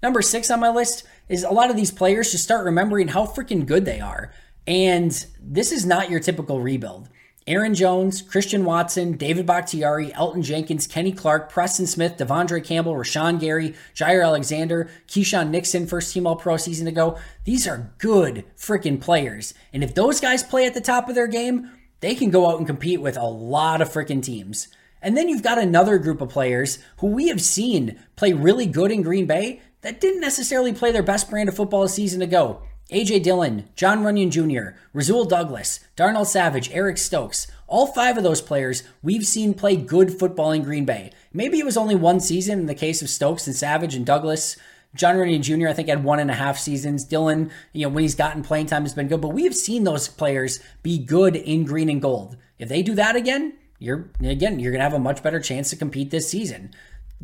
Number 0.02 0.24
six 0.24 0.50
on 0.50 0.60
my 0.60 0.72
list 0.72 1.04
is 1.30 1.44
a 1.44 1.52
lot 1.52 1.70
of 1.70 1.76
these 1.76 1.92
players 1.92 2.32
just 2.32 2.44
start 2.44 2.66
remembering 2.66 3.10
how 3.10 3.28
freaking 3.28 3.68
good 3.68 3.86
they 3.86 4.00
are. 4.00 4.34
And 4.66 5.12
this 5.40 5.72
is 5.72 5.86
not 5.86 6.10
your 6.10 6.20
typical 6.20 6.60
rebuild. 6.60 7.08
Aaron 7.46 7.76
Jones, 7.76 8.22
Christian 8.22 8.64
Watson, 8.64 9.18
David 9.18 9.46
Bakhtiari, 9.46 10.12
Elgton 10.12 10.44
Jenkins, 10.44 10.88
Kenny 10.88 11.12
Clark, 11.12 11.52
Preston 11.52 11.86
Smith, 11.86 12.18
De'Vondre 12.18 12.64
Campbell, 12.64 12.94
Rashan 12.94 13.40
Gary, 13.40 13.76
Jaire 13.94 14.24
Alexander, 14.24 14.90
Keisean 15.08 15.50
Nixon, 15.50 15.86
first 15.86 16.14
team 16.14 16.26
All 16.26 16.38
Pro 16.38 16.56
season 16.56 16.88
ago. 16.88 17.18
These 17.44 17.68
are 17.68 17.94
good 17.98 18.46
freaking 18.58 19.02
players. 19.02 19.54
And 19.74 19.84
if 19.84 19.94
those 19.94 20.22
guys 20.22 20.42
play 20.42 20.66
at 20.66 20.74
the 20.74 20.82
top 20.82 21.10
of 21.10 21.16
their 21.16 21.28
game, 21.28 21.70
they 22.00 22.16
can 22.16 22.30
go 22.30 22.50
out 22.50 22.58
and 22.58 22.68
compete 22.68 23.02
with 23.02 23.18
a 23.18 23.26
lot 23.26 23.82
of 23.82 23.90
freaking 23.90 24.24
teams. 24.24 24.70
And 25.02 25.18
then 25.18 25.28
you've 25.28 25.44
got 25.44 25.58
another 25.58 25.98
group 25.98 26.22
of 26.22 26.30
players 26.30 26.80
who 26.98 27.08
we 27.08 27.28
have 27.28 27.42
seen 27.42 28.00
play 28.16 28.32
really 28.32 28.68
good 28.68 28.90
in 28.90 29.02
Green 29.02 29.26
Bay 29.26 29.62
that 29.82 30.00
didn't 30.00 30.22
necessarily 30.22 30.72
play 30.72 30.94
their 30.94 31.04
best 31.04 31.30
brand 31.30 31.50
of 31.50 31.56
football 31.56 31.84
a 31.84 31.90
season 31.90 32.22
ago. 32.22 32.62
A.J. 32.94 33.22
Dillon, 33.22 33.68
John 33.76 34.04
Runyan 34.04 34.30
Jr., 34.30 34.78
Rasul 34.94 35.26
Douglas, 35.26 35.80
Darnell 35.96 36.26
Savage, 36.26 36.70
Eric 36.72 37.00
Stokes, 37.00 37.48
all 37.66 37.88
five 37.88 38.18
of 38.18 38.24
those 38.24 38.40
players 38.40 38.84
we've 39.02 39.26
seen 39.26 39.56
play 39.56 39.76
good 39.76 40.20
football 40.20 40.52
in 40.52 40.62
Green 40.62 40.86
Bay. 40.86 41.12
Maybe 41.34 41.60
it 41.60 41.66
was 41.66 41.76
only 41.76 41.96
one 41.96 42.20
season 42.20 42.60
in 42.60 42.66
the 42.68 42.76
case 42.76 43.02
of 43.02 43.10
Stokes 43.10 43.48
and 43.48 43.56
Savage 43.56 43.96
and 43.96 44.06
Douglas. 44.06 44.58
John 44.94 45.16
Runyan 45.16 45.42
Jr., 45.42 45.70
I 45.70 45.74
think, 45.74 45.90
had 45.90 46.04
one 46.04 46.20
and 46.20 46.30
a 46.30 46.36
half 46.36 46.60
seasons. 46.60 47.04
Dillon, 47.04 47.50
you 47.72 47.82
know, 47.82 47.90
when 47.90 48.04
he's 48.04 48.14
gotten 48.14 48.44
playing 48.44 48.68
time 48.68 48.84
has 48.84 48.94
been 48.94 49.08
good, 49.08 49.22
but 49.22 49.30
we 49.30 49.46
have 49.46 49.56
seen 49.56 49.86
those 49.86 50.08
players 50.08 50.60
be 50.84 51.00
good 51.00 51.36
in 51.36 51.66
green 51.66 51.90
and 51.90 52.00
gold. 52.00 52.38
If 52.60 52.70
they 52.70 52.84
do 52.84 52.94
that 52.94 53.16
again, 53.16 53.54
you're 53.80 54.12
again, 54.22 54.60
you're 54.60 54.72
gonna 54.72 54.84
have 54.84 54.94
a 54.94 55.00
much 55.00 55.24
better 55.24 55.40
chance 55.40 55.72
to 55.72 55.76
compete 55.76 56.12
this 56.12 56.30
season 56.30 56.76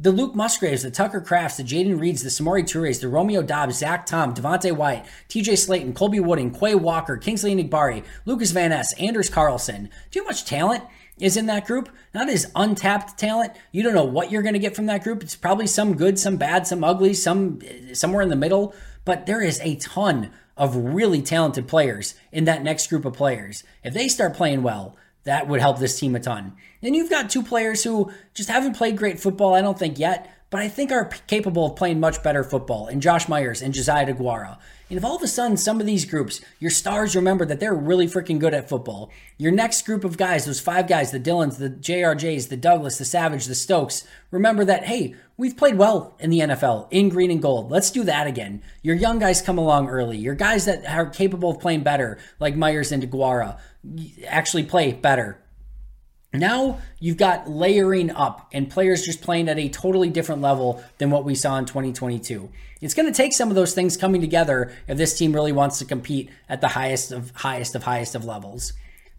the 0.02 0.12
Luke 0.14 0.34
Musgraves, 0.34 0.84
the 0.84 0.92
Tucker 0.92 1.20
Krafts, 1.20 1.58
the 1.58 1.64
Jayden 1.64 2.00
Reeds, 2.00 2.24
the 2.24 2.30
Samori 2.30 2.64
Toures, 2.64 3.02
the 3.02 3.10
Romeo 3.10 3.42
Doubs, 3.42 3.80
Zach 3.80 4.06
Tom, 4.06 4.34
Devonte 4.34 4.72
Wyatt, 4.72 5.06
TJ 5.28 5.54
Slaton, 5.54 5.94
Colby 5.94 6.22
Wooden, 6.22 6.52
Quay 6.52 6.76
Walker, 6.76 7.18
Kingsley 7.18 7.54
Enagbare, 7.54 8.06
Lucas 8.24 8.52
Van 8.52 8.70
Ness, 8.70 8.94
Anders 8.94 9.30
Carlson. 9.30 9.90
How 10.16 10.24
much 10.24 10.46
talent 10.46 10.86
is 11.20 11.36
in 11.36 11.48
that 11.48 11.68
group? 11.68 11.90
Not 12.14 12.30
as 12.30 12.50
untapped 12.56 13.20
talent. 13.20 13.52
You 13.74 13.84
don't 13.84 13.94
know 13.94 14.06
what 14.06 14.32
you're 14.32 14.42
going 14.42 14.54
to 14.54 14.60
get 14.60 14.74
from 14.74 14.86
that 14.86 15.04
group. 15.04 15.22
It's 15.22 15.36
probably 15.36 15.68
some 15.68 15.98
good, 15.98 16.18
some 16.18 16.38
bad, 16.38 16.66
some 16.66 16.82
ugly, 16.82 17.14
some 17.14 17.60
somewhere 17.92 18.22
in 18.22 18.30
the 18.30 18.38
middle. 18.38 18.74
But 19.04 19.26
there 19.26 19.42
is 19.42 19.60
a 19.62 19.76
ton 19.76 20.32
of 20.56 20.78
really 20.78 21.22
talented 21.22 21.68
players 21.68 22.16
in 22.32 22.46
that 22.46 22.64
next 22.64 22.88
group 22.88 23.04
of 23.04 23.14
players. 23.14 23.66
If 23.84 23.94
they 23.94 24.08
start 24.08 24.34
playing 24.34 24.64
well, 24.64 24.96
that 25.24 25.48
would 25.48 25.60
help 25.60 25.80
this 25.80 26.00
team 26.00 26.16
a 26.16 26.20
ton. 26.20 26.56
And 26.82 26.96
you've 26.96 27.10
got 27.10 27.30
two 27.30 27.44
players 27.44 27.84
who 27.84 28.12
just 28.34 28.50
haven't 28.50 28.78
played 28.78 28.98
great 28.98 29.20
football, 29.20 29.54
I 29.54 29.62
don't 29.62 29.78
think 29.78 30.00
yet, 30.00 30.34
but 30.50 30.62
I 30.62 30.68
think 30.68 30.92
are 30.92 31.06
capable 31.28 31.68
of 31.68 31.76
playing 31.76 32.00
much 32.00 32.24
better 32.24 32.44
football 32.44 32.88
And 32.88 33.02
Josh 33.02 33.28
Myers 33.28 33.62
and 33.62 33.74
Josiah 33.74 34.12
DeGuara. 34.12 34.58
And 34.90 34.98
if 34.98 35.06
all 35.06 35.16
of 35.16 35.22
a 35.22 35.28
sudden 35.28 35.56
some 35.56 35.80
of 35.80 35.86
these 35.86 36.06
groups, 36.06 36.42
your 36.60 36.72
stars 36.72 37.16
remember 37.16 37.46
that 37.46 37.60
they're 37.60 37.76
really 37.76 38.08
freaking 38.08 38.40
good 38.40 38.56
at 38.56 38.68
football, 38.68 39.12
your 39.38 39.52
next 39.52 39.86
group 39.86 40.04
of 40.04 40.18
guys, 40.18 40.46
those 40.46 40.60
five 40.60 40.88
guys, 40.88 41.12
the 41.12 41.20
Dillons, 41.20 41.58
the 41.58 41.70
JRJs, 41.70 42.50
the 42.50 42.58
Douglas, 42.58 42.98
the 42.98 43.06
Savage, 43.06 43.46
the 43.46 43.54
Stokes, 43.54 44.04
remember 44.32 44.66
that, 44.66 44.86
hey, 44.86 45.14
we've 45.38 45.56
played 45.56 45.78
well 45.78 46.16
in 46.20 46.32
the 46.32 46.40
NFL 46.40 46.88
in 46.90 47.10
green 47.10 47.30
and 47.30 47.42
gold. 47.42 47.70
Let's 47.70 47.92
do 47.92 48.04
that 48.06 48.26
again. 48.26 48.64
Your 48.82 48.96
young 48.96 49.20
guys 49.20 49.44
come 49.44 49.60
along 49.60 49.90
early. 49.90 50.18
Your 50.18 50.34
guys 50.34 50.66
that 50.66 50.84
are 50.88 51.06
capable 51.06 51.52
of 51.52 51.60
playing 51.60 51.84
better, 51.84 52.18
like 52.40 52.56
Myers 52.56 52.92
and 52.92 53.04
DeGuara, 53.04 53.60
actually 54.28 54.64
play 54.64 54.92
better 54.92 55.42
now 56.34 56.80
you've 57.00 57.18
got 57.18 57.50
layering 57.50 58.12
up 58.12 58.50
and 58.54 58.70
players 58.70 59.04
just 59.04 59.22
playing 59.22 59.50
at 59.50 59.58
a 59.58 59.68
totally 59.68 60.10
different 60.10 60.42
level 60.42 60.84
than 61.00 61.10
what 61.10 61.26
we 61.26 61.34
saw 61.34 61.58
in 61.58 61.66
2022. 61.66 62.50
It's 62.82 62.94
going 62.94 63.12
to 63.12 63.18
take 63.18 63.34
some 63.34 63.50
of 63.50 63.56
those 63.56 63.74
things 63.74 63.98
coming 63.98 64.22
together 64.22 64.72
if 64.88 64.98
this 64.98 65.18
team 65.18 65.34
really 65.34 65.52
wants 65.52 65.80
to 65.80 65.86
compete 65.86 66.30
at 66.48 66.62
the 66.62 66.68
highest 66.68 67.12
of 67.12 67.32
highest 67.32 67.74
of 67.74 67.84
highest 67.84 68.14
of 68.14 68.26
levels. 68.26 68.74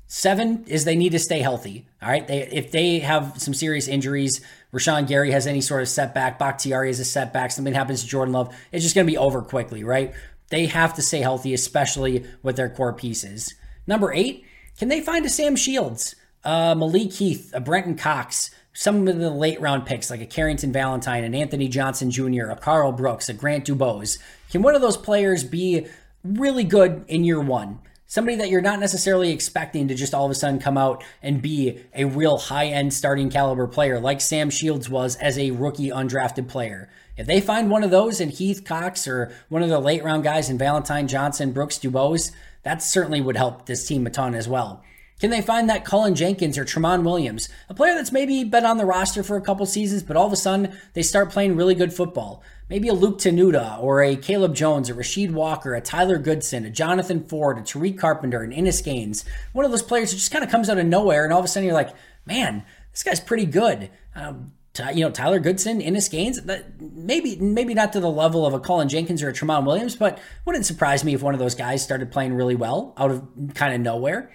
Seven 0.06 0.64
is 0.66 0.84
they 0.84 0.96
need 0.96 1.12
to 1.12 1.18
stay 1.18 1.40
healthy. 1.40 1.86
All 2.00 2.08
right. 2.08 2.26
They, 2.26 2.42
if 2.42 2.70
they 2.70 3.00
have 3.00 3.40
some 3.40 3.54
serious 3.54 3.88
injuries, 3.88 4.40
Rashan 4.72 5.06
Gary 5.06 5.32
has 5.32 5.46
any 5.46 5.60
sort 5.60 5.82
of 5.82 5.88
setback, 5.88 6.38
Bakhtiari 6.38 6.88
has 6.88 7.00
a 7.00 7.04
setback, 7.04 7.50
something 7.50 7.74
happens 7.74 8.02
to 8.02 8.08
Jordan 8.08 8.32
Love, 8.32 8.54
it's 8.72 8.84
just 8.84 8.94
going 8.94 9.06
to 9.06 9.10
be 9.10 9.18
over 9.18 9.42
quickly, 9.42 9.84
right? 9.84 10.12
They 10.48 10.66
have 10.66 10.94
to 10.94 11.02
stay 11.02 11.20
healthy, 11.20 11.54
especially 11.54 12.24
with 12.42 12.56
their 12.56 12.68
core 12.68 12.92
pieces. 12.92 13.54
Number 13.86 14.12
eight, 14.12 14.44
can 14.80 14.88
they 14.88 15.00
find 15.00 15.24
a 15.24 15.28
Sam 15.28 15.54
Shields? 15.54 16.16
uh, 16.44 16.74
Malik 16.74 17.12
Heath, 17.12 17.50
a 17.54 17.60
Brenton 17.60 17.96
Cox, 17.96 18.50
some 18.72 19.06
of 19.08 19.18
the 19.18 19.30
late 19.30 19.60
round 19.60 19.86
picks 19.86 20.10
like 20.10 20.20
a 20.20 20.26
Carrington 20.26 20.72
Valentine, 20.72 21.24
an 21.24 21.34
Anthony 21.34 21.68
Johnson 21.68 22.10
Jr., 22.10 22.50
a 22.50 22.56
Carl 22.56 22.92
Brooks, 22.92 23.28
a 23.28 23.34
Grant 23.34 23.66
Dubose. 23.66 24.18
Can 24.50 24.62
one 24.62 24.74
of 24.74 24.80
those 24.80 24.96
players 24.96 25.44
be 25.44 25.86
really 26.24 26.64
good 26.64 27.04
in 27.08 27.24
year 27.24 27.40
one? 27.40 27.80
Somebody 28.06 28.36
that 28.38 28.50
you're 28.50 28.60
not 28.60 28.80
necessarily 28.80 29.30
expecting 29.30 29.86
to 29.86 29.94
just 29.94 30.14
all 30.14 30.24
of 30.24 30.32
a 30.32 30.34
sudden 30.34 30.58
come 30.58 30.76
out 30.76 31.04
and 31.22 31.40
be 31.40 31.80
a 31.94 32.06
real 32.06 32.38
high 32.38 32.66
end 32.66 32.92
starting 32.92 33.30
caliber 33.30 33.68
player 33.68 34.00
like 34.00 34.20
Sam 34.20 34.50
Shields 34.50 34.88
was 34.88 35.14
as 35.16 35.38
a 35.38 35.52
rookie 35.52 35.90
undrafted 35.90 36.48
player. 36.48 36.88
If 37.16 37.26
they 37.26 37.40
find 37.40 37.70
one 37.70 37.84
of 37.84 37.90
those 37.90 38.20
in 38.20 38.30
Heath 38.30 38.64
Cox 38.64 39.06
or 39.06 39.30
one 39.48 39.62
of 39.62 39.68
the 39.68 39.78
late 39.78 40.02
round 40.02 40.24
guys 40.24 40.50
in 40.50 40.58
Valentine 40.58 41.06
Johnson, 41.06 41.52
Brooks 41.52 41.78
Dubose, 41.78 42.32
that 42.62 42.82
certainly 42.82 43.20
would 43.20 43.36
help 43.36 43.66
this 43.66 43.86
team 43.86 44.06
a 44.06 44.10
ton 44.10 44.34
as 44.34 44.48
well. 44.48 44.82
Can 45.20 45.30
they 45.30 45.42
find 45.42 45.68
that 45.68 45.84
Colin 45.84 46.14
Jenkins 46.14 46.56
or 46.56 46.64
Tramon 46.64 47.04
Williams, 47.04 47.50
a 47.68 47.74
player 47.74 47.94
that's 47.94 48.10
maybe 48.10 48.42
been 48.42 48.64
on 48.64 48.78
the 48.78 48.86
roster 48.86 49.22
for 49.22 49.36
a 49.36 49.42
couple 49.42 49.66
seasons, 49.66 50.02
but 50.02 50.16
all 50.16 50.26
of 50.26 50.32
a 50.32 50.36
sudden 50.36 50.74
they 50.94 51.02
start 51.02 51.30
playing 51.30 51.56
really 51.56 51.74
good 51.74 51.92
football? 51.92 52.42
Maybe 52.70 52.88
a 52.88 52.94
Luke 52.94 53.18
Tenuta 53.18 53.78
or 53.82 54.02
a 54.02 54.16
Caleb 54.16 54.54
Jones, 54.54 54.88
a 54.88 54.94
Rasheed 54.94 55.30
Walker, 55.32 55.74
a 55.74 55.80
Tyler 55.82 56.16
Goodson, 56.16 56.64
a 56.64 56.70
Jonathan 56.70 57.22
Ford, 57.28 57.58
a 57.58 57.60
Tariq 57.60 57.98
Carpenter, 57.98 58.42
an 58.42 58.52
Innis 58.52 58.80
Gaines. 58.80 59.26
One 59.52 59.66
of 59.66 59.70
those 59.70 59.82
players 59.82 60.10
who 60.10 60.16
just 60.16 60.32
kind 60.32 60.42
of 60.42 60.50
comes 60.50 60.70
out 60.70 60.78
of 60.78 60.86
nowhere, 60.86 61.24
and 61.24 61.34
all 61.34 61.40
of 61.40 61.44
a 61.44 61.48
sudden 61.48 61.66
you're 61.66 61.74
like, 61.74 61.94
man, 62.24 62.64
this 62.92 63.02
guy's 63.02 63.20
pretty 63.20 63.44
good. 63.44 63.90
Um, 64.14 64.52
you 64.94 65.04
know, 65.04 65.10
Tyler 65.10 65.40
Goodson, 65.40 65.80
Innis 65.80 66.08
Gaines, 66.08 66.40
maybe 66.78 67.36
maybe 67.36 67.74
not 67.74 67.92
to 67.92 68.00
the 68.00 68.10
level 68.10 68.46
of 68.46 68.54
a 68.54 68.60
Colin 68.60 68.88
Jenkins 68.88 69.22
or 69.22 69.28
a 69.28 69.32
Tramon 69.32 69.66
Williams, 69.66 69.96
but 69.96 70.20
wouldn't 70.44 70.66
surprise 70.66 71.04
me 71.04 71.14
if 71.14 71.22
one 71.22 71.34
of 71.34 71.40
those 71.40 71.54
guys 71.54 71.82
started 71.82 72.12
playing 72.12 72.34
really 72.34 72.56
well 72.56 72.94
out 72.96 73.10
of 73.10 73.26
kind 73.54 73.74
of 73.74 73.80
nowhere. 73.80 74.30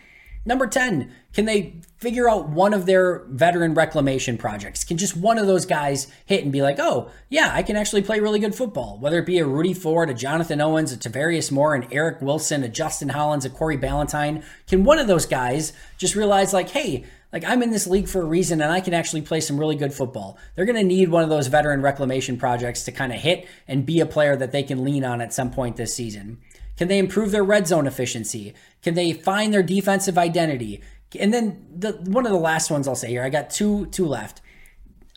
Number 0.47 0.67
10, 0.67 1.11
can 1.33 1.45
they 1.45 1.81
figure 1.97 2.29
out 2.29 2.49
one 2.49 2.75
of 2.75 2.85
their 2.85 3.25
veteran 3.29 3.73
reclamation 3.73 4.37
projects? 4.37 4.83
Can 4.83 4.95
just 4.95 5.17
one 5.17 5.39
of 5.39 5.47
those 5.47 5.65
guys 5.65 6.05
hit 6.27 6.43
and 6.43 6.51
be 6.51 6.61
like, 6.61 6.77
oh, 6.77 7.09
yeah, 7.29 7.49
I 7.51 7.63
can 7.63 7.75
actually 7.75 8.03
play 8.03 8.19
really 8.19 8.37
good 8.37 8.53
football? 8.53 8.99
Whether 8.99 9.17
it 9.17 9.25
be 9.25 9.39
a 9.39 9.47
Rudy 9.47 9.73
Ford, 9.73 10.11
a 10.11 10.13
Jonathan 10.13 10.61
Owens, 10.61 10.93
a 10.93 10.97
Tarvarius 10.97 11.51
Moore, 11.51 11.73
an 11.73 11.87
Eric 11.91 12.21
Wilson, 12.21 12.63
a 12.63 12.69
Justin 12.69 13.09
Hollins, 13.09 13.43
a 13.43 13.49
Corey 13.49 13.77
Ballentine. 13.77 14.43
Can 14.67 14.83
one 14.83 14.99
of 14.99 15.07
those 15.07 15.25
guys 15.25 15.73
just 15.97 16.15
realize, 16.15 16.53
like, 16.53 16.69
hey, 16.69 17.05
like 17.35 17.43
I'm 17.43 17.61
in 17.61 17.69
this 17.69 17.85
league 17.85 18.07
for 18.07 18.21
a 18.21 18.25
reason 18.25 18.61
and 18.61 18.71
I 18.71 18.79
can 18.79 18.93
actually 18.93 19.21
play 19.21 19.41
some 19.41 19.57
really 19.57 19.75
good 19.75 19.93
football. 19.93 20.37
They're 20.55 20.63
going 20.63 20.77
to 20.77 20.83
need 20.83 21.09
one 21.09 21.21
of 21.21 21.29
those 21.29 21.47
veteran 21.47 21.81
reclamation 21.81 22.37
projects 22.37 22.83
to 22.83 22.93
kind 22.93 23.11
of 23.11 23.19
hit 23.19 23.45
and 23.67 23.85
be 23.85 23.99
a 23.99 24.05
player 24.05 24.37
that 24.37 24.53
they 24.53 24.63
can 24.63 24.85
lean 24.85 25.03
on 25.03 25.19
at 25.19 25.33
some 25.33 25.51
point 25.51 25.75
this 25.75 25.93
season. 25.93 26.39
Can 26.77 26.87
they 26.87 26.97
improve 26.97 27.31
their 27.31 27.43
red 27.43 27.67
zone 27.67 27.87
efficiency? 27.87 28.53
Can 28.81 28.93
they 28.93 29.11
find 29.11 29.53
their 29.53 29.63
defensive 29.63 30.17
identity? 30.17 30.81
And 31.19 31.33
then 31.33 31.67
the 31.75 31.91
one 32.05 32.25
of 32.25 32.31
the 32.31 32.37
last 32.37 32.71
ones 32.71 32.87
I'll 32.87 32.95
say 32.95 33.09
here, 33.09 33.23
I 33.23 33.29
got 33.29 33.49
two 33.49 33.87
two 33.87 34.05
left. 34.05 34.41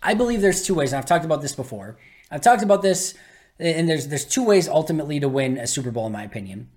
I 0.02 0.14
believe 0.14 0.40
there's 0.40 0.64
two 0.64 0.74
ways, 0.74 0.92
and 0.92 0.98
I've 0.98 1.06
talked 1.06 1.24
about 1.24 1.40
this 1.40 1.54
before. 1.54 1.98
I've 2.32 2.40
talked 2.40 2.62
about 2.62 2.82
this, 2.82 3.14
and 3.60 3.88
there's 3.88 4.08
there's 4.08 4.24
two 4.24 4.44
ways 4.44 4.68
ultimately 4.68 5.20
to 5.20 5.28
win 5.28 5.56
a 5.56 5.66
Super 5.68 5.92
Bowl, 5.92 6.06
in 6.06 6.12
my 6.12 6.24
opinion. 6.24 6.68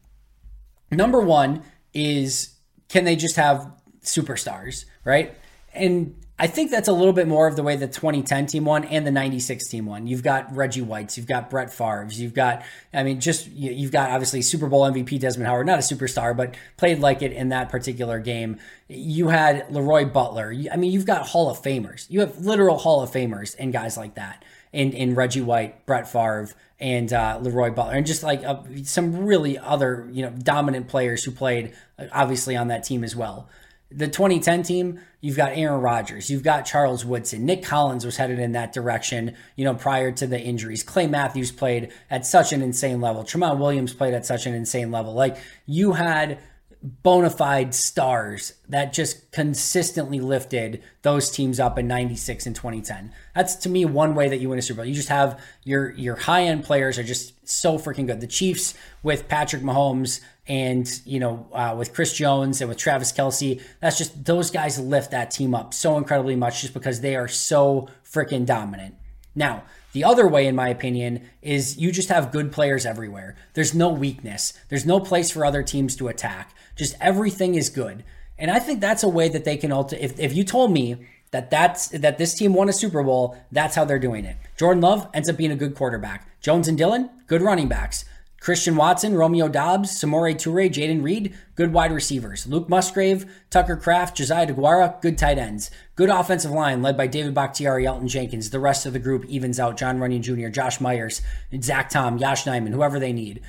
Number 0.92 1.20
one 1.20 1.64
is 1.94 2.56
can 2.90 3.06
they 3.06 3.16
just 3.16 3.38
have 3.38 3.72
superstars, 4.04 4.86
right? 5.06 5.36
And 5.74 6.16
I 6.42 6.48
think 6.48 6.72
that's 6.72 6.88
a 6.88 6.92
little 6.92 7.14
bit 7.14 7.28
more 7.28 7.48
of 7.48 7.56
the 7.56 7.62
way 7.62 7.76
the 7.76 7.88
2010 7.88 8.48
team 8.48 8.66
won 8.66 8.84
and 8.86 9.06
the 9.06 9.12
96 9.12 9.68
team 9.68 9.86
won. 9.86 10.08
You've 10.08 10.24
got 10.24 10.54
Reggie 10.56 10.82
Whites, 10.82 11.16
you've 11.16 11.28
got 11.28 11.52
Brett 11.52 11.72
Favre's, 11.72 12.20
you've 12.20 12.34
got, 12.34 12.64
I 12.92 13.04
mean, 13.04 13.20
just, 13.20 13.48
you've 13.52 13.92
got 13.92 14.10
obviously 14.10 14.42
Super 14.42 14.66
Bowl 14.66 14.82
MVP 14.82 15.20
Desmond 15.20 15.48
Howard, 15.48 15.68
not 15.68 15.78
a 15.78 15.84
superstar, 15.84 16.36
but 16.36 16.56
played 16.78 16.98
like 16.98 17.22
it 17.22 17.32
in 17.32 17.50
that 17.50 17.70
particular 17.70 18.18
game. 18.18 18.58
You 18.88 19.28
had 19.28 19.72
Leroy 19.72 20.06
Butler. 20.06 20.52
I 20.72 20.78
mean, 20.78 20.92
you've 20.92 21.06
got 21.06 21.28
Hall 21.28 21.48
of 21.48 21.62
Famers. 21.62 22.10
You 22.10 22.22
have 22.22 22.40
literal 22.40 22.80
Hall 22.80 23.04
of 23.04 23.12
Famers 23.12 23.56
and 23.60 23.72
guys 23.72 23.96
like 23.96 24.16
that 24.16 24.44
in, 24.74 24.94
in 24.94 25.14
Reggie 25.14 25.42
White, 25.42 25.86
Brett 25.86 26.12
Favre, 26.12 26.50
and 26.80 27.14
uh, 27.14 27.38
Leroy 27.40 27.70
Butler, 27.70 27.94
and 27.94 28.08
just 28.08 28.24
like 28.24 28.44
uh, 28.44 28.64
some 28.84 29.26
really 29.28 29.60
other, 29.60 30.10
you 30.12 30.24
know, 30.24 30.32
dominant 30.32 30.88
players 30.88 31.24
who 31.24 31.30
played 31.30 31.76
uh, 32.00 32.06
obviously 32.12 32.58
on 32.58 32.70
that 32.70 32.84
team 32.84 33.04
as 33.04 33.16
well 33.16 33.48
the 33.92 34.08
2010 34.08 34.64
team, 34.64 35.00
you've 35.20 35.38
got 35.38 35.52
Aaron 35.54 35.82
Rodgers, 35.82 36.30
you've 36.30 36.44
got 36.44 36.66
Charles 36.66 37.06
Woodson, 37.06 37.46
Nick 37.46 37.64
Collins 37.64 38.06
was 38.06 38.18
headed 38.18 38.40
in 38.40 38.54
that 38.54 38.74
direction, 38.74 39.36
you 39.56 39.66
know, 39.66 39.76
prior 39.76 40.12
to 40.14 40.28
the 40.28 40.40
injuries. 40.40 40.84
Clay 40.84 41.08
Matthews 41.08 41.52
played 41.52 41.92
at 42.10 42.26
such 42.26 42.54
an 42.54 42.62
insane 42.62 43.02
level. 43.02 43.24
Tramon 43.24 43.58
Williams 43.60 43.94
played 43.94 44.14
at 44.14 44.26
such 44.26 44.46
an 44.46 44.54
insane 44.54 44.92
level. 44.92 45.14
Like 45.14 45.38
you 45.66 45.94
had 45.94 46.40
bona 46.82 47.30
fide 47.30 47.76
stars 47.76 48.54
that 48.68 48.92
just 48.92 49.32
consistently 49.32 50.20
lifted 50.20 50.82
those 51.04 51.30
teams 51.30 51.60
up 51.60 51.78
in 51.78 51.88
96 51.88 52.48
and 52.48 52.56
2010. 52.56 53.14
That's 53.36 53.56
to 53.58 53.70
me 53.70 53.86
one 53.86 54.16
way 54.16 54.30
that 54.30 54.38
you 54.38 54.50
win 54.50 54.58
a 54.58 54.62
Super 54.62 54.78
Bowl. 54.78 54.86
You 54.86 54.96
just 54.96 55.10
have 55.10 55.40
your 55.64 55.92
your 55.92 56.16
high 56.16 56.44
end 56.44 56.64
players 56.64 56.98
are 56.98 57.04
just 57.04 57.48
so 57.48 57.78
freaking 57.78 58.08
good. 58.08 58.20
The 58.20 58.28
Chiefs 58.28 58.74
with 59.04 59.28
Patrick 59.28 59.62
Mahomes 59.62 60.22
and 60.48 61.02
you 61.06 61.20
know 61.20 61.48
uh, 61.54 61.76
with 61.78 61.94
Chris 61.94 62.14
Jones 62.14 62.62
and 62.62 62.70
with 62.70 62.78
Travis 62.78 63.12
Kelce, 63.12 63.62
that's 63.80 63.98
just 63.98 64.26
those 64.26 64.52
guys 64.52 64.80
lift 64.80 65.12
that 65.12 65.32
team 65.32 65.54
up 65.54 65.74
so 65.74 65.98
incredibly 65.98 66.36
much 66.36 66.62
just 66.62 66.74
because 66.74 67.02
they 67.02 67.16
are 67.16 67.28
so 67.28 67.88
freaking 68.04 68.46
dominant. 68.46 68.96
Now, 69.36 69.64
the 69.94 70.04
other 70.04 70.28
way, 70.28 70.48
in 70.48 70.56
my 70.56 70.70
opinion, 70.70 71.30
is 71.42 71.78
you 71.78 71.92
just 71.92 72.10
have 72.10 72.32
good 72.32 72.52
players 72.52 72.86
everywhere. 72.86 73.36
There's 73.54 73.74
no 73.74 73.90
weakness. 73.90 74.54
There's 74.70 74.86
no 74.86 75.00
place 75.00 75.32
for 75.32 75.46
other 75.46 75.64
teams 75.64 75.96
to 75.98 76.08
attack. 76.08 76.54
Just 76.76 76.96
everything 77.00 77.56
is 77.56 77.70
good. 77.70 78.04
And 78.38 78.50
I 78.50 78.60
think 78.60 78.80
that's 78.80 79.04
a 79.04 79.10
way 79.10 79.30
that 79.30 79.46
they 79.46 79.58
can 79.58 79.72
alter. 79.72 79.98
If, 80.00 80.20
if 80.20 80.34
you 80.34 80.44
told 80.44 80.72
me 80.72 81.08
that 81.32 81.50
that's 81.50 81.90
that 81.90 82.18
this 82.18 82.34
team 82.34 82.54
won 82.54 82.70
a 82.70 82.74
Super 82.74 83.04
Bowl, 83.04 83.38
that's 83.52 83.76
how 83.76 83.86
they're 83.86 84.00
doing 84.00 84.26
it. 84.26 84.38
Jordan 84.58 84.82
Love 84.82 85.08
ends 85.14 85.30
up 85.30 85.38
being 85.38 85.52
a 85.52 85.56
good 85.56 85.76
quarterback. 85.76 86.28
Jones 86.42 86.68
and 86.68 86.78
Dillon, 86.78 87.10
good 87.28 87.42
running 87.42 87.68
backs. 87.68 88.06
Christian 88.42 88.76
Watson, 88.76 89.14
Romeo 89.14 89.48
Doubs, 89.48 89.92
Samori 89.92 90.34
Toure, 90.34 90.68
Jayden 90.68 91.04
Reed, 91.04 91.38
good 91.54 91.72
wide 91.72 91.92
receivers. 91.92 92.48
Luke 92.48 92.68
Musgrave, 92.68 93.32
Tucker 93.52 93.78
Kraft, 93.78 94.18
Josiah 94.18 94.48
DeGuara, 94.48 95.00
good 95.00 95.16
tight 95.16 95.38
ends. 95.38 95.70
Good 95.96 96.10
offensive 96.10 96.50
line 96.50 96.82
led 96.82 96.98
by 96.98 97.06
David 97.06 97.36
Bakhtiari, 97.36 97.86
Elgton 97.86 98.08
Jenkins. 98.08 98.50
The 98.50 98.60
rest 98.60 98.88
of 98.88 98.94
the 98.94 99.00
group 99.00 99.26
evens 99.26 99.60
out 99.60 99.78
John 99.78 100.00
Runyan 100.00 100.22
Jr., 100.22 100.48
Josh 100.48 100.82
Myers, 100.82 101.22
Zach 101.62 101.92
Tom, 101.92 102.18
Josh 102.18 102.46
Nijman, 102.46 102.74
whoever 102.74 103.00
they 103.00 103.14
need. 103.14 103.42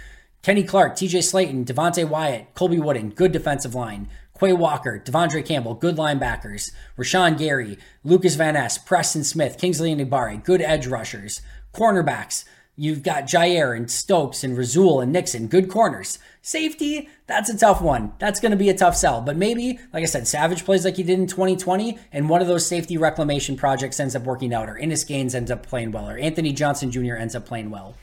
Kenny 0.43 0.63
Clark, 0.63 0.95
TJ 0.95 1.21
Slaton, 1.21 1.65
Devonte 1.65 2.07
Wyatt, 2.07 2.53
Colby 2.53 2.79
Wooden, 2.79 3.11
good 3.11 3.33
defensive 3.33 3.75
line. 3.75 4.11
Quay 4.39 4.53
Walker, 4.53 5.03
De'Vondre 5.03 5.43
Campbell, 5.43 5.73
good 5.73 5.97
linebackers. 5.97 6.71
Rashan 6.99 7.39
Gary, 7.39 7.79
Lucas 8.05 8.35
Van 8.35 8.53
Ness, 8.53 8.77
Preston 8.77 9.25
Smith, 9.25 9.57
Kingsley 9.57 9.91
and 9.91 10.03
Enagbare, 10.03 10.45
good 10.45 10.61
edge 10.61 10.87
rushers. 10.87 11.41
Cornerbacks, 11.73 12.45
You've 12.75 13.03
got 13.03 13.25
Jaire 13.25 13.77
and 13.77 13.91
Stokes 13.91 14.43
and 14.43 14.57
Rasul 14.57 15.03
and 15.03 15.13
Nixon, 15.13 15.47
good 15.47 15.69
corners. 15.69 16.19
Safety, 16.41 17.11
that's 17.27 17.51
a 17.51 17.59
tough 17.59 17.83
one. 17.83 18.15
That's 18.19 18.41
going 18.41 18.53
to 18.53 18.57
be 18.57 18.71
a 18.71 18.77
tough 18.77 18.97
sell. 18.97 19.21
But 19.21 19.37
maybe, 19.37 19.79
like 19.93 20.03
I 20.03 20.07
said, 20.07 20.27
Savage 20.27 20.65
plays 20.65 20.85
like 20.85 20.97
he 20.97 21.03
did 21.03 21.19
in 21.19 21.27
2020, 21.27 21.99
and 22.13 22.31
one 22.31 22.41
of 22.41 22.49
those 22.49 22.67
safety 22.67 22.97
reclamation 22.97 23.57
projects 23.57 24.01
ends 24.01 24.17
up 24.17 24.25
working 24.25 24.55
out, 24.55 24.71
or 24.71 24.79
Innis 24.79 25.05
Gaines 25.05 25.35
ends 25.35 25.51
up 25.51 25.67
playing 25.67 25.93
well, 25.93 26.09
or 26.09 26.17
Anthony 26.17 26.53
Johnson 26.53 26.91
Jr. 26.91 27.15
ends 27.15 27.35
up 27.35 27.45
playing 27.45 27.69
well. 27.71 27.95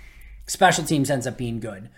Special 0.46 0.84
teams 0.84 1.10
ends 1.10 1.26
up 1.26 1.38
being 1.38 1.60
good. 1.60 1.90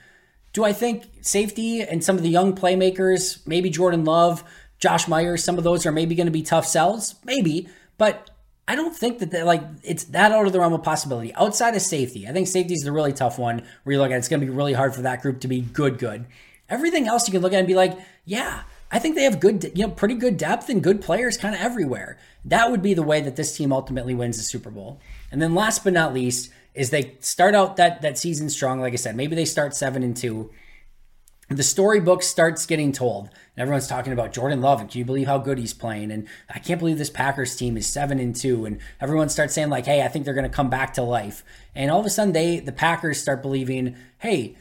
Do 0.53 0.63
I 0.63 0.72
think 0.72 1.09
safety 1.22 1.82
and 1.82 2.03
some 2.03 2.15
of 2.15 2.24
the 2.24 2.30
young 2.30 2.55
playmakers, 2.55 3.45
maybe 3.45 3.69
Jordan 3.69 4.05
Love, 4.05 4.45
Josh 4.80 5.09
Myers, 5.09 5.43
some 5.43 5.57
of 5.57 5.63
those 5.65 5.86
are 5.86 5.91
maybe 5.91 6.15
going 6.15 6.26
to 6.26 6.32
be 6.32 6.41
tough 6.41 6.65
sells? 6.65 7.15
Maybe. 7.26 7.67
But 7.97 8.30
I 8.72 8.76
don't 8.76 8.95
think 8.95 9.19
that 9.19 9.32
they, 9.32 9.43
like 9.43 9.61
it's 9.84 10.05
that 10.05 10.32
out 10.32 10.45
of 10.45 10.53
the 10.53 10.59
realm 10.61 10.72
of 10.72 10.82
possibility. 10.82 11.34
Outside 11.36 11.76
of 11.76 11.82
safety, 11.82 12.26
I 12.26 12.32
think 12.32 12.47
safety 12.47 12.74
is 12.74 12.84
the 12.84 12.93
really 12.93 13.11
tough 13.11 13.38
one 13.38 13.63
where 13.84 13.93
you 13.93 13.99
look 13.99 14.11
at 14.11 14.17
it's 14.17 14.30
going 14.30 14.39
to 14.39 14.45
be 14.45 14.49
really 14.49 14.72
hard 14.72 14.95
for 14.95 15.01
that 15.01 15.22
group 15.22 15.41
to 15.41 15.49
be 15.49 15.59
good, 15.59 15.97
good. 15.97 16.26
Everything 16.69 17.05
else 17.05 17.28
you 17.28 17.34
can 17.34 17.41
look 17.41 17.51
at 17.51 17.59
and 17.59 17.67
be 17.67 17.76
like, 17.76 17.99
yeah, 18.24 18.63
I 18.89 18.97
think 18.99 19.15
they 19.15 19.24
have 19.24 19.41
good, 19.41 19.74
you 19.76 19.86
know, 19.86 19.91
pretty 19.91 20.15
good 20.15 20.38
depth 20.38 20.69
and 20.69 20.82
good 20.82 21.01
players 21.01 21.36
kind 21.36 21.53
of 21.53 21.59
everywhere. 21.59 22.17
That 22.45 22.72
would 22.72 22.82
be 22.82 22.93
the 22.93 23.03
way 23.03 23.19
that 23.19 23.36
this 23.36 23.57
team 23.57 23.74
ultimately 23.74 24.15
wins 24.15 24.38
the 24.38 24.43
Super 24.43 24.72
Bowl. 24.72 25.01
And 25.34 25.41
then 25.41 25.53
last 25.53 25.84
but 25.84 25.91
not 25.91 26.13
least 26.13 26.49
is 26.74 26.91
they 26.91 27.17
start 27.19 27.53
out 27.53 27.76
that 27.76 28.01
that 28.03 28.17
season 28.17 28.49
strong. 28.49 28.80
Like 28.80 28.93
I 28.93 28.95
said, 28.95 29.17
maybe 29.17 29.36
they 29.36 29.43
start 29.43 29.76
seven 29.76 30.01
and 30.01 30.15
two 30.15 30.49
the 31.57 31.63
storybook 31.63 32.23
starts 32.23 32.65
getting 32.65 32.91
told. 32.91 33.25
And 33.27 33.61
everyone's 33.61 33.87
talking 33.87 34.13
about 34.13 34.33
Jordan 34.33 34.61
Love 34.61 34.79
and 34.79 34.89
can 34.89 34.99
you 34.99 35.05
believe 35.05 35.27
how 35.27 35.37
good 35.37 35.57
he's 35.57 35.73
playing? 35.73 36.11
And 36.11 36.27
I 36.49 36.59
can't 36.59 36.79
believe 36.79 36.97
this 36.97 37.09
Packers 37.09 37.55
team 37.55 37.77
is 37.77 37.85
seven 37.85 38.19
and 38.19 38.35
two. 38.35 38.65
And 38.65 38.79
everyone 38.99 39.29
starts 39.29 39.53
saying, 39.53 39.69
like, 39.69 39.85
hey, 39.85 40.03
I 40.03 40.07
think 40.07 40.25
they're 40.25 40.33
gonna 40.33 40.49
come 40.49 40.69
back 40.69 40.93
to 40.93 41.03
life. 41.03 41.43
And 41.75 41.91
all 41.91 41.99
of 41.99 42.05
a 42.05 42.09
sudden 42.09 42.33
they 42.33 42.59
the 42.59 42.71
Packers 42.71 43.21
start 43.21 43.41
believing, 43.41 43.95
hey, 44.19 44.55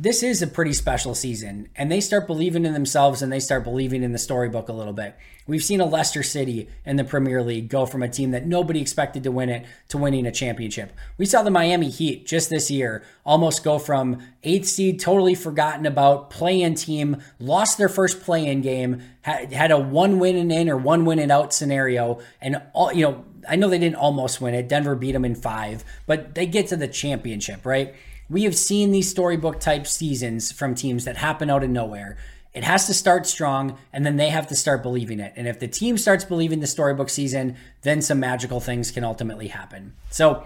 this 0.00 0.22
is 0.22 0.40
a 0.42 0.46
pretty 0.46 0.72
special 0.72 1.12
season. 1.12 1.68
And 1.74 1.90
they 1.90 2.00
start 2.00 2.28
believing 2.28 2.64
in 2.64 2.72
themselves 2.72 3.20
and 3.20 3.32
they 3.32 3.40
start 3.40 3.64
believing 3.64 4.04
in 4.04 4.12
the 4.12 4.18
storybook 4.18 4.68
a 4.68 4.72
little 4.72 4.92
bit. 4.92 5.16
We've 5.48 5.64
seen 5.64 5.80
a 5.80 5.86
Leicester 5.86 6.22
City 6.22 6.68
in 6.86 6.96
the 6.96 7.04
Premier 7.04 7.42
League 7.42 7.68
go 7.68 7.84
from 7.84 8.04
a 8.04 8.08
team 8.08 8.30
that 8.30 8.46
nobody 8.46 8.80
expected 8.80 9.24
to 9.24 9.32
win 9.32 9.48
it 9.48 9.66
to 9.88 9.98
winning 9.98 10.24
a 10.24 10.30
championship. 10.30 10.92
We 11.16 11.26
saw 11.26 11.42
the 11.42 11.50
Miami 11.50 11.90
Heat 11.90 12.26
just 12.26 12.48
this 12.48 12.70
year 12.70 13.02
almost 13.26 13.64
go 13.64 13.80
from 13.80 14.22
eighth 14.44 14.68
seed, 14.68 15.00
totally 15.00 15.34
forgotten 15.34 15.84
about, 15.84 16.30
play 16.30 16.62
in 16.62 16.76
team, 16.76 17.16
lost 17.40 17.76
their 17.76 17.88
first 17.88 18.20
play 18.20 18.46
in 18.46 18.60
game, 18.60 19.02
had, 19.22 19.72
a 19.72 19.78
one 19.78 20.20
win 20.20 20.36
and 20.36 20.52
in 20.52 20.68
or 20.68 20.76
one 20.76 21.06
win 21.06 21.18
and 21.18 21.32
out 21.32 21.52
scenario. 21.52 22.20
And, 22.40 22.62
all, 22.72 22.92
you 22.92 23.02
know, 23.02 23.24
I 23.48 23.56
know 23.56 23.68
they 23.68 23.78
didn't 23.78 23.96
almost 23.96 24.40
win 24.40 24.54
it. 24.54 24.68
Denver 24.68 24.94
beat 24.94 25.12
them 25.12 25.24
in 25.24 25.34
five, 25.34 25.84
but 26.06 26.34
they 26.34 26.46
get 26.46 26.68
to 26.68 26.76
the 26.76 26.88
championship, 26.88 27.66
right? 27.66 27.94
We 28.30 28.44
have 28.44 28.56
seen 28.56 28.90
these 28.90 29.10
storybook 29.10 29.58
type 29.58 29.86
seasons 29.86 30.52
from 30.52 30.74
teams 30.74 31.04
that 31.04 31.16
happen 31.16 31.48
out 31.48 31.64
of 31.64 31.70
nowhere. 31.70 32.18
It 32.52 32.64
has 32.64 32.86
to 32.86 32.94
start 32.94 33.26
strong, 33.26 33.78
and 33.92 34.04
then 34.04 34.16
they 34.16 34.30
have 34.30 34.48
to 34.48 34.56
start 34.56 34.82
believing 34.82 35.20
it. 35.20 35.32
And 35.36 35.46
if 35.46 35.60
the 35.60 35.68
team 35.68 35.96
starts 35.96 36.24
believing 36.24 36.60
the 36.60 36.66
storybook 36.66 37.08
season, 37.08 37.56
then 37.82 38.02
some 38.02 38.20
magical 38.20 38.60
things 38.60 38.90
can 38.90 39.04
ultimately 39.04 39.48
happen. 39.48 39.94
So 40.10 40.44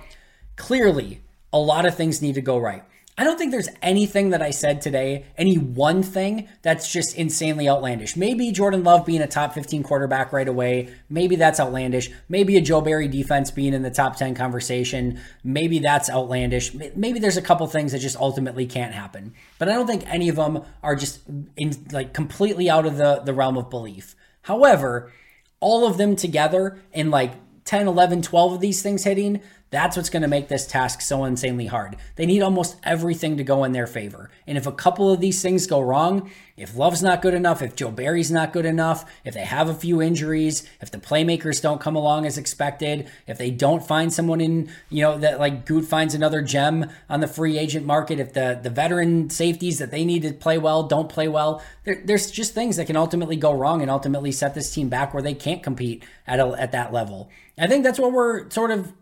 clearly, 0.56 1.22
a 1.52 1.58
lot 1.58 1.86
of 1.86 1.96
things 1.96 2.22
need 2.22 2.34
to 2.34 2.40
go 2.40 2.58
right. 2.58 2.84
I 3.18 3.24
don't 3.24 3.36
think 3.36 3.52
there's 3.52 3.68
anything 3.82 4.30
that 4.30 4.40
I 4.40 4.50
said 4.50 4.80
today, 4.80 5.26
any 5.36 5.56
one 5.56 6.02
thing 6.02 6.48
that's 6.62 6.90
just 6.90 7.14
insanely 7.14 7.68
outlandish. 7.68 8.16
Maybe 8.16 8.50
Jordan 8.52 8.84
Love 8.84 9.04
being 9.04 9.20
a 9.20 9.26
top 9.26 9.52
15 9.52 9.82
quarterback 9.82 10.32
right 10.32 10.48
away. 10.48 10.88
Maybe 11.10 11.36
that's 11.36 11.60
outlandish. 11.60 12.10
Maybe 12.30 12.56
a 12.56 12.62
Joe 12.62 12.80
Barry 12.80 13.08
defense 13.08 13.50
being 13.50 13.74
in 13.74 13.82
the 13.82 13.90
top 13.90 14.16
10 14.16 14.34
conversation. 14.34 15.20
Maybe 15.44 15.78
that's 15.78 16.08
outlandish. 16.08 16.72
Maybe 16.72 17.18
there's 17.18 17.36
a 17.36 17.42
couple 17.42 17.66
things 17.66 17.92
that 17.92 17.98
just 17.98 18.16
ultimately 18.16 18.64
can't 18.64 18.94
happen. 18.94 19.34
But 19.58 19.68
I 19.68 19.74
don't 19.74 19.86
think 19.86 20.04
any 20.06 20.30
of 20.30 20.36
them 20.36 20.62
are 20.82 20.96
just 20.96 21.20
in, 21.58 21.74
like 21.92 22.14
completely 22.14 22.70
out 22.70 22.86
of 22.86 22.96
the, 22.96 23.20
the 23.20 23.34
realm 23.34 23.58
of 23.58 23.68
belief. 23.68 24.16
However, 24.40 25.12
all 25.60 25.86
of 25.86 25.98
them 25.98 26.16
together 26.16 26.80
in 26.92 27.10
like 27.10 27.32
10, 27.66 27.88
11, 27.88 28.22
12 28.22 28.52
of 28.54 28.60
these 28.60 28.82
things 28.82 29.04
hitting, 29.04 29.40
that's 29.72 29.96
what's 29.96 30.10
going 30.10 30.22
to 30.22 30.28
make 30.28 30.48
this 30.48 30.66
task 30.66 31.00
so 31.00 31.24
insanely 31.24 31.64
hard. 31.64 31.96
They 32.16 32.26
need 32.26 32.42
almost 32.42 32.76
everything 32.84 33.38
to 33.38 33.42
go 33.42 33.64
in 33.64 33.72
their 33.72 33.86
favor. 33.86 34.30
And 34.46 34.58
if 34.58 34.66
a 34.66 34.72
couple 34.72 35.10
of 35.10 35.18
these 35.18 35.40
things 35.40 35.66
go 35.66 35.80
wrong, 35.80 36.30
if 36.58 36.76
Love's 36.76 37.02
not 37.02 37.22
good 37.22 37.32
enough, 37.32 37.62
if 37.62 37.74
Joe 37.74 37.90
Barry's 37.90 38.30
not 38.30 38.52
good 38.52 38.66
enough, 38.66 39.10
if 39.24 39.32
they 39.32 39.46
have 39.46 39.70
a 39.70 39.74
few 39.74 40.02
injuries, 40.02 40.68
if 40.82 40.90
the 40.90 40.98
playmakers 40.98 41.62
don't 41.62 41.80
come 41.80 41.96
along 41.96 42.26
as 42.26 42.36
expected, 42.36 43.10
if 43.26 43.38
they 43.38 43.50
don't 43.50 43.82
find 43.82 44.12
someone 44.12 44.42
in, 44.42 44.70
you 44.90 45.00
know, 45.00 45.16
that 45.16 45.40
like 45.40 45.64
Gute 45.64 45.86
finds 45.86 46.14
another 46.14 46.42
gem 46.42 46.90
on 47.08 47.20
the 47.20 47.26
free 47.26 47.56
agent 47.56 47.86
market, 47.86 48.20
if 48.20 48.34
the 48.34 48.60
the 48.62 48.68
veteran 48.68 49.30
safeties 49.30 49.78
that 49.78 49.90
they 49.90 50.04
need 50.04 50.20
to 50.20 50.34
play 50.34 50.58
well 50.58 50.82
don't 50.82 51.08
play 51.08 51.28
well, 51.28 51.62
there, 51.84 52.02
there's 52.04 52.30
just 52.30 52.52
things 52.52 52.76
that 52.76 52.86
can 52.86 52.96
ultimately 52.96 53.36
go 53.36 53.54
wrong 53.54 53.80
and 53.80 53.90
ultimately 53.90 54.32
set 54.32 54.54
this 54.54 54.70
team 54.72 54.90
back 54.90 55.14
where 55.14 55.22
they 55.22 55.34
can't 55.34 55.62
compete 55.62 56.04
at 56.26 56.38
a, 56.38 56.48
at 56.60 56.72
that 56.72 56.92
level. 56.92 57.30
I 57.58 57.66
think 57.66 57.84
that's 57.84 57.98
what 57.98 58.12
we're 58.12 58.50
sort 58.50 58.70
of 58.70 58.92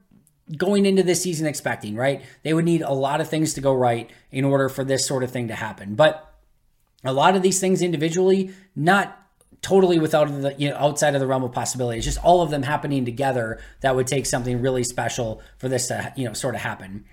going 0.57 0.87
into 0.87 1.03
this 1.03 1.23
season 1.23 1.47
expecting, 1.47 1.97
right? 1.97 2.23
They 2.43 2.55
would 2.55 2.65
need 2.65 2.83
a 2.83 2.93
lot 2.93 3.21
of 3.21 3.29
things 3.29 3.55
to 3.55 3.61
go 3.61 3.73
right 3.75 4.11
in 4.31 4.45
order 4.45 4.69
for 4.69 4.85
this 4.85 5.07
sort 5.07 5.23
of 5.23 5.31
thing 5.31 5.49
to 5.49 5.55
happen. 5.55 5.95
But 5.95 6.27
a 7.05 7.13
lot 7.13 7.37
of 7.37 7.43
these 7.43 7.61
things 7.61 7.83
individually, 7.83 8.53
not 8.75 9.17
totally 9.63 9.99
without 9.99 10.29
the 10.29 10.55
you 10.57 10.71
know 10.71 10.77
outside 10.77 11.15
of 11.15 11.21
the 11.21 11.27
realm 11.27 11.45
of 11.45 11.53
possibility. 11.53 11.99
It's 11.99 12.07
just 12.07 12.23
all 12.25 12.43
of 12.43 12.51
them 12.51 12.63
happening 12.63 13.05
together 13.05 13.61
that 13.81 13.95
would 13.95 14.07
take 14.07 14.27
something 14.27 14.61
really 14.61 14.85
special 14.85 15.43
for 15.59 15.69
this 15.69 15.89
to 15.89 16.13
you 16.17 16.27
know 16.27 16.33
sort 16.33 16.55
of 16.55 16.63
happen. 16.63 17.05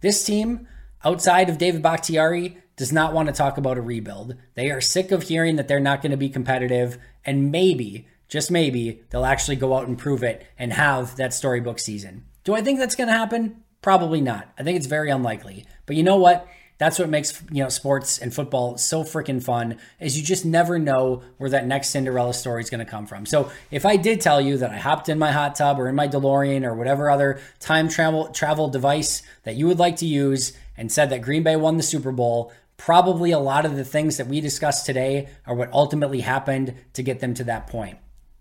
This 0.00 0.24
team, 0.24 0.66
outside 1.04 1.50
of 1.50 1.58
David 1.58 1.82
Bakhtiari, 1.82 2.56
does 2.76 2.92
not 2.92 3.12
want 3.12 3.28
to 3.28 3.34
talk 3.34 3.58
about 3.58 3.76
a 3.76 3.82
rebuild. 3.82 4.36
They 4.54 4.70
are 4.70 4.80
sick 4.80 5.12
of 5.12 5.24
hearing 5.24 5.56
that 5.56 5.68
they're 5.68 5.80
not 5.80 6.00
going 6.00 6.12
to 6.12 6.16
be 6.16 6.30
competitive, 6.30 6.96
and 7.24 7.52
maybe, 7.52 8.08
just 8.28 8.50
maybe, 8.50 9.02
they'll 9.10 9.26
actually 9.26 9.56
go 9.56 9.76
out 9.76 9.86
and 9.86 9.98
prove 9.98 10.22
it 10.22 10.46
and 10.58 10.72
have 10.72 11.16
that 11.16 11.34
storybook 11.34 11.78
season. 11.78 12.24
Do 12.44 12.54
I 12.54 12.62
think 12.62 12.78
that's 12.78 12.96
going 12.96 13.08
to 13.08 13.14
happen? 13.14 13.62
Probably 13.82 14.20
not. 14.20 14.52
I 14.58 14.62
think 14.62 14.76
it's 14.76 14.86
very 14.86 15.10
unlikely. 15.10 15.64
But 15.86 15.96
you 15.96 16.02
know 16.02 16.16
what? 16.16 16.46
That's 16.80 16.98
what 16.98 17.10
makes 17.10 17.42
you 17.52 17.62
know 17.62 17.68
sports 17.68 18.16
and 18.16 18.32
football 18.32 18.78
so 18.78 19.04
freaking 19.04 19.42
fun 19.42 19.76
is 20.00 20.18
you 20.18 20.24
just 20.24 20.46
never 20.46 20.78
know 20.78 21.22
where 21.36 21.50
that 21.50 21.66
next 21.66 21.90
Cinderella 21.90 22.32
story 22.32 22.62
is 22.62 22.70
going 22.70 22.82
to 22.82 22.90
come 22.90 23.06
from. 23.06 23.26
So 23.26 23.50
if 23.70 23.84
I 23.84 23.96
did 23.96 24.22
tell 24.22 24.40
you 24.40 24.56
that 24.56 24.70
I 24.70 24.78
hopped 24.78 25.10
in 25.10 25.18
my 25.18 25.30
hot 25.30 25.54
tub 25.56 25.78
or 25.78 25.88
in 25.88 25.94
my 25.94 26.08
DeLorean 26.08 26.64
or 26.64 26.74
whatever 26.74 27.10
other 27.10 27.38
time 27.58 27.90
travel 27.90 28.28
travel 28.28 28.68
device 28.68 29.22
that 29.42 29.56
you 29.56 29.66
would 29.66 29.78
like 29.78 29.96
to 29.96 30.06
use 30.06 30.54
and 30.74 30.90
said 30.90 31.10
that 31.10 31.20
Green 31.20 31.42
Bay 31.42 31.54
won 31.54 31.76
the 31.76 31.82
Super 31.82 32.12
Bowl, 32.12 32.50
probably 32.78 33.30
a 33.30 33.38
lot 33.38 33.66
of 33.66 33.76
the 33.76 33.84
things 33.84 34.16
that 34.16 34.26
we 34.26 34.40
discussed 34.40 34.86
today 34.86 35.28
are 35.46 35.54
what 35.54 35.70
ultimately 35.74 36.20
happened 36.20 36.74
to 36.94 37.02
get 37.02 37.20
them 37.20 37.34
to 37.34 37.44
that 37.44 37.66
point. 37.66 37.98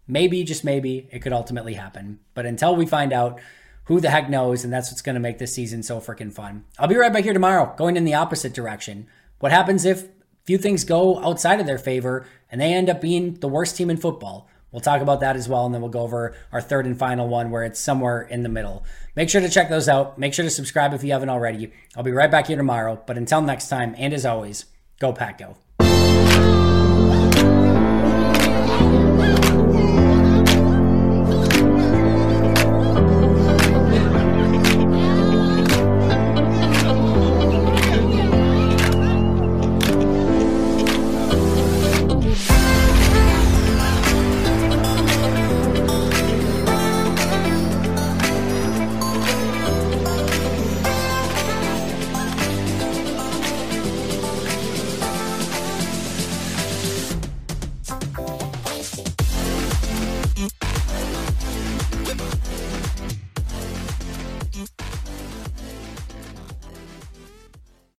Maybe 0.07 0.45
just 0.45 0.63
maybe 0.63 1.09
it 1.11 1.19
could 1.21 1.33
ultimately 1.33 1.73
happen. 1.73 2.19
But 2.35 2.45
until 2.45 2.73
we 2.73 2.85
find 2.85 3.11
out, 3.11 3.41
who 3.89 3.99
the 3.99 4.11
heck 4.11 4.29
knows? 4.29 4.63
And 4.63 4.71
that's 4.71 4.91
what's 4.91 5.01
going 5.01 5.15
to 5.15 5.19
make 5.19 5.39
this 5.39 5.53
season 5.53 5.81
so 5.81 5.99
freaking 5.99 6.31
fun. 6.31 6.63
I'll 6.77 6.87
be 6.87 6.95
right 6.95 7.11
back 7.11 7.23
here 7.23 7.33
tomorrow, 7.33 7.73
going 7.75 7.97
in 7.97 8.05
the 8.05 8.13
opposite 8.13 8.53
direction. 8.53 9.07
What 9.39 9.51
happens 9.51 9.83
if 9.83 10.03
a 10.03 10.09
few 10.45 10.59
things 10.59 10.83
go 10.83 11.19
outside 11.23 11.59
of 11.59 11.65
their 11.65 11.79
favor 11.79 12.27
and 12.51 12.61
they 12.61 12.71
end 12.71 12.87
up 12.87 13.01
being 13.01 13.33
the 13.33 13.47
worst 13.47 13.75
team 13.75 13.89
in 13.89 13.97
football? 13.97 14.47
We'll 14.71 14.79
talk 14.79 15.01
about 15.01 15.21
that 15.21 15.35
as 15.35 15.49
well, 15.49 15.65
and 15.65 15.73
then 15.73 15.81
we'll 15.81 15.89
go 15.89 16.01
over 16.01 16.35
our 16.51 16.61
third 16.61 16.85
and 16.85 16.99
final 16.99 17.27
one 17.27 17.49
where 17.49 17.63
it's 17.63 17.79
somewhere 17.79 18.21
in 18.21 18.43
the 18.43 18.49
middle. 18.49 18.85
Make 19.15 19.31
sure 19.31 19.41
to 19.41 19.49
check 19.49 19.69
those 19.69 19.89
out. 19.89 20.19
Make 20.19 20.35
sure 20.35 20.45
to 20.45 20.51
subscribe 20.51 20.93
if 20.93 21.03
you 21.03 21.11
haven't 21.11 21.29
already. 21.29 21.71
I'll 21.97 22.03
be 22.03 22.11
right 22.11 22.29
back 22.29 22.45
here 22.45 22.57
tomorrow. 22.57 23.01
But 23.07 23.17
until 23.17 23.41
next 23.41 23.69
time, 23.69 23.95
and 23.97 24.13
as 24.13 24.23
always, 24.23 24.65
go 24.99 25.11
Pack 25.13 25.39
Go. 25.39 25.57